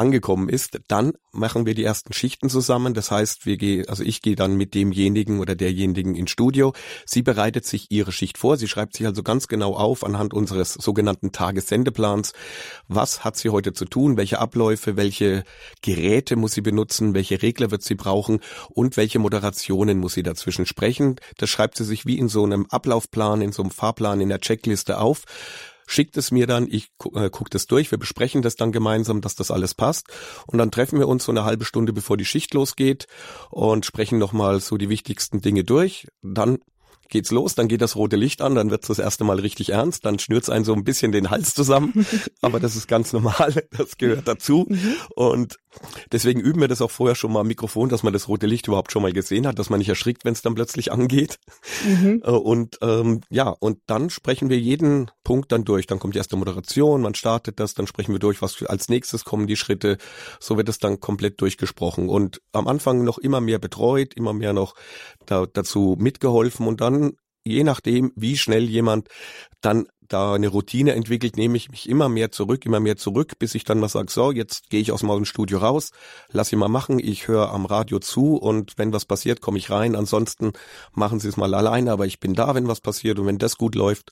angekommen 0.01 0.49
ist, 0.49 0.79
dann 0.87 1.13
machen 1.31 1.67
wir 1.67 1.75
die 1.75 1.83
ersten 1.83 2.11
Schichten 2.11 2.49
zusammen. 2.49 2.95
Das 2.95 3.11
heißt, 3.11 3.45
wir 3.45 3.57
gehen, 3.57 3.87
also 3.87 4.03
ich 4.03 4.21
gehe 4.21 4.35
dann 4.35 4.55
mit 4.55 4.73
demjenigen 4.73 5.39
oder 5.39 5.55
derjenigen 5.55 6.15
ins 6.15 6.31
Studio. 6.31 6.73
Sie 7.05 7.21
bereitet 7.21 7.65
sich 7.65 7.91
ihre 7.91 8.11
Schicht 8.11 8.39
vor. 8.39 8.57
Sie 8.57 8.67
schreibt 8.67 8.95
sich 8.95 9.05
also 9.05 9.21
ganz 9.21 9.47
genau 9.47 9.75
auf 9.75 10.03
anhand 10.03 10.33
unseres 10.33 10.73
sogenannten 10.73 11.31
Tagessendeplans. 11.31 12.33
Was 12.87 13.23
hat 13.23 13.37
sie 13.37 13.49
heute 13.49 13.73
zu 13.73 13.85
tun? 13.85 14.17
Welche 14.17 14.39
Abläufe? 14.39 14.97
Welche 14.97 15.43
Geräte 15.83 16.35
muss 16.35 16.53
sie 16.53 16.61
benutzen? 16.61 17.13
Welche 17.13 17.43
Regler 17.43 17.69
wird 17.69 17.83
sie 17.83 17.95
brauchen? 17.95 18.39
Und 18.69 18.97
welche 18.97 19.19
Moderationen 19.19 19.99
muss 19.99 20.15
sie 20.15 20.23
dazwischen 20.23 20.65
sprechen? 20.65 21.17
Das 21.37 21.51
schreibt 21.51 21.77
sie 21.77 21.85
sich 21.85 22.07
wie 22.07 22.17
in 22.17 22.27
so 22.27 22.43
einem 22.43 22.65
Ablaufplan, 22.69 23.41
in 23.41 23.51
so 23.51 23.61
einem 23.61 23.71
Fahrplan, 23.71 24.19
in 24.19 24.29
der 24.29 24.41
Checkliste 24.41 24.99
auf 24.99 25.25
schickt 25.91 26.17
es 26.17 26.31
mir 26.31 26.47
dann, 26.47 26.67
ich 26.69 26.89
äh, 27.13 27.29
gucke 27.29 27.49
das 27.49 27.67
durch, 27.67 27.91
wir 27.91 27.97
besprechen 27.97 28.41
das 28.41 28.55
dann 28.55 28.71
gemeinsam, 28.71 29.21
dass 29.21 29.35
das 29.35 29.51
alles 29.51 29.73
passt 29.73 30.07
und 30.47 30.57
dann 30.57 30.71
treffen 30.71 30.99
wir 30.99 31.07
uns 31.07 31.25
so 31.25 31.31
eine 31.31 31.43
halbe 31.43 31.65
Stunde 31.65 31.93
bevor 31.93 32.17
die 32.17 32.25
Schicht 32.25 32.53
losgeht 32.53 33.07
und 33.49 33.85
sprechen 33.85 34.17
nochmal 34.17 34.59
so 34.59 34.77
die 34.77 34.89
wichtigsten 34.89 35.41
Dinge 35.41 35.63
durch. 35.63 36.07
Dann 36.21 36.59
geht's 37.11 37.29
los, 37.29 37.53
dann 37.53 37.67
geht 37.67 37.81
das 37.81 37.95
rote 37.95 38.15
Licht 38.15 38.41
an, 38.41 38.55
dann 38.55 38.71
wird's 38.71 38.87
das 38.87 38.97
erste 38.97 39.23
Mal 39.23 39.39
richtig 39.39 39.69
ernst, 39.69 40.05
dann 40.05 40.17
schnürt's 40.17 40.49
einen 40.49 40.65
so 40.65 40.73
ein 40.73 40.83
bisschen 40.83 41.11
den 41.11 41.29
Hals 41.29 41.53
zusammen, 41.53 42.05
aber 42.41 42.59
das 42.59 42.75
ist 42.75 42.87
ganz 42.87 43.13
normal, 43.13 43.63
das 43.77 43.97
gehört 43.97 44.27
dazu 44.27 44.65
mhm. 44.67 44.95
und 45.15 45.57
deswegen 46.11 46.39
üben 46.39 46.61
wir 46.61 46.67
das 46.67 46.81
auch 46.81 46.91
vorher 46.91 47.15
schon 47.15 47.31
mal 47.31 47.41
am 47.41 47.47
Mikrofon, 47.47 47.89
dass 47.89 48.03
man 48.03 48.13
das 48.13 48.27
rote 48.27 48.47
Licht 48.47 48.67
überhaupt 48.67 48.91
schon 48.91 49.01
mal 49.01 49.13
gesehen 49.13 49.47
hat, 49.47 49.59
dass 49.59 49.69
man 49.69 49.79
nicht 49.79 49.89
erschrickt, 49.89 50.25
wenn 50.25 50.33
es 50.33 50.41
dann 50.41 50.55
plötzlich 50.55 50.91
angeht. 50.91 51.39
Mhm. 51.85 52.21
Äh, 52.23 52.31
und 52.31 52.77
ähm, 52.81 53.21
ja, 53.29 53.49
und 53.59 53.79
dann 53.87 54.09
sprechen 54.09 54.49
wir 54.49 54.59
jeden 54.59 55.11
Punkt 55.23 55.51
dann 55.51 55.63
durch, 55.63 55.87
dann 55.87 55.99
kommt 55.99 56.15
die 56.15 56.19
erste 56.19 56.35
Moderation, 56.35 57.01
man 57.01 57.15
startet 57.15 57.59
das, 57.59 57.73
dann 57.73 57.87
sprechen 57.87 58.13
wir 58.13 58.19
durch, 58.19 58.41
was 58.41 58.63
als 58.63 58.89
nächstes 58.89 59.25
kommen 59.25 59.47
die 59.47 59.55
Schritte, 59.55 59.97
so 60.39 60.57
wird 60.57 60.69
es 60.69 60.79
dann 60.79 60.99
komplett 60.99 61.41
durchgesprochen. 61.41 62.09
Und 62.09 62.41
am 62.51 62.67
Anfang 62.67 63.03
noch 63.03 63.17
immer 63.17 63.41
mehr 63.41 63.59
betreut, 63.59 64.13
immer 64.13 64.33
mehr 64.33 64.53
noch 64.53 64.75
da, 65.25 65.45
dazu 65.51 65.95
mitgeholfen. 65.99 66.67
Und 66.67 66.81
dann 66.81 67.13
je 67.43 67.63
nachdem, 67.63 68.11
wie 68.15 68.37
schnell 68.37 68.63
jemand 68.63 69.07
dann 69.61 69.87
da 70.11 70.33
eine 70.33 70.47
Routine 70.47 70.93
entwickelt, 70.93 71.37
nehme 71.37 71.57
ich 71.57 71.69
mich 71.69 71.87
immer 71.89 72.09
mehr 72.09 72.31
zurück, 72.31 72.65
immer 72.65 72.79
mehr 72.79 72.97
zurück, 72.97 73.39
bis 73.39 73.55
ich 73.55 73.63
dann 73.63 73.79
mal 73.79 73.89
sage, 73.89 74.11
so, 74.11 74.31
jetzt 74.31 74.69
gehe 74.69 74.81
ich 74.81 74.91
aus 74.91 75.01
dem 75.01 75.25
Studio 75.25 75.59
raus, 75.59 75.91
lass 76.31 76.51
ihn 76.51 76.59
mal 76.59 76.67
machen, 76.67 76.99
ich 76.99 77.27
höre 77.27 77.51
am 77.51 77.65
Radio 77.65 77.99
zu 77.99 78.35
und 78.35 78.73
wenn 78.77 78.93
was 78.93 79.05
passiert, 79.05 79.41
komme 79.41 79.57
ich 79.57 79.69
rein. 79.69 79.95
Ansonsten 79.95 80.51
machen 80.93 81.19
Sie 81.19 81.27
es 81.27 81.37
mal 81.37 81.53
alleine, 81.53 81.91
aber 81.91 82.05
ich 82.05 82.19
bin 82.19 82.33
da, 82.33 82.55
wenn 82.55 82.67
was 82.67 82.81
passiert 82.81 83.19
und 83.19 83.25
wenn 83.25 83.37
das 83.37 83.57
gut 83.57 83.75
läuft, 83.75 84.11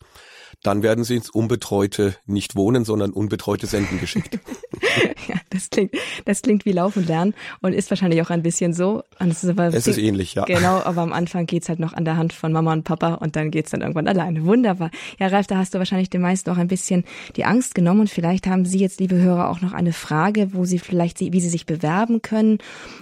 dann 0.63 0.83
werden 0.83 1.03
sie 1.03 1.15
ins 1.15 1.29
unbetreute 1.29 2.15
nicht 2.25 2.55
wohnen, 2.55 2.83
sondern 2.85 3.11
unbetreute 3.11 3.67
Senden 3.67 3.99
geschickt. 3.99 4.39
ja, 5.27 5.35
das 5.49 5.69
klingt, 5.69 5.93
das 6.25 6.41
klingt 6.41 6.65
wie 6.65 6.71
Laufen 6.71 7.05
lernen 7.05 7.33
und 7.61 7.73
ist 7.73 7.89
wahrscheinlich 7.89 8.21
auch 8.21 8.29
ein 8.29 8.41
bisschen 8.41 8.73
so. 8.73 9.03
es 9.19 9.43
ist, 9.43 9.49
aber, 9.49 9.67
es 9.67 9.87
ist 9.87 9.97
ähnlich, 9.97 10.33
ja. 10.35 10.45
Genau, 10.45 10.81
aber 10.81 11.01
am 11.01 11.13
Anfang 11.13 11.45
geht's 11.45 11.69
halt 11.69 11.79
noch 11.79 11.93
an 11.93 12.05
der 12.05 12.17
Hand 12.17 12.33
von 12.33 12.51
Mama 12.51 12.73
und 12.73 12.83
Papa 12.83 13.15
und 13.15 13.35
dann 13.35 13.51
geht's 13.51 13.71
dann 13.71 13.81
irgendwann 13.81 14.07
alleine. 14.07 14.45
Wunderbar. 14.45 14.91
Ja, 15.19 15.27
Ralf, 15.27 15.47
da 15.47 15.57
hast 15.57 15.73
du 15.73 15.77
wahrscheinlich 15.77 15.88
wahrscheinlich 15.89 16.09
den 16.09 16.21
meisten 16.21 16.49
auch 16.49 16.57
ein 16.57 16.67
bisschen 16.67 17.03
die 17.35 17.45
Angst 17.45 17.73
genommen. 17.75 18.01
Und 18.01 18.09
vielleicht 18.09 18.47
haben 18.47 18.65
Sie 18.65 18.79
jetzt, 18.79 18.99
liebe 18.99 19.15
Hörer, 19.15 19.49
auch 19.49 19.61
noch 19.61 19.73
eine 19.73 19.93
Frage, 19.93 20.53
wo 20.53 20.65
Sie 20.65 20.79
vielleicht, 20.79 21.19
wie 21.19 21.41
Sie 21.41 21.49
sich 21.49 21.65
bewerben 21.65 22.21
können 22.21 22.59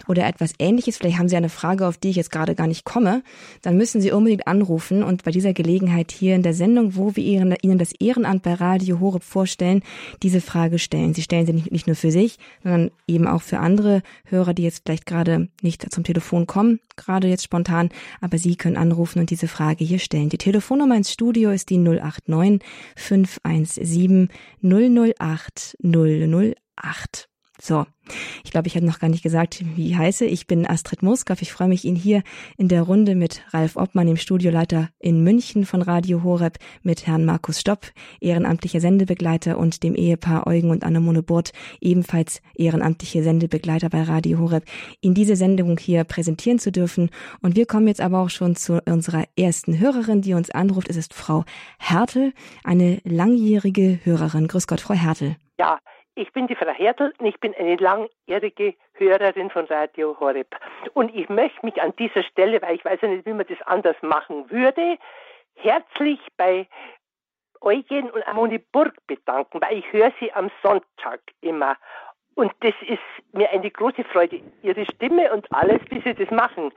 oder 0.07 0.25
etwas 0.25 0.53
ähnliches. 0.59 0.97
Vielleicht 0.97 1.17
haben 1.19 1.29
Sie 1.29 1.35
eine 1.35 1.49
Frage, 1.49 1.85
auf 1.85 1.97
die 1.97 2.09
ich 2.09 2.15
jetzt 2.15 2.31
gerade 2.31 2.55
gar 2.55 2.67
nicht 2.67 2.85
komme. 2.85 3.23
Dann 3.61 3.77
müssen 3.77 4.01
Sie 4.01 4.11
unbedingt 4.11 4.47
anrufen 4.47 5.03
und 5.03 5.23
bei 5.23 5.31
dieser 5.31 5.53
Gelegenheit 5.53 6.11
hier 6.11 6.35
in 6.35 6.43
der 6.43 6.53
Sendung, 6.53 6.95
wo 6.95 7.15
wir 7.15 7.23
Ihnen 7.23 7.77
das 7.77 7.91
Ehrenamt 7.99 8.43
bei 8.43 8.53
Radio 8.53 8.99
Horeb 8.99 9.23
vorstellen, 9.23 9.83
diese 10.23 10.41
Frage 10.41 10.79
stellen. 10.79 11.13
Sie 11.13 11.21
stellen 11.21 11.45
sie 11.45 11.53
nicht, 11.53 11.71
nicht 11.71 11.87
nur 11.87 11.95
für 11.95 12.11
sich, 12.11 12.37
sondern 12.63 12.91
eben 13.07 13.27
auch 13.27 13.41
für 13.41 13.59
andere 13.59 14.01
Hörer, 14.25 14.53
die 14.53 14.63
jetzt 14.63 14.83
vielleicht 14.85 15.05
gerade 15.05 15.49
nicht 15.61 15.91
zum 15.91 16.03
Telefon 16.03 16.47
kommen, 16.47 16.79
gerade 16.95 17.27
jetzt 17.27 17.43
spontan, 17.43 17.89
aber 18.21 18.37
Sie 18.37 18.55
können 18.55 18.77
anrufen 18.77 19.19
und 19.19 19.29
diese 19.29 19.47
Frage 19.47 19.83
hier 19.83 19.99
stellen. 19.99 20.29
Die 20.29 20.37
Telefonnummer 20.37 20.95
ins 20.95 21.11
Studio 21.11 21.51
ist 21.51 21.69
die 21.69 21.77
089 21.77 22.61
517 22.95 24.29
008 24.61 25.75
008. 25.83 27.27
So, 27.59 27.85
ich 28.43 28.51
glaube, 28.51 28.67
ich 28.67 28.75
habe 28.75 28.85
noch 28.85 28.99
gar 28.99 29.09
nicht 29.09 29.23
gesagt, 29.23 29.63
wie 29.75 29.89
ich 29.89 29.97
heiße. 29.97 30.25
Ich 30.25 30.47
bin 30.47 30.67
Astrid 30.67 31.01
Moskow. 31.01 31.41
Ich 31.41 31.51
freue 31.51 31.67
mich, 31.67 31.85
Ihnen 31.85 31.95
hier 31.95 32.23
in 32.55 32.67
der 32.67 32.83
Runde 32.83 33.15
mit 33.15 33.41
Ralf 33.51 33.75
Obmann, 33.75 34.07
dem 34.07 34.17
Studioleiter 34.17 34.89
in 34.99 35.23
München 35.23 35.65
von 35.65 35.81
Radio 35.81 36.23
Horeb, 36.23 36.59
mit 36.83 37.07
Herrn 37.07 37.25
Markus 37.25 37.59
Stopp, 37.59 37.91
ehrenamtlicher 38.21 38.79
Sendebegleiter 38.79 39.57
und 39.57 39.83
dem 39.83 39.95
Ehepaar 39.95 40.45
Eugen 40.45 40.69
und 40.69 40.83
Annemone 40.83 41.23
Burt, 41.23 41.51
ebenfalls 41.81 42.41
ehrenamtliche 42.55 43.23
Sendebegleiter 43.23 43.89
bei 43.89 44.03
Radio 44.03 44.39
Horeb, 44.39 44.63
in 45.01 45.13
diese 45.13 45.35
Sendung 45.35 45.77
hier 45.77 46.03
präsentieren 46.03 46.59
zu 46.59 46.71
dürfen. 46.71 47.09
Und 47.41 47.55
wir 47.55 47.65
kommen 47.65 47.87
jetzt 47.87 48.01
aber 48.01 48.19
auch 48.19 48.29
schon 48.29 48.55
zu 48.55 48.81
unserer 48.85 49.25
ersten 49.35 49.79
Hörerin, 49.79 50.21
die 50.21 50.35
uns 50.35 50.51
anruft. 50.51 50.89
Es 50.89 50.95
ist 50.95 51.13
Frau 51.13 51.43
Hertel, 51.79 52.33
eine 52.63 53.01
langjährige 53.03 53.99
Hörerin. 54.03 54.47
Grüß 54.47 54.67
Gott, 54.67 54.81
Frau 54.81 54.93
Hertel. 54.93 55.37
Ja, 55.59 55.79
ich 56.17 56.33
bin 56.33 56.47
die 56.47 56.55
Frau 56.55 56.71
Hertel 56.71 57.13
und 57.19 57.25
ich 57.25 57.39
bin 57.39 57.53
eine 57.55 57.75
langjährige 57.75 58.73
Hörerin 58.93 59.51
von 59.51 59.65
Radio 59.65 60.19
Horeb. 60.19 60.55
Und 60.93 61.15
ich 61.15 61.29
möchte 61.29 61.63
mich 61.65 61.79
an 61.81 61.95
dieser 61.97 62.23
Stelle, 62.23 62.61
weil 62.61 62.75
ich 62.75 62.83
weiß 62.83 62.99
ja 63.01 63.07
nicht, 63.07 63.25
wie 63.25 63.33
man 63.33 63.45
das 63.47 63.61
anders 63.67 63.95
machen 64.01 64.49
würde, 64.49 64.97
herzlich 65.55 66.19
bei 66.35 66.67
Eugen 67.61 68.09
und 68.09 68.27
Amoni 68.27 68.57
Burg 68.57 68.95
bedanken, 69.05 69.61
weil 69.61 69.77
ich 69.77 69.93
höre 69.93 70.11
sie 70.19 70.33
am 70.33 70.49
Sonntag 70.63 71.21
immer. 71.41 71.77
Und 72.35 72.51
das 72.61 72.73
ist 72.87 72.99
mir 73.33 73.49
eine 73.51 73.69
große 73.69 74.03
Freude. 74.03 74.41
Ihre 74.61 74.85
Stimme 74.85 75.31
und 75.33 75.51
alles, 75.53 75.81
wie 75.89 76.01
Sie 76.01 76.13
das 76.13 76.29
machen, 76.31 76.71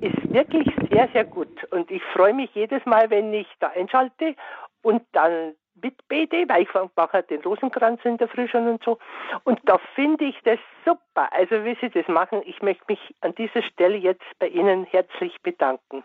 ist 0.00 0.32
wirklich 0.32 0.68
sehr, 0.90 1.08
sehr 1.12 1.24
gut. 1.24 1.64
Und 1.70 1.90
ich 1.90 2.02
freue 2.14 2.34
mich 2.34 2.50
jedes 2.54 2.84
Mal, 2.84 3.08
wenn 3.10 3.32
ich 3.32 3.48
da 3.60 3.68
einschalte 3.68 4.34
und 4.82 5.02
dann 5.12 5.54
mitbete, 5.82 6.44
weil 6.48 6.62
ich 6.62 6.68
mache 6.96 7.22
den 7.22 7.40
Rosenkranz 7.42 8.00
in 8.04 8.18
der 8.18 8.28
Früh 8.28 8.48
schon 8.48 8.68
und 8.68 8.82
so. 8.84 8.98
Und 9.44 9.60
da 9.64 9.78
finde 9.94 10.24
ich 10.24 10.36
das 10.44 10.58
super. 10.84 11.28
Also 11.32 11.64
wie 11.64 11.76
Sie 11.80 11.90
das 11.90 12.06
machen, 12.08 12.42
ich 12.44 12.62
möchte 12.62 12.84
mich 12.88 13.00
an 13.20 13.34
dieser 13.34 13.62
Stelle 13.62 13.96
jetzt 13.96 14.24
bei 14.38 14.48
Ihnen 14.48 14.84
herzlich 14.84 15.36
bedanken. 15.42 16.02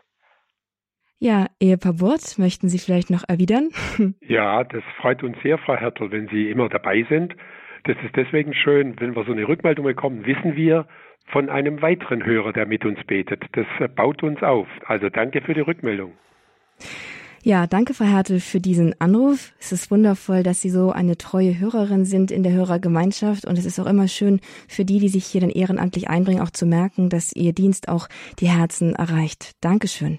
Ja, 1.19 1.47
Ehepaar 1.59 1.93
Burt, 1.93 2.37
möchten 2.37 2.67
Sie 2.67 2.77
vielleicht 2.77 3.09
noch 3.09 3.23
erwidern? 3.27 3.69
Ja, 4.21 4.63
das 4.63 4.83
freut 4.99 5.23
uns 5.23 5.37
sehr, 5.41 5.57
Frau 5.57 5.75
Hertel, 5.75 6.11
wenn 6.11 6.27
Sie 6.27 6.49
immer 6.49 6.67
dabei 6.67 7.05
sind. 7.09 7.35
Das 7.85 7.95
ist 8.03 8.15
deswegen 8.15 8.53
schön, 8.53 8.99
wenn 8.99 9.15
wir 9.15 9.23
so 9.23 9.31
eine 9.31 9.47
Rückmeldung 9.47 9.85
bekommen, 9.85 10.25
wissen 10.25 10.55
wir 10.55 10.87
von 11.27 11.49
einem 11.49 11.81
weiteren 11.81 12.25
Hörer, 12.25 12.51
der 12.53 12.65
mit 12.65 12.85
uns 12.85 13.03
betet. 13.05 13.43
Das 13.53 13.65
baut 13.95 14.23
uns 14.23 14.41
auf. 14.43 14.67
Also 14.85 15.09
danke 15.09 15.41
für 15.41 15.53
die 15.53 15.61
Rückmeldung. 15.61 16.13
Ja, 17.45 17.67
danke, 17.67 17.93
Frau 17.93 18.05
Hertel, 18.05 18.39
für 18.39 18.59
diesen 18.59 18.99
Anruf. 18.99 19.53
Es 19.59 19.71
ist 19.71 19.91
wundervoll, 19.91 20.41
dass 20.41 20.61
Sie 20.61 20.71
so 20.71 20.91
eine 20.91 21.15
treue 21.15 21.59
Hörerin 21.59 22.03
sind 22.03 22.31
in 22.31 22.41
der 22.41 22.53
Hörergemeinschaft. 22.53 23.45
Und 23.45 23.59
es 23.59 23.65
ist 23.65 23.79
auch 23.79 23.85
immer 23.85 24.07
schön 24.07 24.39
für 24.67 24.83
die, 24.83 24.97
die 24.97 25.09
sich 25.09 25.27
hier 25.27 25.41
dann 25.41 25.51
ehrenamtlich 25.51 26.09
einbringen, 26.09 26.41
auch 26.41 26.49
zu 26.49 26.65
merken, 26.65 27.07
dass 27.07 27.33
Ihr 27.33 27.53
Dienst 27.53 27.87
auch 27.87 28.07
die 28.39 28.49
Herzen 28.49 28.95
erreicht. 28.95 29.51
Dankeschön. 29.61 30.17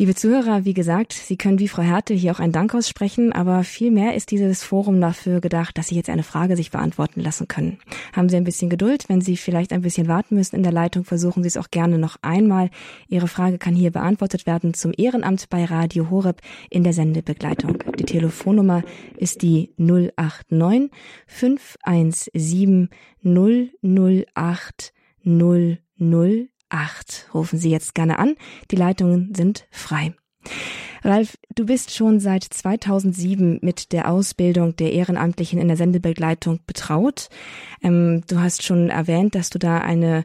Liebe 0.00 0.14
Zuhörer, 0.14 0.64
wie 0.64 0.72
gesagt, 0.72 1.12
Sie 1.12 1.36
können 1.36 1.58
wie 1.58 1.68
Frau 1.68 1.82
Härte 1.82 2.14
hier 2.14 2.32
auch 2.32 2.40
einen 2.40 2.54
Dank 2.54 2.74
aussprechen, 2.74 3.34
aber 3.34 3.64
vielmehr 3.64 4.14
ist 4.14 4.30
dieses 4.30 4.64
Forum 4.64 4.98
dafür 4.98 5.42
gedacht, 5.42 5.76
dass 5.76 5.88
Sie 5.88 5.94
jetzt 5.94 6.08
eine 6.08 6.22
Frage 6.22 6.56
sich 6.56 6.70
beantworten 6.70 7.20
lassen 7.20 7.48
können. 7.48 7.76
Haben 8.14 8.30
Sie 8.30 8.36
ein 8.38 8.44
bisschen 8.44 8.70
Geduld, 8.70 9.10
wenn 9.10 9.20
Sie 9.20 9.36
vielleicht 9.36 9.74
ein 9.74 9.82
bisschen 9.82 10.08
warten 10.08 10.36
müssen 10.36 10.56
in 10.56 10.62
der 10.62 10.72
Leitung, 10.72 11.04
versuchen 11.04 11.42
Sie 11.42 11.48
es 11.48 11.58
auch 11.58 11.70
gerne 11.70 11.98
noch 11.98 12.16
einmal. 12.22 12.70
Ihre 13.08 13.28
Frage 13.28 13.58
kann 13.58 13.74
hier 13.74 13.90
beantwortet 13.90 14.46
werden 14.46 14.72
zum 14.72 14.94
Ehrenamt 14.96 15.50
bei 15.50 15.66
Radio 15.66 16.08
Horeb 16.08 16.40
in 16.70 16.82
der 16.82 16.94
Sendebegleitung. 16.94 17.84
Die 17.98 18.04
Telefonnummer 18.04 18.82
ist 19.18 19.42
die 19.42 19.74
089 19.76 20.90
517 21.26 22.88
008 23.22 24.94
00 25.24 26.48
8. 26.70 27.28
Rufen 27.34 27.58
Sie 27.58 27.70
jetzt 27.70 27.94
gerne 27.94 28.18
an. 28.18 28.36
Die 28.70 28.76
Leitungen 28.76 29.34
sind 29.34 29.66
frei. 29.70 30.14
Ralf, 31.02 31.38
du 31.54 31.64
bist 31.64 31.94
schon 31.94 32.20
seit 32.20 32.44
2007 32.44 33.60
mit 33.62 33.92
der 33.92 34.10
Ausbildung 34.10 34.76
der 34.76 34.92
Ehrenamtlichen 34.92 35.58
in 35.58 35.68
der 35.68 35.76
Sendebegleitung 35.76 36.60
betraut. 36.66 37.28
Ähm, 37.82 38.22
du 38.28 38.40
hast 38.40 38.62
schon 38.62 38.90
erwähnt, 38.90 39.34
dass 39.34 39.50
du 39.50 39.58
da 39.58 39.78
eine 39.78 40.24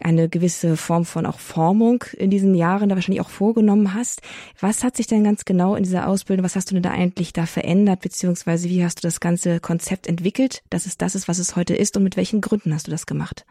eine 0.00 0.28
gewisse 0.28 0.76
Form 0.76 1.04
von 1.04 1.24
auch 1.24 1.38
Formung 1.38 2.04
in 2.16 2.30
diesen 2.30 2.54
Jahren 2.54 2.88
da 2.88 2.96
wahrscheinlich 2.96 3.20
auch 3.20 3.30
vorgenommen 3.30 3.94
hast. 3.94 4.22
Was 4.58 4.82
hat 4.82 4.96
sich 4.96 5.06
denn 5.06 5.22
ganz 5.22 5.44
genau 5.44 5.76
in 5.76 5.84
dieser 5.84 6.08
Ausbildung, 6.08 6.44
was 6.44 6.56
hast 6.56 6.70
du 6.70 6.74
denn 6.74 6.82
da 6.82 6.90
eigentlich 6.90 7.32
da 7.32 7.46
verändert, 7.46 8.00
beziehungsweise 8.00 8.68
wie 8.68 8.84
hast 8.84 8.98
du 8.98 9.06
das 9.06 9.20
ganze 9.20 9.60
Konzept 9.60 10.06
entwickelt, 10.06 10.62
dass 10.68 10.86
es 10.86 10.98
das 10.98 11.14
ist, 11.14 11.28
was 11.28 11.38
es 11.38 11.54
heute 11.54 11.76
ist 11.76 11.96
und 11.96 12.02
mit 12.02 12.16
welchen 12.16 12.40
Gründen 12.40 12.74
hast 12.74 12.88
du 12.88 12.90
das 12.90 13.06
gemacht? 13.06 13.46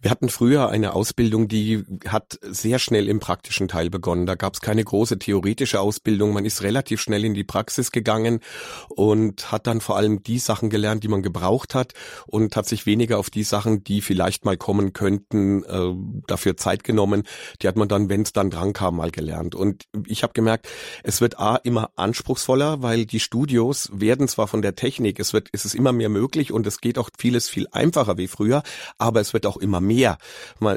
Wir 0.00 0.10
hatten 0.10 0.28
früher 0.28 0.68
eine 0.68 0.94
Ausbildung, 0.94 1.48
die 1.48 1.84
hat 2.06 2.38
sehr 2.42 2.78
schnell 2.78 3.08
im 3.08 3.20
praktischen 3.20 3.68
Teil 3.68 3.90
begonnen. 3.90 4.26
Da 4.26 4.34
gab 4.34 4.54
es 4.54 4.60
keine 4.60 4.84
große 4.84 5.18
theoretische 5.18 5.80
Ausbildung. 5.80 6.32
Man 6.32 6.44
ist 6.44 6.62
relativ 6.62 7.00
schnell 7.00 7.24
in 7.24 7.34
die 7.34 7.44
Praxis 7.44 7.92
gegangen 7.92 8.40
und 8.88 9.50
hat 9.52 9.66
dann 9.66 9.80
vor 9.80 9.96
allem 9.96 10.22
die 10.22 10.38
Sachen 10.38 10.70
gelernt, 10.70 11.04
die 11.04 11.08
man 11.08 11.22
gebraucht 11.22 11.74
hat 11.74 11.92
und 12.26 12.56
hat 12.56 12.66
sich 12.66 12.86
weniger 12.86 13.18
auf 13.18 13.30
die 13.30 13.42
Sachen, 13.42 13.84
die 13.84 14.00
vielleicht 14.00 14.44
mal 14.44 14.56
kommen 14.56 14.92
könnten, 14.92 15.64
äh, 15.64 15.94
dafür 16.26 16.56
Zeit 16.56 16.84
genommen. 16.84 17.24
Die 17.62 17.68
hat 17.68 17.76
man 17.76 17.88
dann, 17.88 18.08
wenn 18.08 18.22
es 18.22 18.32
dann 18.32 18.50
dran 18.50 18.72
kam, 18.72 18.96
mal 18.96 19.10
gelernt. 19.10 19.54
Und 19.54 19.84
ich 20.06 20.22
habe 20.22 20.32
gemerkt, 20.32 20.68
es 21.02 21.20
wird 21.20 21.38
a 21.38 21.56
immer 21.56 21.90
anspruchsvoller, 21.96 22.82
weil 22.82 23.06
die 23.06 23.20
Studios 23.20 23.90
werden 23.92 24.28
zwar 24.28 24.48
von 24.48 24.62
der 24.62 24.74
Technik, 24.74 25.18
es 25.18 25.32
wird, 25.32 25.48
es 25.52 25.64
ist 25.64 25.74
immer 25.74 25.92
mehr 25.92 26.08
möglich 26.08 26.52
und 26.52 26.66
es 26.66 26.80
geht 26.80 26.98
auch 26.98 27.10
vieles 27.18 27.48
viel 27.48 27.66
einfacher 27.72 28.18
wie 28.18 28.28
früher, 28.28 28.62
aber 28.98 29.20
es 29.20 29.32
wird 29.32 29.46
auch 29.48 29.56
immer 29.56 29.80
mehr. 29.80 30.18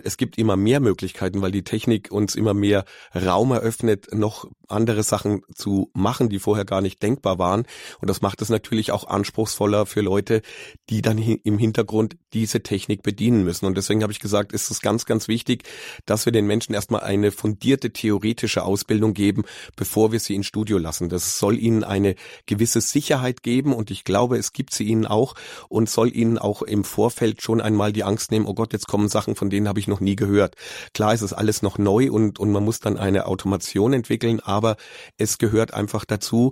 Es 0.03 0.17
gibt 0.17 0.38
immer 0.38 0.55
mehr 0.55 0.80
Möglichkeiten, 0.80 1.41
weil 1.41 1.51
die 1.51 1.63
Technik 1.63 2.11
uns 2.11 2.36
immer 2.36 2.53
mehr 2.53 2.86
Raum 3.13 3.51
eröffnet, 3.51 4.13
noch 4.13 4.49
andere 4.67 5.03
Sachen 5.03 5.41
zu 5.53 5.91
machen, 5.93 6.30
die 6.30 6.39
vorher 6.39 6.65
gar 6.65 6.82
nicht 6.82 7.03
denkbar 7.03 7.38
waren. 7.38 7.65
Und 7.99 8.09
das 8.09 8.22
macht 8.22 8.41
es 8.41 8.49
natürlich 8.49 8.91
auch 8.91 9.07
anspruchsvoller 9.07 9.86
für 9.86 10.01
Leute, 10.01 10.41
die 10.89 11.01
dann 11.01 11.17
im 11.17 11.57
Hintergrund 11.57 12.17
diese 12.34 12.63
Technik 12.63 13.03
bedienen 13.03 13.43
müssen. 13.43 13.65
Und 13.65 13.76
deswegen 13.76 14.01
habe 14.01 14.13
ich 14.13 14.19
gesagt, 14.19 14.53
ist 14.53 14.72
es 14.72 14.82
ganz, 14.82 15.05
ganz 15.05 15.28
wichtig, 15.28 15.63
dass 16.05 16.26
wir 16.26 16.32
den 16.32 16.47
Menschen 16.47 16.74
erstmal 16.74 17.01
eine 17.01 17.32
fundierte 17.32 17.91
theoretische 17.91 18.63
Ausbildung 18.63 19.13
geben, 19.13 19.43
bevor 19.76 20.11
wir 20.11 20.19
sie 20.19 20.36
ins 20.36 20.47
Studio 20.47 20.78
lassen. 20.78 21.09
Das 21.09 21.38
soll 21.38 21.59
ihnen 21.59 21.84
eine 21.84 22.15
gewisse 22.45 22.82
Sicherheit 22.82 23.43
geben 23.43 23.74
und 23.74 23.91
ich 23.91 24.03
glaube, 24.03 24.38
es 24.38 24.53
gibt 24.53 24.74
sie 24.74 24.86
ihnen 24.86 25.05
auch 25.05 25.36
und 25.69 25.89
soll 25.89 26.15
ihnen 26.15 26.38
auch 26.38 26.61
im 26.61 26.84
Vorfeld 26.84 27.41
schon 27.41 27.61
einmal 27.61 27.91
die 27.91 28.03
Angst 28.03 28.32
nehmen, 28.32 28.45
oh 28.45 28.53
Gott, 28.62 28.74
jetzt 28.74 28.88
kommen 28.88 29.09
Sachen, 29.09 29.36
von 29.36 29.49
denen 29.49 29.68
habe 29.68 29.80
ich 29.80 29.88
noch 29.88 30.01
nie 30.01 30.16
gehört. 30.16 30.53
Klar 30.93 31.16
ist 31.16 31.24
es 31.24 31.34
alles 31.34 31.64
noch 31.64 31.80
neu 31.80 32.12
und, 32.12 32.38
und 32.38 32.51
man 32.51 32.64
muss 32.64 32.80
dann 32.80 32.95
eine 32.95 33.26
Automation 33.26 33.91
entwickeln, 33.91 34.39
aber 34.39 34.76
es 35.18 35.39
gehört 35.39 35.74
einfach 35.74 36.05
dazu, 36.05 36.51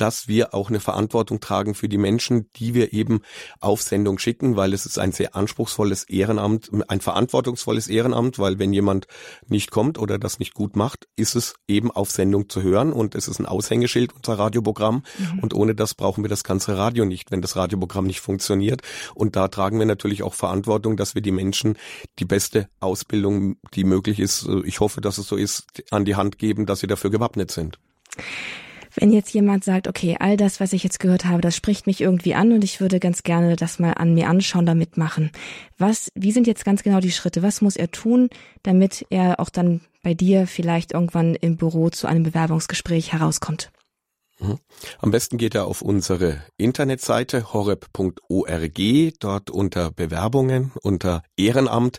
dass 0.00 0.28
wir 0.28 0.54
auch 0.54 0.70
eine 0.70 0.80
Verantwortung 0.80 1.40
tragen 1.40 1.74
für 1.74 1.88
die 1.88 1.98
Menschen, 1.98 2.50
die 2.56 2.72
wir 2.72 2.94
eben 2.94 3.20
auf 3.60 3.82
Sendung 3.82 4.18
schicken, 4.18 4.56
weil 4.56 4.72
es 4.72 4.86
ist 4.86 4.98
ein 4.98 5.12
sehr 5.12 5.36
anspruchsvolles 5.36 6.04
Ehrenamt, 6.04 6.70
ein 6.88 7.02
verantwortungsvolles 7.02 7.86
Ehrenamt, 7.86 8.38
weil 8.38 8.58
wenn 8.58 8.72
jemand 8.72 9.08
nicht 9.46 9.70
kommt 9.70 9.98
oder 9.98 10.18
das 10.18 10.38
nicht 10.38 10.54
gut 10.54 10.74
macht, 10.74 11.06
ist 11.16 11.34
es 11.34 11.54
eben 11.68 11.90
auf 11.90 12.10
Sendung 12.10 12.48
zu 12.48 12.62
hören 12.62 12.94
und 12.94 13.14
es 13.14 13.28
ist 13.28 13.40
ein 13.40 13.46
Aushängeschild 13.46 14.14
unser 14.14 14.38
Radioprogramm 14.38 15.02
mhm. 15.18 15.38
und 15.40 15.52
ohne 15.52 15.74
das 15.74 15.94
brauchen 15.94 16.24
wir 16.24 16.30
das 16.30 16.44
ganze 16.44 16.78
Radio 16.78 17.04
nicht, 17.04 17.30
wenn 17.30 17.42
das 17.42 17.56
Radioprogramm 17.56 18.06
nicht 18.06 18.20
funktioniert 18.20 18.80
und 19.14 19.36
da 19.36 19.48
tragen 19.48 19.78
wir 19.78 19.86
natürlich 19.86 20.22
auch 20.22 20.32
Verantwortung, 20.32 20.96
dass 20.96 21.14
wir 21.14 21.20
die 21.20 21.30
Menschen 21.30 21.76
die 22.18 22.24
beste 22.24 22.70
Ausbildung, 22.80 23.56
die 23.74 23.84
möglich 23.84 24.18
ist, 24.18 24.48
ich 24.64 24.80
hoffe, 24.80 25.02
dass 25.02 25.18
es 25.18 25.26
so 25.26 25.36
ist, 25.36 25.66
an 25.90 26.06
die 26.06 26.16
Hand 26.16 26.38
geben, 26.38 26.64
dass 26.64 26.80
sie 26.80 26.86
dafür 26.86 27.10
gewappnet 27.10 27.50
sind. 27.50 27.78
Wenn 29.00 29.14
jetzt 29.14 29.32
jemand 29.32 29.64
sagt, 29.64 29.88
okay, 29.88 30.18
all 30.20 30.36
das, 30.36 30.60
was 30.60 30.74
ich 30.74 30.84
jetzt 30.84 31.00
gehört 31.00 31.24
habe, 31.24 31.40
das 31.40 31.56
spricht 31.56 31.86
mich 31.86 32.02
irgendwie 32.02 32.34
an 32.34 32.52
und 32.52 32.62
ich 32.62 32.82
würde 32.82 33.00
ganz 33.00 33.22
gerne 33.22 33.56
das 33.56 33.78
mal 33.78 33.92
an 33.92 34.12
mir 34.12 34.28
anschauen, 34.28 34.66
damit 34.66 34.98
machen. 34.98 35.30
Was, 35.78 36.12
wie 36.14 36.32
sind 36.32 36.46
jetzt 36.46 36.66
ganz 36.66 36.82
genau 36.82 37.00
die 37.00 37.10
Schritte? 37.10 37.42
Was 37.42 37.62
muss 37.62 37.76
er 37.76 37.90
tun, 37.90 38.28
damit 38.62 39.06
er 39.08 39.40
auch 39.40 39.48
dann 39.48 39.80
bei 40.02 40.12
dir 40.12 40.46
vielleicht 40.46 40.92
irgendwann 40.92 41.34
im 41.34 41.56
Büro 41.56 41.88
zu 41.88 42.08
einem 42.08 42.24
Bewerbungsgespräch 42.24 43.14
herauskommt? 43.14 43.70
Mhm. 44.40 44.58
Am 44.98 45.10
besten 45.10 45.36
geht 45.36 45.54
er 45.54 45.66
auf 45.66 45.82
unsere 45.82 46.42
Internetseite 46.56 47.52
horeb.org. 47.52 48.80
Dort 49.20 49.50
unter 49.50 49.90
Bewerbungen, 49.90 50.72
unter 50.82 51.22
Ehrenamt 51.36 51.98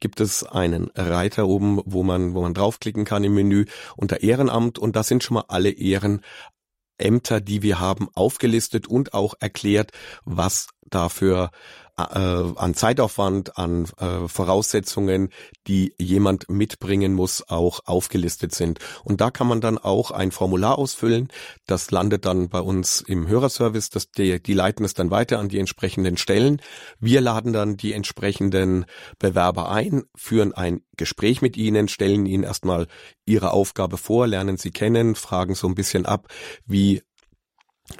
gibt 0.00 0.20
es 0.20 0.42
einen 0.42 0.90
Reiter 0.94 1.46
oben, 1.46 1.80
wo 1.84 2.02
man, 2.02 2.34
wo 2.34 2.40
man 2.40 2.54
draufklicken 2.54 3.04
kann 3.04 3.24
im 3.24 3.34
Menü 3.34 3.66
unter 3.96 4.22
Ehrenamt 4.22 4.78
und 4.78 4.96
da 4.96 5.02
sind 5.02 5.22
schon 5.22 5.34
mal 5.34 5.44
alle 5.48 5.70
Ehrenämter, 5.70 7.40
die 7.40 7.62
wir 7.62 7.78
haben, 7.78 8.08
aufgelistet 8.14 8.86
und 8.86 9.12
auch 9.12 9.34
erklärt, 9.40 9.92
was 10.24 10.68
dafür 10.88 11.50
äh, 11.98 12.02
an 12.02 12.74
Zeitaufwand, 12.74 13.58
an 13.58 13.86
äh, 13.98 14.26
Voraussetzungen, 14.28 15.28
die 15.66 15.94
jemand 15.98 16.48
mitbringen 16.48 17.12
muss, 17.12 17.48
auch 17.48 17.80
aufgelistet 17.84 18.54
sind. 18.54 18.78
Und 19.04 19.20
da 19.20 19.30
kann 19.30 19.46
man 19.46 19.60
dann 19.60 19.78
auch 19.78 20.10
ein 20.10 20.30
Formular 20.30 20.78
ausfüllen. 20.78 21.28
Das 21.66 21.90
landet 21.90 22.24
dann 22.24 22.48
bei 22.48 22.60
uns 22.60 23.00
im 23.00 23.28
Hörerservice. 23.28 23.90
Das, 23.90 24.10
die, 24.10 24.42
die 24.42 24.54
leiten 24.54 24.84
es 24.84 24.94
dann 24.94 25.10
weiter 25.10 25.38
an 25.38 25.48
die 25.48 25.58
entsprechenden 25.58 26.16
Stellen. 26.16 26.60
Wir 26.98 27.20
laden 27.20 27.52
dann 27.52 27.76
die 27.76 27.92
entsprechenden 27.92 28.86
Bewerber 29.18 29.70
ein, 29.70 30.04
führen 30.14 30.52
ein 30.52 30.82
Gespräch 30.96 31.42
mit 31.42 31.56
ihnen, 31.56 31.88
stellen 31.88 32.26
ihnen 32.26 32.44
erstmal 32.44 32.86
ihre 33.24 33.52
Aufgabe 33.52 33.96
vor, 33.96 34.26
lernen 34.26 34.56
sie 34.56 34.70
kennen, 34.70 35.14
fragen 35.14 35.54
so 35.54 35.66
ein 35.66 35.74
bisschen 35.74 36.06
ab, 36.06 36.28
wie 36.66 37.02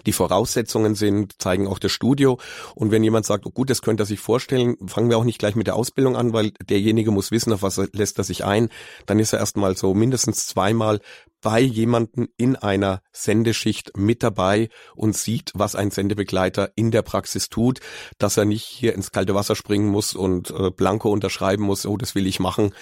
die 0.07 0.12
Voraussetzungen 0.12 0.95
sind, 0.95 1.40
zeigen 1.40 1.66
auch 1.66 1.78
das 1.78 1.93
Studio. 1.93 2.38
Und 2.74 2.90
wenn 2.90 3.05
jemand 3.05 3.26
sagt, 3.26 3.47
oh 3.47 3.51
gut, 3.51 3.70
das 3.70 3.82
könnte 3.82 4.05
er 4.05 4.07
sich 4.07 4.20
vorstellen, 4.20 4.76
fangen 4.86 5.11
wir 5.11 5.18
auch 5.18 5.24
nicht 5.24 5.38
gleich 5.38 5.55
mit 5.55 5.66
der 5.66 5.76
Ausbildung 5.76 6.16
an, 6.16 6.32
weil 6.32 6.53
derjenige 6.68 7.11
muss 7.11 7.30
wissen, 7.30 7.53
auf 7.53 7.62
was 7.62 7.80
lässt 7.93 8.18
er 8.18 8.24
sich 8.24 8.45
ein. 8.45 8.68
Dann 9.07 9.18
ist 9.18 9.32
er 9.32 9.38
erstmal 9.38 9.76
so 9.76 9.95
mindestens 9.95 10.47
zweimal 10.47 11.01
bei 11.43 11.61
jemanden 11.61 12.28
in 12.36 12.57
einer 12.57 13.03
Sendeschicht 13.12 13.97
mit 13.97 14.22
dabei 14.22 14.70
und 14.95 15.16
sieht, 15.16 15.51
was 15.55 15.74
ein 15.74 15.90
Sendebegleiter 15.90 16.70
in 16.76 16.90
der 16.90 17.03
Praxis 17.03 17.49
tut, 17.49 17.80
dass 18.18 18.36
er 18.36 18.45
nicht 18.45 18.64
hier 18.64 18.95
ins 18.95 19.11
kalte 19.11 19.34
Wasser 19.34 19.57
springen 19.57 19.88
muss 19.88 20.14
und 20.14 20.51
äh, 20.51 20.70
blanko 20.70 21.11
unterschreiben 21.11 21.64
muss, 21.64 21.84
oh, 21.84 21.97
das 21.97 22.14
will 22.14 22.26
ich 22.26 22.40
machen, 22.40 22.72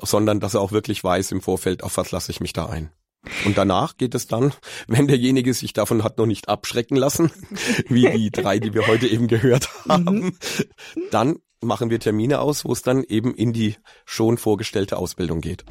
sondern 0.00 0.40
dass 0.40 0.54
er 0.54 0.62
auch 0.62 0.72
wirklich 0.72 1.04
weiß 1.04 1.30
im 1.32 1.42
Vorfeld, 1.42 1.84
auf 1.84 1.98
was 1.98 2.10
lasse 2.10 2.32
ich 2.32 2.40
mich 2.40 2.54
da 2.54 2.66
ein. 2.66 2.90
Und 3.44 3.58
danach 3.58 3.96
geht 3.96 4.14
es 4.14 4.26
dann, 4.26 4.52
wenn 4.86 5.08
derjenige 5.08 5.54
sich 5.54 5.72
davon 5.72 6.04
hat 6.04 6.18
noch 6.18 6.26
nicht 6.26 6.48
abschrecken 6.48 6.96
lassen, 6.96 7.30
wie 7.88 8.10
die 8.10 8.30
drei, 8.30 8.58
die 8.58 8.74
wir 8.74 8.86
heute 8.86 9.06
eben 9.06 9.28
gehört 9.28 9.68
haben, 9.88 10.16
mhm. 10.16 10.36
dann 11.10 11.36
machen 11.60 11.90
wir 11.90 12.00
Termine 12.00 12.40
aus, 12.40 12.64
wo 12.64 12.72
es 12.72 12.82
dann 12.82 13.02
eben 13.02 13.34
in 13.34 13.52
die 13.52 13.76
schon 14.04 14.38
vorgestellte 14.38 14.96
Ausbildung 14.96 15.40
geht. 15.40 15.64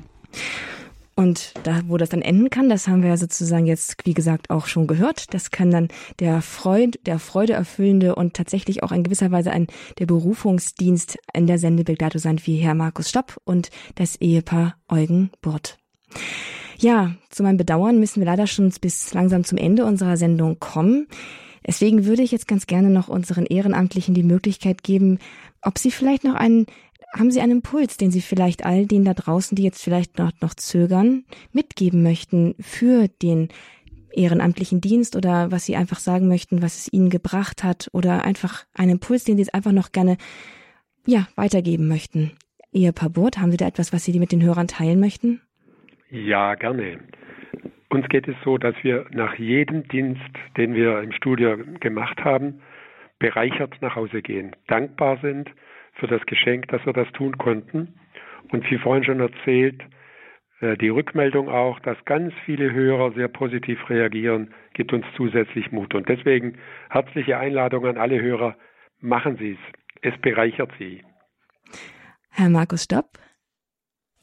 Und 1.17 1.53
da, 1.63 1.81
wo 1.87 1.95
das 1.95 2.09
dann 2.09 2.21
enden 2.21 2.49
kann, 2.49 2.67
das 2.67 2.89
haben 2.89 3.01
wir 3.01 3.09
ja 3.09 3.17
sozusagen 3.17 3.65
jetzt, 3.65 3.95
wie 4.03 4.13
gesagt, 4.13 4.49
auch 4.49 4.65
schon 4.65 4.85
gehört. 4.85 5.33
Das 5.33 5.49
kann 5.49 5.71
dann 5.71 5.87
der 6.19 6.41
Freud, 6.41 6.99
der 7.05 7.19
Freude 7.19 7.53
erfüllende 7.53 8.15
und 8.15 8.33
tatsächlich 8.33 8.83
auch 8.83 8.91
in 8.91 9.03
gewisser 9.03 9.31
Weise 9.31 9.51
ein, 9.51 9.67
der 9.97 10.07
Berufungsdienst 10.07 11.17
in 11.33 11.47
der 11.47 11.57
Sendebegleitung 11.57 12.19
sein, 12.19 12.41
wie 12.43 12.57
Herr 12.57 12.75
Markus 12.75 13.09
Stopp 13.09 13.37
und 13.45 13.69
das 13.95 14.17
Ehepaar 14.17 14.75
Eugen 14.89 15.31
Burt. 15.41 15.77
Ja, 16.78 17.15
zu 17.30 17.43
meinem 17.43 17.57
Bedauern 17.57 17.99
müssen 17.99 18.19
wir 18.19 18.26
leider 18.26 18.47
schon 18.47 18.71
bis 18.82 19.13
langsam 19.13 19.43
zum 19.43 19.57
Ende 19.57 19.86
unserer 19.86 20.17
Sendung 20.17 20.59
kommen. 20.59 21.07
Deswegen 21.65 22.05
würde 22.05 22.21
ich 22.21 22.32
jetzt 22.32 22.47
ganz 22.47 22.67
gerne 22.67 22.89
noch 22.89 23.07
unseren 23.07 23.45
Ehrenamtlichen 23.45 24.13
die 24.13 24.23
Möglichkeit 24.23 24.84
geben, 24.84 25.19
ob 25.61 25.80
sie 25.80 25.91
vielleicht 25.91 26.23
noch 26.23 26.36
einen, 26.36 26.67
haben 27.13 27.32
sie 27.32 27.41
einen 27.41 27.53
Impuls, 27.53 27.97
den 27.97 28.11
sie 28.11 28.21
vielleicht 28.21 28.65
all 28.65 28.86
denen 28.86 29.05
da 29.05 29.13
draußen, 29.13 29.55
die 29.55 29.63
jetzt 29.63 29.82
vielleicht 29.82 30.19
noch, 30.19 30.32
noch 30.41 30.53
zögern, 30.53 31.26
mitgeben 31.51 32.03
möchten 32.03 32.55
für 32.59 33.07
den 33.07 33.49
ehrenamtlichen 34.13 34.80
Dienst 34.80 35.15
oder 35.15 35.51
was 35.51 35.65
sie 35.65 35.76
einfach 35.76 35.99
sagen 35.99 36.28
möchten, 36.28 36.61
was 36.61 36.78
es 36.78 36.93
ihnen 36.93 37.09
gebracht 37.09 37.63
hat 37.63 37.89
oder 37.93 38.23
einfach 38.23 38.65
einen 38.73 38.91
Impuls, 38.91 39.23
den 39.23 39.38
sie 39.38 39.43
jetzt 39.43 39.53
einfach 39.53 39.71
noch 39.71 39.91
gerne, 39.91 40.17
ja, 41.05 41.28
weitergeben 41.36 41.88
möchten. 41.88 42.32
Ehepaar 42.71 43.09
Burt, 43.09 43.38
haben 43.38 43.51
Sie 43.51 43.57
da 43.57 43.67
etwas, 43.67 43.93
was 43.93 44.03
Sie 44.03 44.19
mit 44.19 44.32
den 44.32 44.43
Hörern 44.43 44.67
teilen 44.67 44.99
möchten? 44.99 45.41
Ja, 46.09 46.55
gerne. 46.55 46.99
Uns 47.89 48.07
geht 48.09 48.27
es 48.27 48.35
so, 48.43 48.57
dass 48.57 48.75
wir 48.83 49.05
nach 49.11 49.35
jedem 49.35 49.87
Dienst, 49.87 50.29
den 50.57 50.73
wir 50.73 51.01
im 51.01 51.11
Studio 51.11 51.57
gemacht 51.79 52.23
haben, 52.23 52.61
bereichert 53.19 53.81
nach 53.81 53.95
Hause 53.95 54.21
gehen, 54.21 54.55
dankbar 54.67 55.17
sind 55.21 55.49
für 55.93 56.07
das 56.07 56.25
Geschenk, 56.25 56.67
dass 56.67 56.85
wir 56.85 56.93
das 56.93 57.09
tun 57.13 57.37
konnten. 57.37 57.95
Und 58.51 58.69
wie 58.69 58.77
vorhin 58.77 59.05
schon 59.05 59.19
erzählt, 59.19 59.81
äh, 60.59 60.77
die 60.77 60.89
Rückmeldung 60.89 61.49
auch, 61.49 61.79
dass 61.79 61.97
ganz 62.05 62.33
viele 62.45 62.71
Hörer 62.71 63.13
sehr 63.13 63.27
positiv 63.27 63.89
reagieren, 63.89 64.53
gibt 64.73 64.93
uns 64.93 65.05
zusätzlich 65.15 65.71
Mut. 65.71 65.95
Und 65.95 66.09
deswegen 66.09 66.57
herzliche 66.89 67.37
Einladung 67.37 67.85
an 67.85 67.97
alle 67.97 68.21
Hörer, 68.21 68.55
machen 68.99 69.37
Sie 69.37 69.51
es. 69.53 70.13
Es 70.13 70.21
bereichert 70.21 70.71
Sie. 70.77 71.03
Herr 72.31 72.49
Markus 72.49 72.83
Stopp. 72.83 73.24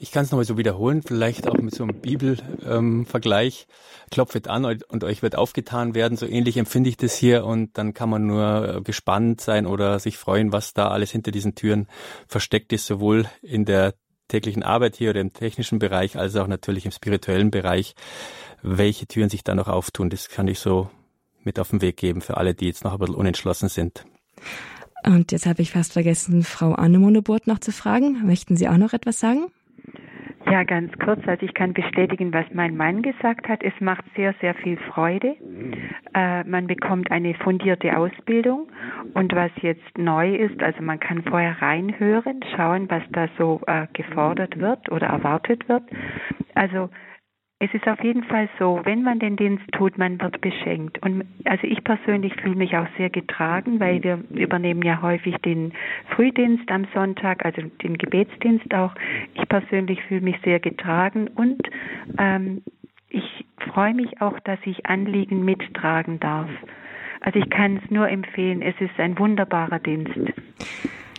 Ich 0.03 0.11
kann 0.11 0.25
es 0.25 0.33
nochmal 0.33 0.45
so 0.45 0.59
wiederholen, 0.59 1.01
vielleicht 1.01 1.47
auch 1.47 1.55
mit 1.55 1.77
so 1.77 1.85
einem 1.85 2.01
Bibelvergleich. 2.01 3.67
Ähm, 3.69 3.75
Klopfet 4.11 4.49
an 4.49 4.65
und 4.65 5.05
euch 5.05 5.23
wird 5.23 5.37
aufgetan 5.37 5.95
werden. 5.95 6.17
So 6.17 6.27
ähnlich 6.27 6.57
empfinde 6.57 6.91
ich 6.91 6.97
das 6.97 7.15
hier 7.15 7.45
und 7.45 7.79
dann 7.79 7.95
kann 7.95 8.11
man 8.11 8.27
nur 8.27 8.79
äh, 8.79 8.81
gespannt 8.83 9.41
sein 9.41 9.65
oder 9.65 10.01
sich 10.01 10.19
freuen, 10.19 10.53
was 10.53 10.75
da 10.75 10.89
alles 10.89 11.13
hinter 11.13 11.31
diesen 11.31 11.55
Türen 11.55 11.87
versteckt 12.27 12.73
ist, 12.73 12.87
sowohl 12.87 13.27
in 13.43 13.65
der 13.65 13.95
täglichen 14.27 14.65
Arbeit 14.65 14.97
hier 14.97 15.11
oder 15.11 15.21
im 15.21 15.35
technischen 15.35 15.79
Bereich, 15.79 16.19
als 16.19 16.35
auch 16.35 16.49
natürlich 16.49 16.85
im 16.85 16.91
spirituellen 16.91 17.53
Bereich. 17.53 17.95
Welche 18.61 19.07
Türen 19.07 19.31
sich 19.31 19.45
da 19.45 19.55
noch 19.55 19.69
auftun, 19.69 20.11
das 20.11 20.29
kann 20.29 20.49
ich 20.49 20.59
so 20.59 20.91
mit 21.45 21.61
auf 21.61 21.71
den 21.71 21.81
Weg 21.81 21.97
geben 21.97 22.23
für 22.23 22.39
alle, 22.39 22.55
die 22.55 22.67
jetzt 22.67 22.83
noch 22.83 22.95
ein 22.95 22.99
bisschen 22.99 23.15
unentschlossen 23.15 23.69
sind. 23.69 24.05
Und 25.05 25.31
jetzt 25.31 25.47
habe 25.47 25.63
ich 25.63 25.71
fast 25.71 25.93
vergessen, 25.93 26.43
Frau 26.43 26.73
Annemone 26.73 27.23
Burt 27.23 27.47
noch 27.47 27.61
zu 27.61 27.71
fragen. 27.71 28.27
Möchten 28.27 28.57
Sie 28.57 28.69
auch 28.69 28.79
noch 28.79 28.95
etwas 28.95 29.21
sagen? 29.21 29.47
Ja, 30.51 30.65
ganz 30.65 30.93
kurz. 30.99 31.21
Also 31.27 31.47
ich 31.47 31.55
kann 31.55 31.73
bestätigen, 31.73 32.33
was 32.33 32.45
mein 32.53 32.77
Mann 32.77 33.03
gesagt 33.03 33.49
hat. 33.49 33.63
Es 33.63 33.73
macht 33.81 34.05
sehr, 34.17 34.35
sehr 34.41 34.55
viel 34.55 34.77
Freude. 34.77 35.37
Äh, 36.15 36.45
man 36.45 36.67
bekommt 36.67 37.11
eine 37.11 37.35
fundierte 37.35 37.97
Ausbildung. 37.97 38.69
Und 39.15 39.35
was 39.35 39.51
jetzt 39.63 39.97
neu 39.97 40.35
ist, 40.35 40.63
also 40.63 40.83
man 40.83 41.01
kann 41.01 41.23
vorher 41.23 41.63
reinhören, 41.63 42.41
schauen, 42.57 42.91
was 42.91 43.03
da 43.13 43.29
so 43.39 43.61
äh, 43.67 43.87
gefordert 43.93 44.59
wird 44.59 44.91
oder 44.91 45.07
erwartet 45.07 45.69
wird. 45.69 45.85
Also 46.55 46.91
es 47.63 47.73
ist 47.75 47.87
auf 47.87 48.03
jeden 48.03 48.25
Fall 48.25 48.49
so, 48.59 48.81
wenn 48.83 49.05
man 49.05 49.21
den 49.21 49.37
Dienst 49.37 49.63
tut, 49.71 49.97
man 49.97 50.21
wird 50.21 50.41
beschenkt. 50.41 51.01
Und 51.01 51.23
also 51.45 51.65
ich 51.65 51.85
persönlich 51.85 52.35
fühle 52.35 52.57
mich 52.57 52.77
auch 52.77 52.89
sehr 52.97 53.09
getragen, 53.09 53.79
weil 53.79 54.03
wir 54.03 54.19
übernehmen 54.31 54.83
ja 54.83 55.01
häufig 55.01 55.37
den 55.45 55.73
Frühdienst 56.09 56.69
am 56.73 56.89
Sonntag, 56.93 57.45
also 57.45 57.63
den 57.85 57.99
Gebetsdienst 57.99 58.75
auch. 58.75 58.93
Ich 59.35 59.49
persönlich 59.49 60.03
fühle 60.09 60.23
mich 60.23 60.37
sehr 60.43 60.59
getragen 60.59 61.29
und 61.37 61.61
ähm, 62.19 62.63
ich 63.11 63.47
freue 63.73 63.95
mich 63.95 64.21
auch, 64.21 64.41
dass 64.41 64.59
ich 64.65 64.87
Anliegen 64.87 65.45
mittragen 65.45 66.19
darf. 66.19 66.51
Also 67.21 67.39
ich 67.39 67.49
kann 67.49 67.77
es 67.77 67.89
nur 67.93 68.09
empfehlen, 68.09 68.61
es 68.61 68.75
ist 68.81 68.99
ein 68.99 69.17
wunderbarer 69.17 69.79
Dienst. 69.79 70.19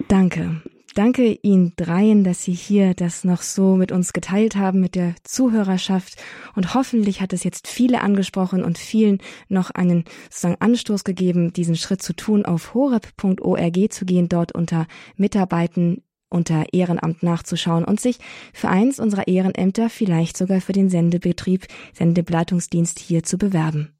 Danke 0.10 0.62
danke 0.96 1.40
Ihnen 1.42 1.74
dreien, 1.76 2.24
dass 2.24 2.44
Sie 2.44 2.54
hier 2.54 2.94
das 2.94 3.24
noch 3.24 3.42
so 3.42 3.76
mit 3.76 3.92
uns 3.92 4.14
geteilt 4.14 4.56
haben, 4.56 4.80
mit 4.80 4.96
der 4.96 5.16
Zuhörerschaft. 5.24 6.16
Und 6.56 6.74
hoffentlich 6.74 7.22
hat 7.22 7.34
es 7.34 7.44
jetzt 7.44 7.68
viele 7.68 8.02
angesprochen 8.02 8.64
und 8.64 8.78
vielen 8.78 9.20
noch 9.50 9.72
einen 9.72 10.06
sozusagen 10.30 10.62
Anstoß 10.62 11.04
gegeben, 11.04 11.54
diesen 11.54 11.76
Schritt 11.76 12.02
zu 12.02 12.14
tun, 12.14 12.46
auf 12.46 12.74
horeb.org 12.74 13.94
zu 13.94 14.06
gehen, 14.06 14.30
dort 14.30 14.54
unter 14.54 14.88
Mitarbeiten 15.16 16.04
unter 16.34 16.66
Ehrenamt 16.74 17.22
nachzuschauen 17.22 17.86
und 17.86 18.00
sich 18.00 18.18
für 18.54 18.68
eins 18.68 19.00
unserer 19.00 19.28
Ehrenämter, 19.28 19.90
vielleicht 19.90 20.36
sogar 20.36 20.62
für 20.62 20.74
den 20.74 20.90
Sendebetrieb, 20.90 21.68
Sendebleitungsdienst 21.94 23.00
hier 23.00 23.24
zu 23.24 23.38
bewerben. 23.38 23.94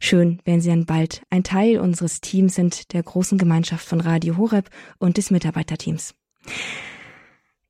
Schön, 0.00 0.40
wenn 0.44 0.60
Sie 0.60 0.70
dann 0.70 0.86
bald 0.86 1.22
ein 1.28 1.44
Teil 1.44 1.78
unseres 1.78 2.20
Teams 2.22 2.54
sind, 2.54 2.94
der 2.94 3.02
großen 3.02 3.36
Gemeinschaft 3.36 3.86
von 3.86 4.00
Radio 4.00 4.38
Horeb 4.38 4.70
und 4.98 5.18
des 5.18 5.30
Mitarbeiterteams. 5.30 6.14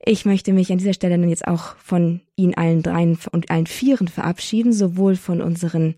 Ich 0.06 0.26
möchte 0.26 0.52
mich 0.52 0.70
an 0.70 0.78
dieser 0.78 0.92
Stelle 0.92 1.18
dann 1.18 1.28
jetzt 1.28 1.46
auch 1.46 1.76
von 1.76 2.20
Ihnen 2.36 2.54
allen 2.54 2.82
dreien 2.82 3.18
und 3.32 3.50
allen 3.50 3.66
vieren 3.66 4.08
verabschieden, 4.08 4.72
sowohl 4.72 5.16
von 5.16 5.40
unseren 5.40 5.94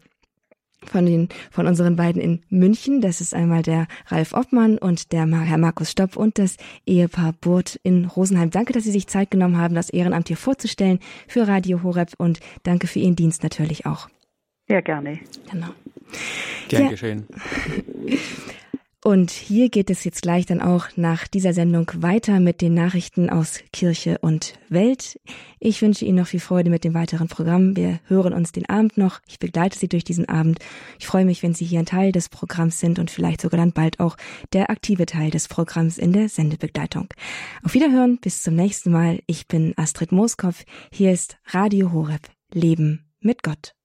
von 0.85 1.05
den 1.05 1.29
von 1.51 1.67
unseren 1.67 1.97
beiden 1.97 2.23
in 2.23 2.43
München, 2.49 3.01
das 3.01 3.21
ist 3.21 3.35
einmal 3.35 3.63
der 3.63 3.89
Ralf 4.07 4.33
Obmann 4.35 4.79
und 4.79 5.11
der 5.11 5.27
Herr 5.27 5.59
Markus 5.59 5.91
Stopp 5.91 6.17
und 6.17 6.39
das 6.39 6.57
Ehepaar 6.87 7.33
Burt 7.33 7.81
in 7.83 8.05
Rosenheim. 8.05 8.51
Danke, 8.51 8.73
dass 8.73 8.85
Sie 8.85 8.93
sich 8.93 9.09
Zeit 9.09 9.33
genommen 9.33 9.59
haben, 9.59 9.75
das 9.75 9.91
Ehrenamt 9.91 10.29
hier 10.29 10.37
vorzustellen 10.37 11.01
für 11.27 11.49
Radio 11.49 11.83
Horeb 11.83 12.13
und 12.19 12.39
danke 12.63 12.87
für 12.87 13.01
Ihren 13.01 13.17
Dienst 13.17 13.43
natürlich 13.43 13.87
auch. 13.87 14.09
Sehr 14.69 14.83
gerne. 14.83 15.19
Genau. 15.51 15.69
Gern 16.69 16.85
ja. 16.85 16.91
geschehen. 16.91 17.27
Und 19.07 19.31
hier 19.31 19.69
geht 19.69 19.89
es 19.89 20.03
jetzt 20.03 20.23
gleich 20.23 20.47
dann 20.47 20.61
auch 20.61 20.89
nach 20.97 21.29
dieser 21.29 21.53
Sendung 21.53 21.89
weiter 21.99 22.41
mit 22.41 22.61
den 22.61 22.75
Nachrichten 22.75 23.31
aus 23.31 23.61
Kirche 23.73 24.19
und 24.19 24.55
Welt. 24.69 25.21
Ich 25.61 25.81
wünsche 25.81 26.05
Ihnen 26.05 26.19
noch 26.19 26.27
viel 26.27 26.41
Freude 26.41 26.71
mit 26.71 26.83
dem 26.83 26.93
weiteren 26.93 27.29
Programm. 27.29 27.77
Wir 27.77 28.01
hören 28.07 28.33
uns 28.33 28.51
den 28.51 28.69
Abend 28.69 28.99
noch. 28.99 29.21
Ich 29.29 29.39
begleite 29.39 29.79
Sie 29.79 29.87
durch 29.87 30.03
diesen 30.03 30.29
Abend. 30.29 30.59
Ich 30.99 31.07
freue 31.07 31.25
mich, 31.25 31.45
wenn 31.45 31.55
Sie 31.55 31.65
hier 31.65 31.79
ein 31.79 31.87
Teil 31.87 32.11
des 32.11 32.29
Programms 32.29 32.81
sind 32.81 32.99
und 32.99 33.13
vielleicht 33.13 33.43
sogar 33.43 33.61
dann 33.61 33.71
bald 33.71 34.01
auch 34.01 34.17
der 34.53 34.71
aktive 34.71 35.07
Teil 35.07 35.31
des 35.31 35.47
Programms 35.47 35.99
in 35.99 36.13
der 36.13 36.29
Sendebegleitung. 36.29 37.07
Auf 37.63 37.75
Wiederhören, 37.75 38.19
bis 38.19 38.43
zum 38.43 38.57
nächsten 38.57 38.91
Mal. 38.91 39.21
Ich 39.29 39.47
bin 39.47 39.73
Astrid 39.77 40.11
Mooskopf. 40.11 40.65
Hier 40.91 41.13
ist 41.13 41.37
Radio 41.45 41.93
Horeb. 41.93 42.23
Leben 42.53 43.05
mit 43.21 43.45
Gott. 43.45 43.77